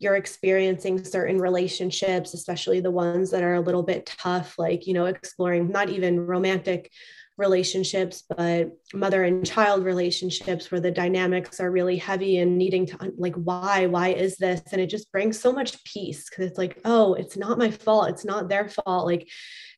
you're 0.00 0.16
experiencing 0.16 1.04
certain 1.04 1.38
relationships 1.38 2.34
especially 2.34 2.80
the 2.80 2.90
ones 2.90 3.30
that 3.30 3.42
are 3.42 3.54
a 3.54 3.60
little 3.60 3.82
bit 3.82 4.06
tough 4.06 4.58
like 4.58 4.86
you 4.86 4.94
know 4.94 5.06
exploring 5.06 5.68
not 5.70 5.88
even 5.88 6.20
romantic 6.20 6.90
relationships, 7.38 8.24
but 8.36 8.72
mother 8.92 9.22
and 9.22 9.46
child 9.46 9.84
relationships 9.84 10.70
where 10.70 10.80
the 10.80 10.90
dynamics 10.90 11.60
are 11.60 11.70
really 11.70 11.96
heavy 11.96 12.38
and 12.38 12.58
needing 12.58 12.84
to 12.84 13.12
like, 13.16 13.36
why, 13.36 13.86
why 13.86 14.08
is 14.08 14.36
this? 14.36 14.60
And 14.72 14.80
it 14.80 14.90
just 14.90 15.10
brings 15.12 15.40
so 15.40 15.52
much 15.52 15.82
peace 15.84 16.28
because 16.28 16.46
it's 16.46 16.58
like, 16.58 16.80
oh, 16.84 17.14
it's 17.14 17.36
not 17.36 17.56
my 17.56 17.70
fault. 17.70 18.10
It's 18.10 18.24
not 18.24 18.48
their 18.48 18.68
fault. 18.68 19.06
Like, 19.06 19.28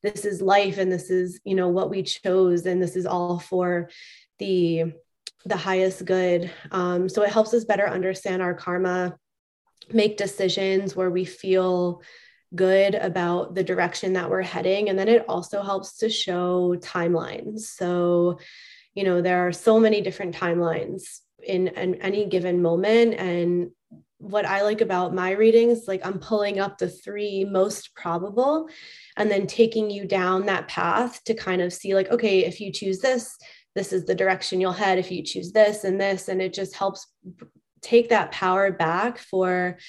this 0.01 0.25
is 0.25 0.41
life 0.41 0.79
and 0.79 0.91
this 0.91 1.11
is, 1.11 1.39
you 1.45 1.55
know, 1.55 1.69
what 1.69 1.91
we 1.91 2.01
chose. 2.01 2.65
And 2.65 2.81
this 2.81 2.95
is 2.95 3.05
all 3.05 3.39
for 3.39 3.89
the 4.39 4.93
the 5.45 5.57
highest 5.57 6.05
good. 6.05 6.51
Um, 6.71 7.09
so 7.09 7.23
it 7.23 7.31
helps 7.31 7.53
us 7.53 7.65
better 7.65 7.87
understand 7.87 8.43
our 8.43 8.53
karma, 8.53 9.17
make 9.91 10.17
decisions 10.17 10.95
where 10.95 11.09
we 11.09 11.25
feel 11.25 12.01
good 12.55 12.95
about 12.95 13.55
the 13.55 13.63
direction 13.63 14.13
that 14.13 14.29
we're 14.29 14.41
heading. 14.41 14.89
And 14.89 14.99
then 14.99 15.07
it 15.07 15.25
also 15.27 15.61
helps 15.61 15.97
to 15.97 16.09
show 16.09 16.75
timelines. 16.79 17.61
So, 17.61 18.39
you 18.93 19.03
know, 19.03 19.21
there 19.21 19.47
are 19.47 19.53
so 19.53 19.79
many 19.79 20.01
different 20.01 20.35
timelines 20.35 21.19
in, 21.41 21.69
in 21.69 21.95
any 21.95 22.25
given 22.25 22.61
moment. 22.61 23.13
And 23.15 23.71
what 24.17 24.45
I 24.45 24.61
like 24.63 24.81
about 24.81 25.15
my 25.15 25.31
readings, 25.31 25.87
like 25.87 26.05
I'm 26.05 26.19
pulling 26.19 26.59
up 26.59 26.77
the 26.77 26.89
three 26.89 27.45
most 27.45 27.95
probable 27.95 28.67
and 29.17 29.31
then 29.31 29.47
taking 29.47 29.89
you 29.89 30.05
down 30.05 30.45
that 30.45 30.67
path 30.67 31.23
to 31.23 31.33
kind 31.33 31.61
of 31.61 31.73
see, 31.73 31.95
like, 31.95 32.11
okay, 32.11 32.45
if 32.45 32.59
you 32.59 32.71
choose 32.71 32.99
this, 32.99 33.37
this 33.73 33.93
is 33.93 34.05
the 34.05 34.13
direction 34.13 34.59
you'll 34.59 34.73
head. 34.73 34.99
If 34.99 35.09
you 35.09 35.23
choose 35.23 35.53
this 35.53 35.85
and 35.85 35.99
this, 35.99 36.27
and 36.27 36.41
it 36.41 36.53
just 36.53 36.75
helps 36.75 37.07
take 37.81 38.09
that 38.09 38.31
power 38.31 38.71
back 38.71 39.17
for 39.17 39.79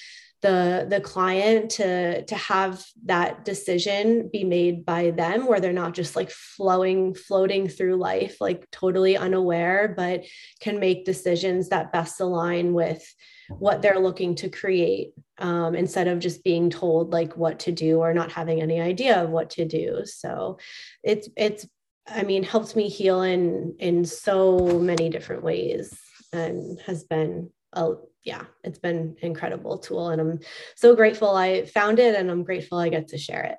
the 0.43 0.85
the 0.87 1.01
client 1.01 1.71
to 1.71 2.23
to 2.25 2.35
have 2.35 2.85
that 3.05 3.43
decision 3.43 4.29
be 4.31 4.43
made 4.43 4.85
by 4.85 5.09
them 5.09 5.47
where 5.47 5.59
they're 5.59 5.73
not 5.73 5.95
just 5.95 6.15
like 6.15 6.29
flowing 6.29 7.15
floating 7.15 7.67
through 7.67 7.95
life 7.95 8.39
like 8.39 8.69
totally 8.69 9.17
unaware 9.17 9.93
but 9.97 10.23
can 10.59 10.79
make 10.79 11.05
decisions 11.05 11.69
that 11.69 11.91
best 11.91 12.19
align 12.19 12.73
with 12.73 13.03
what 13.49 13.81
they're 13.81 13.99
looking 13.99 14.35
to 14.35 14.49
create 14.49 15.13
um, 15.39 15.75
instead 15.75 16.07
of 16.07 16.19
just 16.19 16.43
being 16.43 16.69
told 16.69 17.11
like 17.11 17.35
what 17.35 17.59
to 17.59 17.71
do 17.71 17.99
or 17.99 18.13
not 18.13 18.31
having 18.31 18.61
any 18.61 18.79
idea 18.79 19.21
of 19.21 19.29
what 19.29 19.49
to 19.51 19.65
do. 19.65 20.01
So 20.05 20.59
it's 21.03 21.29
it's 21.35 21.67
i 22.05 22.21
mean 22.21 22.43
helped 22.43 22.75
me 22.75 22.89
heal 22.89 23.21
in 23.21 23.75
in 23.79 24.03
so 24.03 24.59
many 24.79 25.07
different 25.07 25.41
ways 25.41 25.97
and 26.33 26.77
has 26.81 27.05
been 27.05 27.49
a 27.71 27.93
yeah, 28.23 28.43
it's 28.63 28.79
been 28.79 29.15
incredible 29.21 29.77
tool 29.77 30.09
and 30.09 30.21
I'm 30.21 30.39
so 30.75 30.95
grateful 30.95 31.35
I 31.35 31.65
found 31.65 31.99
it 31.99 32.15
and 32.15 32.31
I'm 32.31 32.43
grateful 32.43 32.77
I 32.77 32.89
get 32.89 33.09
to 33.09 33.17
share 33.17 33.43
it. 33.43 33.57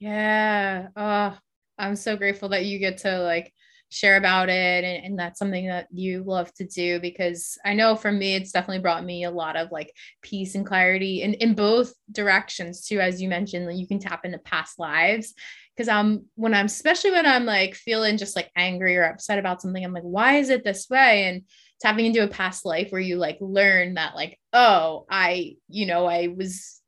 Yeah. 0.00 0.88
Oh, 0.96 1.36
I'm 1.78 1.96
so 1.96 2.16
grateful 2.16 2.48
that 2.50 2.64
you 2.64 2.78
get 2.78 2.98
to 2.98 3.20
like 3.20 3.52
share 3.90 4.16
about 4.16 4.48
it 4.48 4.84
and, 4.84 5.04
and, 5.04 5.18
that's 5.18 5.38
something 5.38 5.66
that 5.66 5.88
you 5.90 6.22
love 6.22 6.52
to 6.54 6.64
do 6.64 7.00
because 7.00 7.58
I 7.64 7.74
know 7.74 7.96
for 7.96 8.12
me 8.12 8.36
it's 8.36 8.52
definitely 8.52 8.78
brought 8.78 9.04
me 9.04 9.24
a 9.24 9.30
lot 9.32 9.56
of 9.56 9.72
like 9.72 9.92
peace 10.22 10.54
and 10.54 10.64
clarity 10.64 11.22
in, 11.22 11.34
in 11.34 11.54
both 11.54 11.92
directions 12.12 12.86
too 12.86 13.00
as 13.00 13.20
you 13.20 13.28
mentioned 13.28 13.66
like 13.66 13.76
you 13.76 13.88
can 13.88 13.98
tap 13.98 14.24
into 14.24 14.38
past 14.38 14.78
lives 14.78 15.34
because 15.76 15.88
I'm 15.88 16.26
when 16.36 16.54
I'm 16.54 16.66
especially 16.66 17.10
when 17.10 17.26
I'm 17.26 17.46
like 17.46 17.74
feeling 17.74 18.16
just 18.16 18.36
like 18.36 18.50
angry 18.54 18.96
or 18.96 19.02
upset 19.02 19.40
about 19.40 19.60
something 19.60 19.84
I'm 19.84 19.92
like 19.92 20.04
why 20.04 20.36
is 20.36 20.50
it 20.50 20.62
this 20.62 20.88
way 20.88 21.24
and 21.24 21.42
tapping 21.80 22.06
into 22.06 22.22
a 22.22 22.28
past 22.28 22.64
life 22.64 22.90
where 22.90 23.00
you 23.00 23.16
like 23.16 23.38
learn 23.40 23.94
that 23.94 24.14
like 24.14 24.38
oh 24.52 25.06
i 25.10 25.54
you 25.68 25.86
know 25.86 26.06
i 26.06 26.28
was 26.28 26.80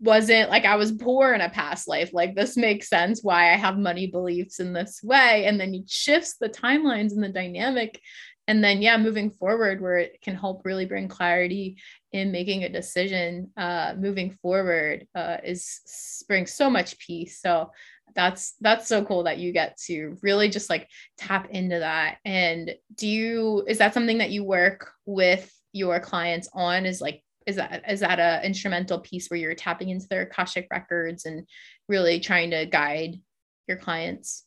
wasn't 0.00 0.50
like 0.50 0.64
i 0.64 0.76
was 0.76 0.92
poor 0.92 1.32
in 1.32 1.40
a 1.40 1.48
past 1.48 1.88
life. 1.88 2.10
Like 2.12 2.34
this 2.34 2.56
makes 2.56 2.88
sense 2.88 3.22
why 3.22 3.52
i 3.52 3.56
have 3.56 3.78
money 3.78 4.06
beliefs 4.06 4.60
in 4.60 4.72
this 4.72 5.00
way. 5.02 5.46
And 5.46 5.58
then 5.58 5.74
it 5.74 5.88
shifts 5.88 6.36
the 6.38 6.48
timelines 6.48 7.12
and 7.12 7.22
the 7.22 7.28
dynamic. 7.28 8.00
And 8.46 8.62
then 8.62 8.82
yeah 8.82 8.98
moving 8.98 9.30
forward 9.30 9.80
where 9.80 9.98
it 9.98 10.20
can 10.20 10.34
help 10.34 10.62
really 10.64 10.84
bring 10.84 11.08
clarity 11.08 11.78
in 12.12 12.30
making 12.30 12.64
a 12.64 12.68
decision 12.68 13.50
uh 13.56 13.94
moving 13.98 14.32
forward 14.42 15.06
uh 15.14 15.38
is 15.42 16.24
brings 16.28 16.52
so 16.52 16.68
much 16.68 16.98
peace. 16.98 17.40
So 17.40 17.70
that's 18.14 18.54
that's 18.60 18.86
so 18.86 19.04
cool 19.04 19.24
that 19.24 19.38
you 19.38 19.52
get 19.52 19.76
to 19.86 20.16
really 20.22 20.48
just 20.48 20.70
like 20.70 20.88
tap 21.18 21.50
into 21.50 21.78
that. 21.78 22.18
And 22.24 22.74
do 22.94 23.08
you 23.08 23.64
is 23.66 23.78
that 23.78 23.94
something 23.94 24.18
that 24.18 24.30
you 24.30 24.44
work 24.44 24.90
with 25.06 25.52
your 25.72 25.98
clients 26.00 26.48
on? 26.52 26.86
Is 26.86 27.00
like 27.00 27.22
is 27.46 27.56
that 27.56 27.82
is 27.90 28.00
that 28.00 28.18
a 28.18 28.44
instrumental 28.46 29.00
piece 29.00 29.28
where 29.28 29.38
you're 29.38 29.54
tapping 29.54 29.90
into 29.90 30.08
their 30.08 30.22
akashic 30.22 30.68
records 30.70 31.24
and 31.24 31.46
really 31.88 32.20
trying 32.20 32.50
to 32.50 32.66
guide 32.66 33.20
your 33.66 33.76
clients? 33.76 34.44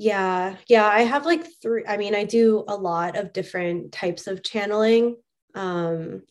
Yeah 0.00 0.56
yeah 0.66 0.86
i 0.86 1.00
have 1.00 1.26
like 1.26 1.46
three 1.60 1.84
i 1.86 1.98
mean 1.98 2.14
i 2.14 2.24
do 2.24 2.64
a 2.66 2.74
lot 2.74 3.18
of 3.18 3.34
different 3.34 3.92
types 3.92 4.26
of 4.26 4.42
channeling 4.42 5.16
um 5.54 6.22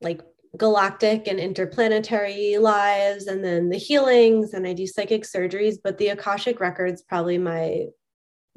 like 0.00 0.20
galactic 0.56 1.28
and 1.28 1.38
interplanetary 1.38 2.56
lives 2.58 3.26
and 3.26 3.44
then 3.44 3.68
the 3.68 3.76
healings 3.76 4.54
and 4.54 4.66
I 4.66 4.72
do 4.72 4.86
psychic 4.86 5.24
surgeries 5.24 5.76
but 5.82 5.98
the 5.98 6.08
akashic 6.08 6.58
records 6.58 7.02
probably 7.02 7.38
my 7.38 7.86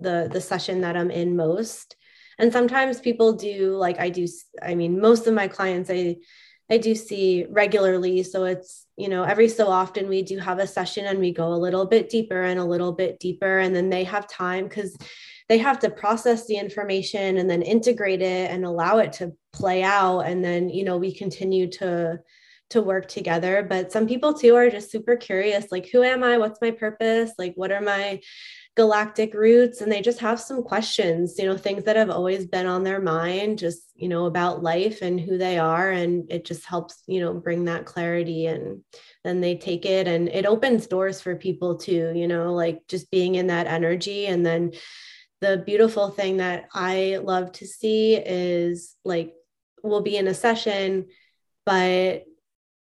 the 0.02 0.30
the 0.32 0.42
session 0.42 0.82
that 0.82 0.98
I'm 0.98 1.12
in 1.12 1.36
most. 1.36 1.96
And 2.40 2.52
sometimes 2.52 3.00
people 3.00 3.34
do 3.34 3.76
like 3.76 4.00
I 4.00 4.10
do 4.10 4.28
I 4.62 4.76
mean 4.76 5.00
most 5.00 5.28
of 5.28 5.34
my 5.34 5.48
clients 5.48 5.90
I 5.90 6.18
I 6.70 6.78
do 6.78 6.96
see 6.96 7.46
regularly. 7.50 8.24
So 8.24 8.46
it's 8.46 8.86
you 8.98 9.08
know 9.08 9.24
every 9.24 9.48
so 9.48 9.68
often 9.68 10.10
we 10.10 10.24
do 10.24 10.40
have 10.40 10.60
a 10.60 10.68
session 10.68 11.06
and 11.06 11.20
we 11.20 11.32
go 11.32 11.54
a 11.54 11.56
little 11.56 11.86
bit 11.86 12.10
deeper 12.10 12.42
and 12.42 12.60
a 12.60 12.66
little 12.66 12.92
bit 12.92 13.20
deeper 13.20 13.60
and 13.60 13.76
then 13.76 13.90
they 13.90 14.04
have 14.04 14.28
time 14.28 14.68
cuz 14.68 14.98
they 15.50 15.58
have 15.58 15.80
to 15.80 15.90
process 15.90 16.46
the 16.48 16.56
information 16.56 17.38
and 17.38 17.50
then 17.50 17.62
integrate 17.62 18.22
it 18.22 18.50
and 18.50 18.66
allow 18.66 19.00
it 19.00 19.14
to 19.14 19.34
play 19.54 19.84
out 19.84 20.22
and 20.22 20.44
then 20.44 20.70
you 20.70 20.84
know 20.84 20.98
we 20.98 21.14
continue 21.14 21.70
to 21.70 22.20
to 22.72 22.82
work 22.82 23.08
together. 23.08 23.66
But 23.68 23.92
some 23.92 24.08
people 24.08 24.34
too 24.34 24.56
are 24.56 24.70
just 24.70 24.92
super 24.92 25.16
curious 25.16 25.72
like 25.72 25.90
who 25.90 26.04
am 26.04 26.24
i? 26.24 26.38
What's 26.38 26.62
my 26.62 26.72
purpose? 26.72 27.32
Like 27.38 27.54
what 27.56 27.72
are 27.72 27.82
my 27.82 28.22
galactic 28.76 29.34
roots? 29.34 29.82
And 29.82 29.92
they 29.92 30.02
just 30.02 30.20
have 30.20 30.40
some 30.40 30.64
questions 30.64 31.36
you 31.38 31.46
know 31.46 31.58
things 31.58 31.84
that 31.84 31.98
have 31.98 32.10
always 32.10 32.48
been 32.48 32.66
on 32.66 32.84
their 32.84 33.02
mind 33.02 33.60
just 33.60 33.92
you 33.96 34.08
know 34.08 34.26
about 34.26 34.64
life 34.64 35.02
and 35.02 35.20
who 35.20 35.38
they 35.38 35.60
are. 35.60 35.92
And 35.92 36.32
it 36.32 36.46
just 36.46 36.66
helps 36.66 37.04
you 37.08 37.20
know 37.20 37.34
bring 37.34 37.66
that 37.66 37.86
clarity 37.86 38.48
and 38.48 38.82
then 39.24 39.42
they 39.42 39.58
take 39.58 39.86
it. 39.86 40.08
And 40.08 40.30
it 40.30 40.46
opens 40.46 40.88
doors 40.88 41.22
for 41.22 41.36
people 41.36 41.78
too 41.78 42.14
you 42.16 42.28
know 42.28 42.54
like 42.54 42.88
just 42.88 43.12
being 43.12 43.36
in 43.36 43.48
that 43.48 43.68
energy. 43.68 44.28
And 44.28 44.46
then 44.46 44.72
the 45.42 45.58
beautiful 45.66 46.10
thing 46.10 46.38
that 46.38 46.70
I 46.74 47.20
love 47.22 47.52
to 47.54 47.68
see 47.68 48.16
is 48.16 48.96
like 49.04 49.34
we'll 49.84 50.02
be 50.02 50.18
in 50.18 50.28
a 50.28 50.34
session, 50.34 51.08
but 51.66 52.26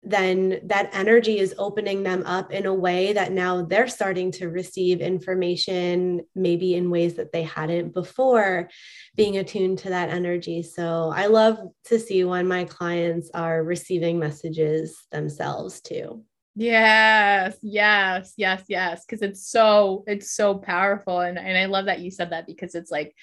then 0.04 0.60
that 0.64 0.90
energy 0.92 1.38
is 1.38 1.54
opening 1.58 2.04
them 2.04 2.22
up 2.24 2.52
in 2.52 2.66
a 2.66 2.72
way 2.72 3.12
that 3.12 3.32
now 3.32 3.62
they're 3.62 3.88
starting 3.88 4.30
to 4.30 4.48
receive 4.48 5.00
information, 5.00 6.22
maybe 6.36 6.74
in 6.74 6.88
ways 6.88 7.14
that 7.14 7.32
they 7.32 7.42
hadn't 7.42 7.92
before, 7.92 8.70
being 9.16 9.38
attuned 9.38 9.78
to 9.78 9.88
that 9.90 10.08
energy. 10.08 10.62
So 10.62 11.12
I 11.14 11.26
love 11.26 11.58
to 11.86 11.98
see 11.98 12.22
when 12.24 12.46
my 12.46 12.64
clients 12.64 13.30
are 13.34 13.62
receiving 13.62 14.20
messages 14.20 14.96
themselves 15.10 15.80
too. 15.80 16.24
Yes, 16.54 17.56
yes, 17.60 18.34
yes, 18.36 18.62
yes. 18.68 19.04
Cause 19.04 19.22
it's 19.22 19.48
so, 19.48 20.04
it's 20.06 20.30
so 20.30 20.54
powerful. 20.54 21.20
And, 21.20 21.38
and 21.38 21.58
I 21.58 21.66
love 21.66 21.86
that 21.86 22.00
you 22.00 22.10
said 22.10 22.30
that 22.30 22.46
because 22.46 22.74
it's 22.74 22.90
like, 22.90 23.14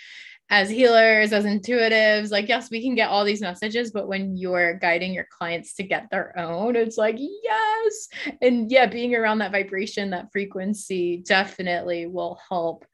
as 0.50 0.70
healers, 0.70 1.34
as 1.34 1.44
intuitives, 1.44 2.32
like, 2.32 2.48
yes, 2.48 2.70
we 2.70 2.82
can 2.82 2.94
get 2.94 3.10
all 3.10 3.26
these 3.26 3.42
messages, 3.42 3.92
but 3.92 4.08
when 4.08 4.38
you're 4.38 4.76
guiding 4.76 5.14
your 5.14 5.28
clients 5.36 5.74
to 5.76 5.84
get 5.84 6.08
their 6.12 6.38
own, 6.38 6.76
it's 6.76 6.98
like, 6.98 7.16
yes. 7.18 8.08
And 8.42 8.72
yeah, 8.72 8.86
being 8.86 9.16
around 9.16 9.40
that 9.40 9.52
vibration, 9.52 10.12
that 10.12 10.32
frequency 10.32 11.24
definitely 11.26 12.06
will 12.06 12.40
help 12.48 12.86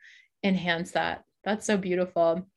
enhance 0.43 0.91
that. 0.91 1.23
That's 1.43 1.65
so 1.65 1.75
beautiful. 1.75 2.47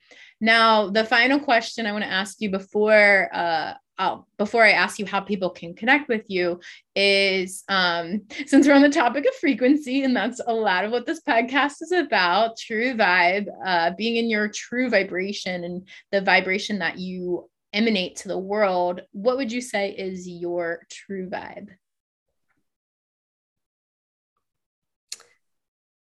Now, 0.41 0.91
the 0.91 1.05
final 1.05 1.41
question 1.41 1.87
I 1.87 1.93
want 1.93 2.05
to 2.05 2.11
ask 2.11 2.41
you 2.41 2.51
before 2.51 3.31
uh, 3.33 3.75
oh, 3.99 4.25
before 4.39 4.65
I 4.65 4.71
ask 4.71 4.99
you 4.99 5.07
how 5.07 5.21
people 5.21 5.51
can 5.51 5.75
connect 5.75 6.09
with 6.09 6.25
you 6.29 6.61
is 6.95 7.65
um, 7.69 8.23
since 8.47 8.67
we're 8.67 8.75
on 8.75 8.83
the 8.83 8.89
topic 8.89 9.27
of 9.27 9.35
frequency, 9.37 10.03
and 10.05 10.17
that's 10.17 10.41
a 10.47 10.53
lot 10.53 10.85
of 10.85 10.93
what 10.93 11.07
this 11.07 11.21
podcast 11.21 11.83
is 11.83 11.93
about 11.93 12.57
true 12.57 12.95
vibe, 12.95 13.47
uh, 13.65 13.91
being 13.97 14.17
in 14.17 14.29
your 14.29 14.49
true 14.49 14.91
vibration 14.91 15.65
and 15.65 15.89
the 16.13 16.21
vibration 16.21 16.79
that 16.81 16.99
you 16.99 17.49
emanate 17.75 18.17
to 18.17 18.29
the 18.29 18.39
world, 18.39 19.03
what 19.13 19.37
would 19.37 19.53
you 19.53 19.61
say 19.61 19.91
is 19.91 20.27
your 20.29 20.87
true 20.91 21.29
vibe? 21.29 21.69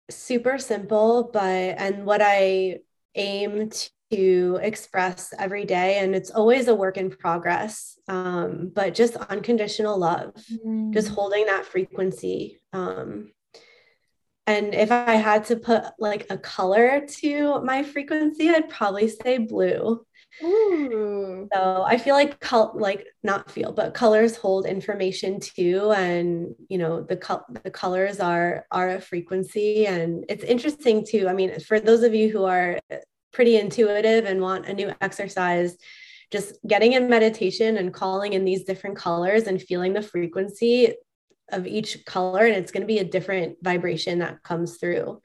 Super 0.09 0.57
simple, 0.57 1.29
but 1.31 1.39
and 1.39 2.05
what 2.05 2.21
I 2.21 2.79
aim 3.15 3.69
to 4.11 4.59
express 4.61 5.33
every 5.39 5.65
day 5.65 5.99
and 5.99 6.13
it's 6.13 6.31
always 6.31 6.67
a 6.67 6.75
work 6.75 6.97
in 6.97 7.09
progress 7.09 7.97
um, 8.07 8.71
but 8.73 8.93
just 8.93 9.15
unconditional 9.15 9.97
love 9.97 10.33
mm. 10.65 10.93
just 10.93 11.07
holding 11.09 11.45
that 11.45 11.65
frequency 11.65 12.59
um, 12.73 13.31
and 14.47 14.73
if 14.73 14.91
i 14.91 15.13
had 15.13 15.45
to 15.45 15.55
put 15.55 15.83
like 15.97 16.27
a 16.29 16.37
color 16.37 17.05
to 17.07 17.61
my 17.61 17.83
frequency 17.83 18.49
i'd 18.49 18.69
probably 18.69 19.07
say 19.07 19.37
blue 19.37 20.05
Ooh. 20.43 21.47
so 21.53 21.83
i 21.85 21.97
feel 21.97 22.15
like 22.15 22.39
col- 22.39 22.73
like 22.75 23.05
not 23.21 23.51
feel 23.51 23.71
but 23.71 23.93
colors 23.93 24.37
hold 24.37 24.65
information 24.65 25.39
too 25.39 25.91
and 25.91 26.55
you 26.69 26.77
know 26.77 27.01
the 27.01 27.17
col- 27.17 27.45
the 27.63 27.71
colors 27.71 28.19
are 28.19 28.65
are 28.71 28.89
a 28.89 29.01
frequency 29.01 29.87
and 29.87 30.25
it's 30.29 30.43
interesting 30.43 31.05
too 31.05 31.27
i 31.27 31.33
mean 31.33 31.59
for 31.59 31.79
those 31.79 32.03
of 32.03 32.15
you 32.15 32.29
who 32.29 32.45
are 32.45 32.79
pretty 33.31 33.57
intuitive 33.57 34.25
and 34.25 34.41
want 34.41 34.67
a 34.67 34.73
new 34.73 34.93
exercise, 35.01 35.77
just 36.31 36.57
getting 36.67 36.93
in 36.93 37.09
meditation 37.09 37.77
and 37.77 37.93
calling 37.93 38.33
in 38.33 38.45
these 38.45 38.63
different 38.63 38.95
colors 38.95 39.43
and 39.43 39.61
feeling 39.61 39.93
the 39.93 40.01
frequency 40.01 40.93
of 41.51 41.67
each 41.67 42.05
color. 42.05 42.45
And 42.45 42.55
it's 42.55 42.71
going 42.71 42.81
to 42.81 42.87
be 42.87 42.99
a 42.99 43.03
different 43.03 43.57
vibration 43.61 44.19
that 44.19 44.43
comes 44.43 44.77
through. 44.77 45.21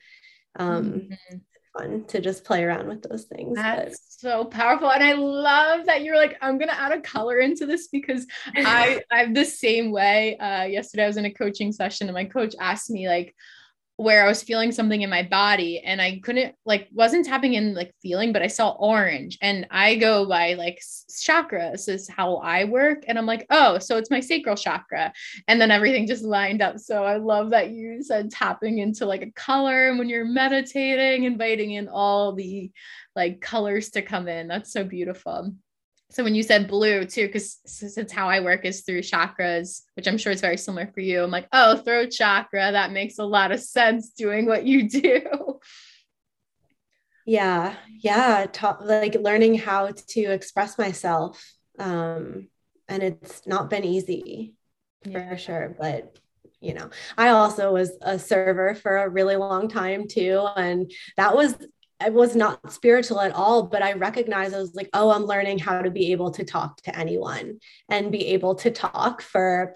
Um, 0.57 0.85
mm-hmm. 0.85 1.37
Fun 1.79 2.05
to 2.09 2.21
just 2.21 2.45
play 2.45 2.65
around 2.65 2.89
with 2.89 3.03
those 3.03 3.25
things. 3.25 3.57
That's 3.57 3.99
but. 4.23 4.31
so 4.31 4.45
powerful. 4.45 4.91
And 4.91 5.03
I 5.03 5.13
love 5.13 5.87
that 5.87 6.03
you're 6.03 6.17
like, 6.17 6.37
I'm 6.41 6.59
gonna 6.59 6.73
add 6.73 6.93
a 6.93 7.01
color 7.01 7.39
into 7.39 7.67
this 7.67 7.89
because 7.89 8.27
I 8.57 9.03
I'm 9.11 9.35
the 9.35 9.45
same 9.45 9.91
way. 9.91 10.37
Uh 10.39 10.65
yesterday 10.65 11.05
I 11.05 11.09
was 11.09 11.17
in 11.17 11.25
a 11.27 11.33
coaching 11.33 11.73
session 11.73 12.09
and 12.09 12.15
my 12.15 12.25
coach 12.25 12.55
asked 12.61 12.91
me, 12.91 13.09
like, 13.09 13.35
where 13.99 14.25
I 14.25 14.29
was 14.29 14.43
feeling 14.43 14.73
something 14.73 15.01
in 15.01 15.09
my 15.09 15.23
body 15.23 15.81
and 15.81 16.03
I 16.03 16.21
couldn't 16.23 16.55
like 16.67 16.89
wasn't 16.93 17.25
tapping 17.25 17.55
in 17.55 17.75
like 17.75 17.95
feeling, 18.03 18.31
but 18.31 18.43
I 18.43 18.47
saw 18.47 18.73
orange 18.73 19.39
and 19.41 19.67
I 19.71 19.95
go 19.95 20.27
by 20.27 20.53
like 20.53 20.83
chakras 21.11 21.89
is 21.89 22.07
how 22.09 22.37
I 22.37 22.65
work. 22.65 23.05
And 23.09 23.19
I'm 23.19 23.25
like, 23.25 23.47
oh, 23.49 23.79
so 23.79 23.97
it's 23.97 24.11
my 24.11 24.21
sacral 24.21 24.55
chakra. 24.55 25.13
And 25.49 25.59
then 25.59 25.71
everything 25.71 26.07
just 26.07 26.25
lined 26.25 26.61
up. 26.61 26.79
So 26.79 27.05
I 27.05 27.17
love 27.17 27.51
that 27.51 27.71
you 27.71 28.03
said 28.03 28.31
tapping 28.31 28.79
into 28.79 29.07
like 29.07 29.23
a 29.23 29.33
color 29.33 29.89
and 29.89 29.99
when 29.99 30.11
you're 30.11 30.27
meditating, 30.27 31.25
inviting 31.25 31.73
in 31.73 31.89
all 31.89 32.35
the 32.35 32.71
like 33.15 33.41
colors 33.41 33.91
to 33.91 34.03
come 34.03 34.29
in. 34.29 34.47
That's 34.47 34.73
so 34.73 34.85
beautiful. 34.85 35.55
So 36.11 36.23
when 36.23 36.35
you 36.35 36.43
said 36.43 36.69
blue 36.69 37.05
too, 37.05 37.27
because 37.27 37.59
since 37.67 38.13
how 38.13 38.29
I 38.29 38.41
work 38.41 38.65
is 38.65 38.83
through 38.83 39.03
chakras, 39.03 39.83
which 39.95 40.07
I'm 40.07 40.19
sure 40.19 40.33
is 40.33 40.41
very 40.41 40.57
similar 40.57 40.87
for 40.87 41.01
you, 41.01 41.23
I'm 41.23 41.31
like, 41.31 41.49
oh, 41.53 41.77
throat 41.79 42.11
chakra, 42.11 42.73
that 42.73 42.93
makes 42.93 43.19
a 43.19 43.25
lot 43.25 43.53
of 43.53 43.61
sense 43.61 44.11
doing 44.11 44.47
what 44.47 44.65
you 44.65 44.89
do. 44.89 45.59
Yeah, 47.27 47.75
yeah, 48.01 48.47
ta- 48.53 48.79
like 48.81 49.17
learning 49.17 49.57
how 49.57 49.91
to 49.91 50.23
express 50.23 50.79
myself, 50.79 51.45
um, 51.77 52.49
and 52.89 53.03
it's 53.03 53.45
not 53.49 53.69
been 53.69 53.85
easy 53.85 54.55
for 55.03 55.11
yeah. 55.11 55.37
sure, 55.37 55.75
but 55.77 56.17
you 56.61 56.73
know 56.73 56.89
i 57.19 57.29
also 57.29 57.73
was 57.73 57.93
a 58.01 58.19
server 58.19 58.75
for 58.75 58.97
a 58.97 59.09
really 59.09 59.37
long 59.37 59.69
time 59.69 60.09
too 60.09 60.47
and 60.57 60.91
that 61.17 61.37
was 61.37 61.55
I 62.01 62.11
was 62.11 62.37
not 62.37 62.73
spiritual 62.73 63.21
at 63.21 63.33
all, 63.33 63.65
but 63.65 63.83
I 63.83 63.95
recognized 63.95 64.55
I 64.55 64.59
was 64.59 64.75
like, 64.75 64.91
oh, 64.93 65.11
I'm 65.11 65.25
learning 65.25 65.59
how 65.59 65.81
to 65.81 65.91
be 65.91 66.13
able 66.13 66.31
to 66.33 66.45
talk 66.45 66.81
to 66.83 66.99
anyone 66.99 67.59
and 67.89 68.13
be 68.13 68.29
able 68.29 68.55
to 68.57 68.71
talk 68.71 69.23
for 69.23 69.75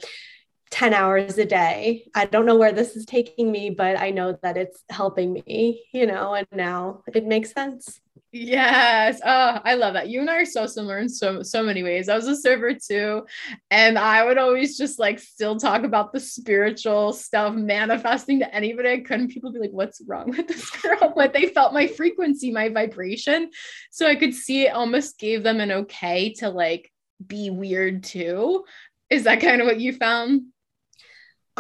10 0.71 0.95
hours 0.95 1.39
a 1.39 1.45
day. 1.45 2.07
I 2.15 2.27
don't 2.27 2.47
know 2.47 2.57
where 2.57 2.73
this 2.73 2.95
is 2.95 3.07
taking 3.07 3.51
me, 3.51 3.71
but 3.71 3.99
I 3.99 4.11
know 4.11 4.39
that 4.43 4.57
it's 4.57 4.85
helping 4.91 5.33
me, 5.33 5.85
you 5.93 6.07
know, 6.07 6.35
and 6.35 6.47
now 6.53 7.03
it 7.13 7.27
makes 7.27 7.53
sense. 7.53 8.01
Yes. 8.33 9.21
Oh, 9.25 9.61
I 9.65 9.75
love 9.75 9.95
that. 9.95 10.09
You 10.09 10.21
and 10.21 10.31
I 10.31 10.37
are 10.37 10.45
so 10.45 10.65
similar 10.67 10.99
in 10.99 11.09
so 11.09 11.43
so 11.43 11.65
many 11.65 11.83
ways. 11.83 12.09
I 12.09 12.15
was 12.15 12.29
a 12.29 12.37
server 12.37 12.73
too. 12.75 13.27
And 13.73 13.99
I 13.99 14.25
would 14.25 14.39
always 14.39 14.79
just 14.79 15.01
like 15.01 15.19
still 15.19 15.57
talk 15.59 15.83
about 15.83 16.13
the 16.13 16.21
spiritual 16.21 17.13
stuff, 17.13 17.57
manifesting 17.57 18.39
to 18.39 18.55
anybody 18.55 18.89
I 18.91 19.01
could. 19.01 19.19
And 19.19 19.29
people 19.29 19.51
be 19.53 19.59
like, 19.59 19.73
what's 19.73 20.01
wrong 20.07 20.31
with 20.31 20.47
this 20.47 20.71
girl? 20.83 21.13
But 21.17 21.33
they 21.33 21.49
felt 21.49 21.73
my 21.75 21.89
frequency, 21.89 22.53
my 22.53 22.69
vibration. 22.69 23.51
So 23.91 24.07
I 24.07 24.15
could 24.15 24.35
see 24.35 24.67
it 24.67 24.75
almost 24.75 25.19
gave 25.19 25.43
them 25.43 25.59
an 25.59 25.73
okay 25.73 26.33
to 26.35 26.51
like 26.51 26.89
be 27.27 27.51
weird 27.51 28.05
too. 28.05 28.65
Is 29.11 29.25
that 29.25 29.41
kind 29.41 29.61
of 29.61 29.67
what 29.67 29.81
you 29.81 29.93
found? 29.93 30.43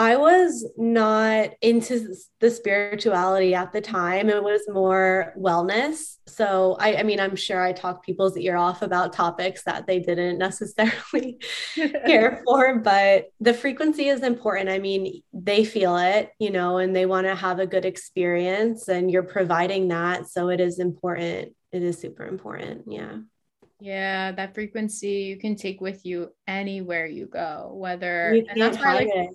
I 0.01 0.17
was 0.17 0.67
not 0.79 1.51
into 1.61 2.15
the 2.39 2.51
spirituality 2.51 3.55
at 3.55 3.71
the 3.71 3.83
time. 3.83 4.31
It 4.31 4.43
was 4.43 4.63
more 4.67 5.35
wellness. 5.37 6.17
So 6.27 6.79
I, 6.81 6.97
I 6.97 7.03
mean, 7.03 7.21
I'm 7.21 7.37
sure 7.37 7.63
I 7.63 7.75
talked 7.75 8.07
people's 8.07 8.35
ear 8.39 8.57
off 8.57 8.81
about 8.81 9.13
topics 9.13 9.63
that 9.65 9.87
they 9.87 9.99
didn't 9.99 10.39
necessarily 10.49 11.39
care 11.75 12.43
for, 12.47 12.79
but 12.79 13.27
the 13.41 13.53
frequency 13.53 14.09
is 14.09 14.23
important. 14.23 14.71
I 14.71 14.79
mean, 14.79 15.21
they 15.35 15.67
feel 15.67 15.99
it, 15.99 16.31
you 16.39 16.51
know, 16.51 16.79
and 16.79 16.97
they 16.97 17.05
want 17.05 17.27
to 17.27 17.35
have 17.35 17.59
a 17.59 17.67
good 17.67 17.85
experience 17.85 18.89
and 18.89 19.11
you're 19.11 19.23
providing 19.23 19.89
that. 19.89 20.29
So 20.29 20.49
it 20.49 20.61
is 20.61 20.79
important. 20.79 21.55
It 21.73 21.83
is 21.83 22.01
super 22.01 22.25
important. 22.25 22.85
Yeah. 22.89 23.19
Yeah, 23.83 24.33
that 24.33 24.55
frequency 24.55 25.25
you 25.25 25.37
can 25.37 25.57
take 25.57 25.83
with 25.83 26.07
you 26.07 26.31
anywhere 26.47 27.07
you 27.07 27.27
go, 27.27 27.73
whether 27.75 28.35
you 28.35 28.47
and 28.49 28.61
that's 28.61 28.79
why 28.79 28.95
like 28.95 29.09
it 29.09 29.31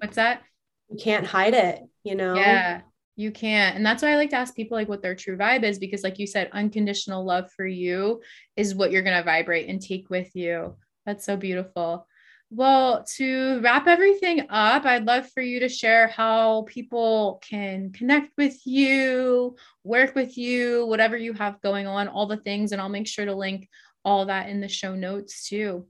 What's 0.00 0.16
that? 0.16 0.42
You 0.88 0.96
can't 0.96 1.26
hide 1.26 1.54
it, 1.54 1.80
you 2.04 2.14
know? 2.14 2.34
Yeah, 2.34 2.82
you 3.16 3.30
can't. 3.30 3.76
And 3.76 3.84
that's 3.84 4.02
why 4.02 4.12
I 4.12 4.16
like 4.16 4.30
to 4.30 4.36
ask 4.36 4.54
people 4.54 4.76
like 4.76 4.88
what 4.88 5.02
their 5.02 5.14
true 5.14 5.36
vibe 5.36 5.64
is 5.64 5.78
because, 5.78 6.02
like 6.02 6.18
you 6.18 6.26
said, 6.26 6.50
unconditional 6.52 7.24
love 7.24 7.50
for 7.52 7.66
you 7.66 8.22
is 8.56 8.74
what 8.74 8.90
you're 8.90 9.02
going 9.02 9.16
to 9.16 9.24
vibrate 9.24 9.68
and 9.68 9.80
take 9.80 10.08
with 10.10 10.34
you. 10.34 10.76
That's 11.04 11.24
so 11.24 11.36
beautiful. 11.36 12.06
Well, 12.50 13.04
to 13.16 13.60
wrap 13.60 13.88
everything 13.88 14.46
up, 14.50 14.84
I'd 14.84 15.04
love 15.04 15.28
for 15.32 15.40
you 15.40 15.60
to 15.60 15.68
share 15.68 16.06
how 16.06 16.62
people 16.68 17.42
can 17.42 17.90
connect 17.92 18.32
with 18.38 18.64
you, 18.64 19.56
work 19.82 20.14
with 20.14 20.38
you, 20.38 20.86
whatever 20.86 21.16
you 21.16 21.32
have 21.32 21.60
going 21.60 21.88
on, 21.88 22.06
all 22.06 22.26
the 22.26 22.36
things. 22.36 22.70
And 22.70 22.80
I'll 22.80 22.88
make 22.88 23.08
sure 23.08 23.24
to 23.24 23.34
link 23.34 23.68
all 24.04 24.26
that 24.26 24.48
in 24.48 24.60
the 24.60 24.68
show 24.68 24.94
notes 24.94 25.48
too. 25.48 25.88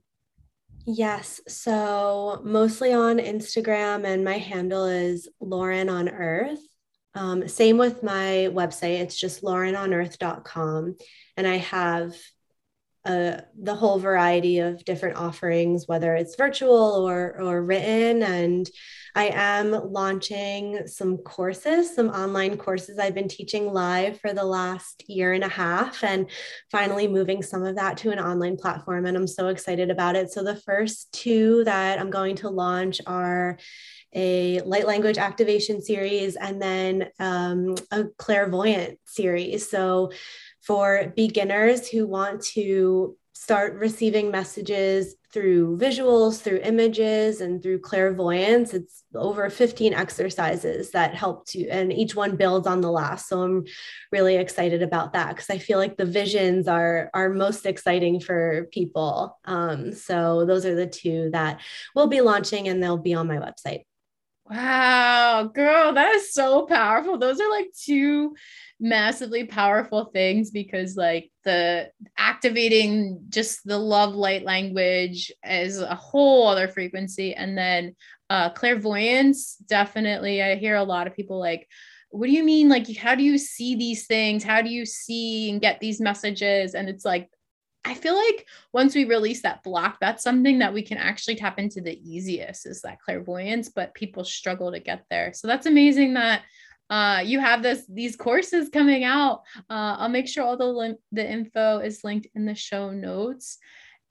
Yes. 0.89 1.41
So 1.49 2.41
mostly 2.45 2.93
on 2.93 3.17
Instagram, 3.17 4.05
and 4.05 4.23
my 4.23 4.37
handle 4.37 4.85
is 4.85 5.27
Lauren 5.41 5.89
on 5.89 6.07
Earth. 6.07 6.61
Um, 7.13 7.45
same 7.49 7.77
with 7.77 8.03
my 8.03 8.47
website. 8.51 9.01
It's 9.01 9.19
just 9.19 9.43
laurenonearth.com. 9.43 10.95
And 11.35 11.45
I 11.45 11.57
have 11.57 12.15
uh, 13.07 13.41
the 13.57 13.73
whole 13.73 13.99
variety 13.99 14.59
of 14.59 14.83
different 14.83 15.17
offerings, 15.17 15.87
whether 15.87 16.13
it's 16.13 16.35
virtual 16.35 17.07
or, 17.07 17.39
or 17.41 17.63
written. 17.63 18.21
And 18.21 18.69
I 19.15 19.31
am 19.33 19.71
launching 19.71 20.85
some 20.87 21.17
courses, 21.17 21.95
some 21.95 22.09
online 22.09 22.57
courses 22.57 22.99
I've 22.99 23.15
been 23.15 23.29
teaching 23.29 23.71
live 23.71 24.19
for 24.19 24.33
the 24.33 24.43
last 24.43 25.05
year 25.07 25.31
and 25.33 25.43
a 25.43 25.49
half, 25.49 26.03
and 26.03 26.29
finally 26.69 27.07
moving 27.07 27.41
some 27.41 27.63
of 27.63 27.77
that 27.77 27.97
to 27.97 28.11
an 28.11 28.19
online 28.19 28.57
platform. 28.57 29.05
And 29.05 29.15
I'm 29.15 29.25
so 29.25 29.47
excited 29.47 29.89
about 29.89 30.15
it. 30.15 30.31
So, 30.31 30.43
the 30.43 30.57
first 30.57 31.11
two 31.13 31.63
that 31.63 31.99
I'm 31.99 32.09
going 32.09 32.35
to 32.37 32.49
launch 32.49 32.99
are 33.07 33.57
a 34.13 34.61
light 34.61 34.85
language 34.85 35.17
activation 35.17 35.81
series 35.81 36.35
and 36.35 36.61
then 36.61 37.09
um, 37.19 37.75
a 37.91 38.05
clairvoyant 38.17 38.99
series. 39.05 39.69
So, 39.69 40.11
for 40.67 41.13
beginners 41.15 41.87
who 41.87 42.05
want 42.05 42.41
to 42.41 43.15
start 43.33 43.75
receiving 43.75 44.31
messages 44.31 45.15
through 45.31 45.77
visuals, 45.77 46.41
through 46.41 46.59
images, 46.63 47.39
and 47.39 47.61
through 47.61 47.79
clairvoyance. 47.79 48.73
It's 48.73 49.03
over 49.15 49.49
15 49.49 49.93
exercises 49.93 50.91
that 50.91 51.13
help 51.13 51.45
to, 51.49 51.67
and 51.69 51.93
each 51.93 52.15
one 52.15 52.35
builds 52.35 52.67
on 52.67 52.81
the 52.81 52.91
last. 52.91 53.29
So 53.29 53.41
I'm 53.43 53.65
really 54.11 54.35
excited 54.35 54.81
about 54.81 55.13
that 55.13 55.29
because 55.29 55.49
I 55.49 55.59
feel 55.59 55.77
like 55.77 55.95
the 55.95 56.05
visions 56.05 56.67
are 56.67 57.09
are 57.13 57.29
most 57.29 57.65
exciting 57.65 58.19
for 58.19 58.67
people. 58.71 59.37
Um, 59.45 59.93
so 59.93 60.45
those 60.45 60.65
are 60.65 60.75
the 60.75 60.87
two 60.87 61.29
that 61.31 61.61
we'll 61.95 62.07
be 62.07 62.21
launching, 62.21 62.67
and 62.67 62.81
they'll 62.81 62.97
be 62.97 63.13
on 63.13 63.27
my 63.27 63.37
website. 63.37 63.83
Wow, 64.49 65.51
girl, 65.53 65.93
that 65.93 66.15
is 66.15 66.33
so 66.33 66.65
powerful. 66.67 67.17
Those 67.17 67.41
are 67.41 67.49
like 67.49 67.67
two 67.77 68.33
massively 68.79 69.43
powerful 69.43 70.05
things 70.13 70.51
because 70.51 70.95
like 70.95 71.31
the 71.43 71.89
activating 72.17 73.25
just 73.29 73.65
the 73.65 73.77
love 73.77 74.13
light 74.15 74.43
language 74.43 75.31
is 75.43 75.81
a 75.81 75.95
whole 75.95 76.47
other 76.47 76.67
frequency. 76.69 77.33
And 77.33 77.57
then 77.57 77.95
uh 78.29 78.49
clairvoyance 78.49 79.55
definitely 79.69 80.43
i 80.43 80.55
hear 80.55 80.75
a 80.75 80.83
lot 80.83 81.07
of 81.07 81.15
people 81.15 81.39
like 81.39 81.65
what 82.09 82.27
do 82.27 82.33
you 82.33 82.43
mean? 82.43 82.69
Like 82.69 82.93
how 82.95 83.15
do 83.15 83.23
you 83.23 83.37
see 83.37 83.75
these 83.75 84.05
things? 84.07 84.43
How 84.43 84.61
do 84.61 84.69
you 84.69 84.85
see 84.85 85.49
and 85.49 85.59
get 85.61 85.79
these 85.81 85.99
messages? 85.99 86.73
And 86.73 86.87
it's 86.89 87.03
like 87.03 87.29
I 87.87 87.93
feel 87.93 88.15
like 88.15 88.45
once 88.73 88.93
we 88.93 89.05
release 89.05 89.41
that 89.43 89.63
block, 89.63 89.97
that's 90.01 90.21
something 90.21 90.59
that 90.59 90.73
we 90.73 90.81
can 90.81 90.97
actually 90.97 91.35
tap 91.35 91.57
into 91.57 91.79
the 91.79 91.97
easiest 92.03 92.65
is 92.65 92.81
that 92.81 92.99
clairvoyance, 92.99 93.69
but 93.69 93.93
people 93.93 94.25
struggle 94.25 94.73
to 94.73 94.79
get 94.81 95.05
there. 95.09 95.31
So 95.33 95.47
that's 95.47 95.67
amazing 95.67 96.15
that 96.15 96.41
uh, 96.89 97.21
you 97.25 97.39
have 97.39 97.63
this 97.63 97.85
these 97.87 98.17
courses 98.17 98.69
coming 98.69 99.05
out. 99.05 99.43
Uh, 99.69 99.95
I'll 99.99 100.09
make 100.09 100.27
sure 100.27 100.43
all 100.43 100.57
the 100.57 100.65
link, 100.65 100.99
the 101.13 101.25
info 101.25 101.79
is 101.79 102.03
linked 102.03 102.27
in 102.35 102.45
the 102.45 102.55
show 102.55 102.91
notes. 102.91 103.57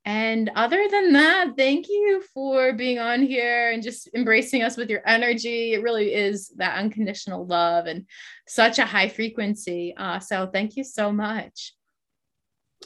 And 0.07 0.51
other 0.55 0.87
than 0.91 1.13
that, 1.13 1.55
thank 1.57 1.89
you 1.89 2.23
for 2.33 2.73
being 2.73 2.99
on 2.99 3.23
here 3.23 3.73
and 3.73 3.83
just 3.83 4.09
embracing 4.15 4.63
us 4.63 4.77
with 4.77 4.89
your 4.89 5.03
energy. 5.05 5.75
It 5.75 5.83
really 5.83 6.15
is 6.15 6.49
that 6.57 6.79
unconditional 6.79 7.45
love 7.45 7.87
and 7.87 8.07
such 8.47 8.79
a 8.79 8.87
high 8.87 9.09
frequency. 9.09 9.95
Uh, 9.97 10.21
so 10.21 10.47
thank 10.47 10.77
you 10.77 10.85
so 10.85 11.13
much. 11.13 11.76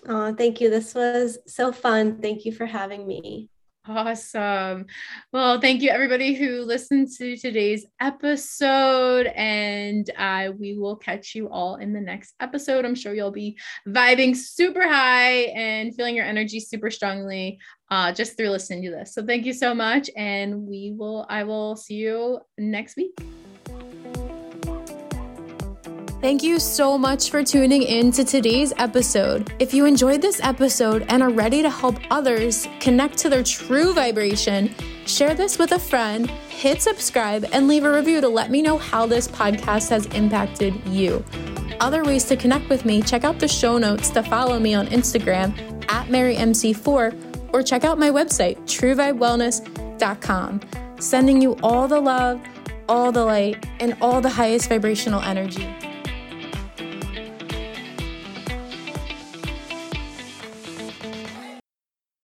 Oh, 0.08 0.34
thank 0.34 0.60
you. 0.60 0.70
This 0.70 0.94
was 0.94 1.38
so 1.46 1.72
fun. 1.72 2.20
Thank 2.20 2.44
you 2.44 2.52
for 2.52 2.66
having 2.66 3.06
me. 3.06 3.50
Awesome. 3.86 4.86
Well, 5.32 5.58
thank 5.58 5.80
you 5.80 5.88
everybody 5.88 6.34
who 6.34 6.62
listened 6.62 7.08
to 7.16 7.36
today's 7.36 7.86
episode, 7.98 9.26
and 9.28 10.08
uh, 10.18 10.52
we 10.58 10.76
will 10.76 10.96
catch 10.96 11.34
you 11.34 11.48
all 11.48 11.76
in 11.76 11.94
the 11.94 12.00
next 12.00 12.34
episode. 12.40 12.84
I'm 12.84 12.94
sure 12.94 13.14
you'll 13.14 13.30
be 13.30 13.58
vibing 13.88 14.36
super 14.36 14.86
high 14.86 15.44
and 15.56 15.94
feeling 15.94 16.14
your 16.14 16.26
energy 16.26 16.60
super 16.60 16.90
strongly 16.90 17.58
uh, 17.90 18.12
just 18.12 18.36
through 18.36 18.50
listening 18.50 18.84
to 18.84 18.90
this. 18.90 19.14
So, 19.14 19.24
thank 19.24 19.46
you 19.46 19.54
so 19.54 19.74
much, 19.74 20.10
and 20.14 20.66
we 20.66 20.92
will. 20.96 21.24
I 21.30 21.44
will 21.44 21.74
see 21.74 21.94
you 21.94 22.40
next 22.58 22.96
week. 22.96 23.18
Thank 26.20 26.42
you 26.42 26.58
so 26.58 26.98
much 26.98 27.30
for 27.30 27.42
tuning 27.42 27.82
in 27.82 28.12
to 28.12 28.24
today's 28.24 28.74
episode. 28.76 29.54
If 29.58 29.72
you 29.72 29.86
enjoyed 29.86 30.20
this 30.20 30.38
episode 30.42 31.06
and 31.08 31.22
are 31.22 31.30
ready 31.30 31.62
to 31.62 31.70
help 31.70 31.96
others 32.10 32.68
connect 32.78 33.16
to 33.18 33.30
their 33.30 33.42
true 33.42 33.94
vibration, 33.94 34.74
share 35.06 35.32
this 35.34 35.58
with 35.58 35.72
a 35.72 35.78
friend, 35.78 36.30
hit 36.50 36.82
subscribe, 36.82 37.46
and 37.54 37.66
leave 37.66 37.84
a 37.84 37.90
review 37.92 38.20
to 38.20 38.28
let 38.28 38.50
me 38.50 38.60
know 38.60 38.76
how 38.76 39.06
this 39.06 39.26
podcast 39.28 39.88
has 39.88 40.04
impacted 40.08 40.74
you. 40.88 41.24
Other 41.80 42.04
ways 42.04 42.24
to 42.24 42.36
connect 42.36 42.68
with 42.68 42.84
me, 42.84 43.00
check 43.00 43.24
out 43.24 43.38
the 43.38 43.48
show 43.48 43.78
notes 43.78 44.10
to 44.10 44.22
follow 44.22 44.58
me 44.58 44.74
on 44.74 44.88
Instagram 44.88 45.58
at 45.90 46.08
MaryMC4 46.08 47.54
or 47.54 47.62
check 47.62 47.84
out 47.84 47.98
my 47.98 48.10
website, 48.10 48.58
truevibewellness.com. 48.66 50.60
Sending 51.00 51.40
you 51.40 51.56
all 51.62 51.88
the 51.88 51.98
love, 51.98 52.42
all 52.90 53.10
the 53.10 53.24
light, 53.24 53.64
and 53.80 53.96
all 54.02 54.20
the 54.20 54.28
highest 54.28 54.68
vibrational 54.68 55.22
energy. 55.22 55.66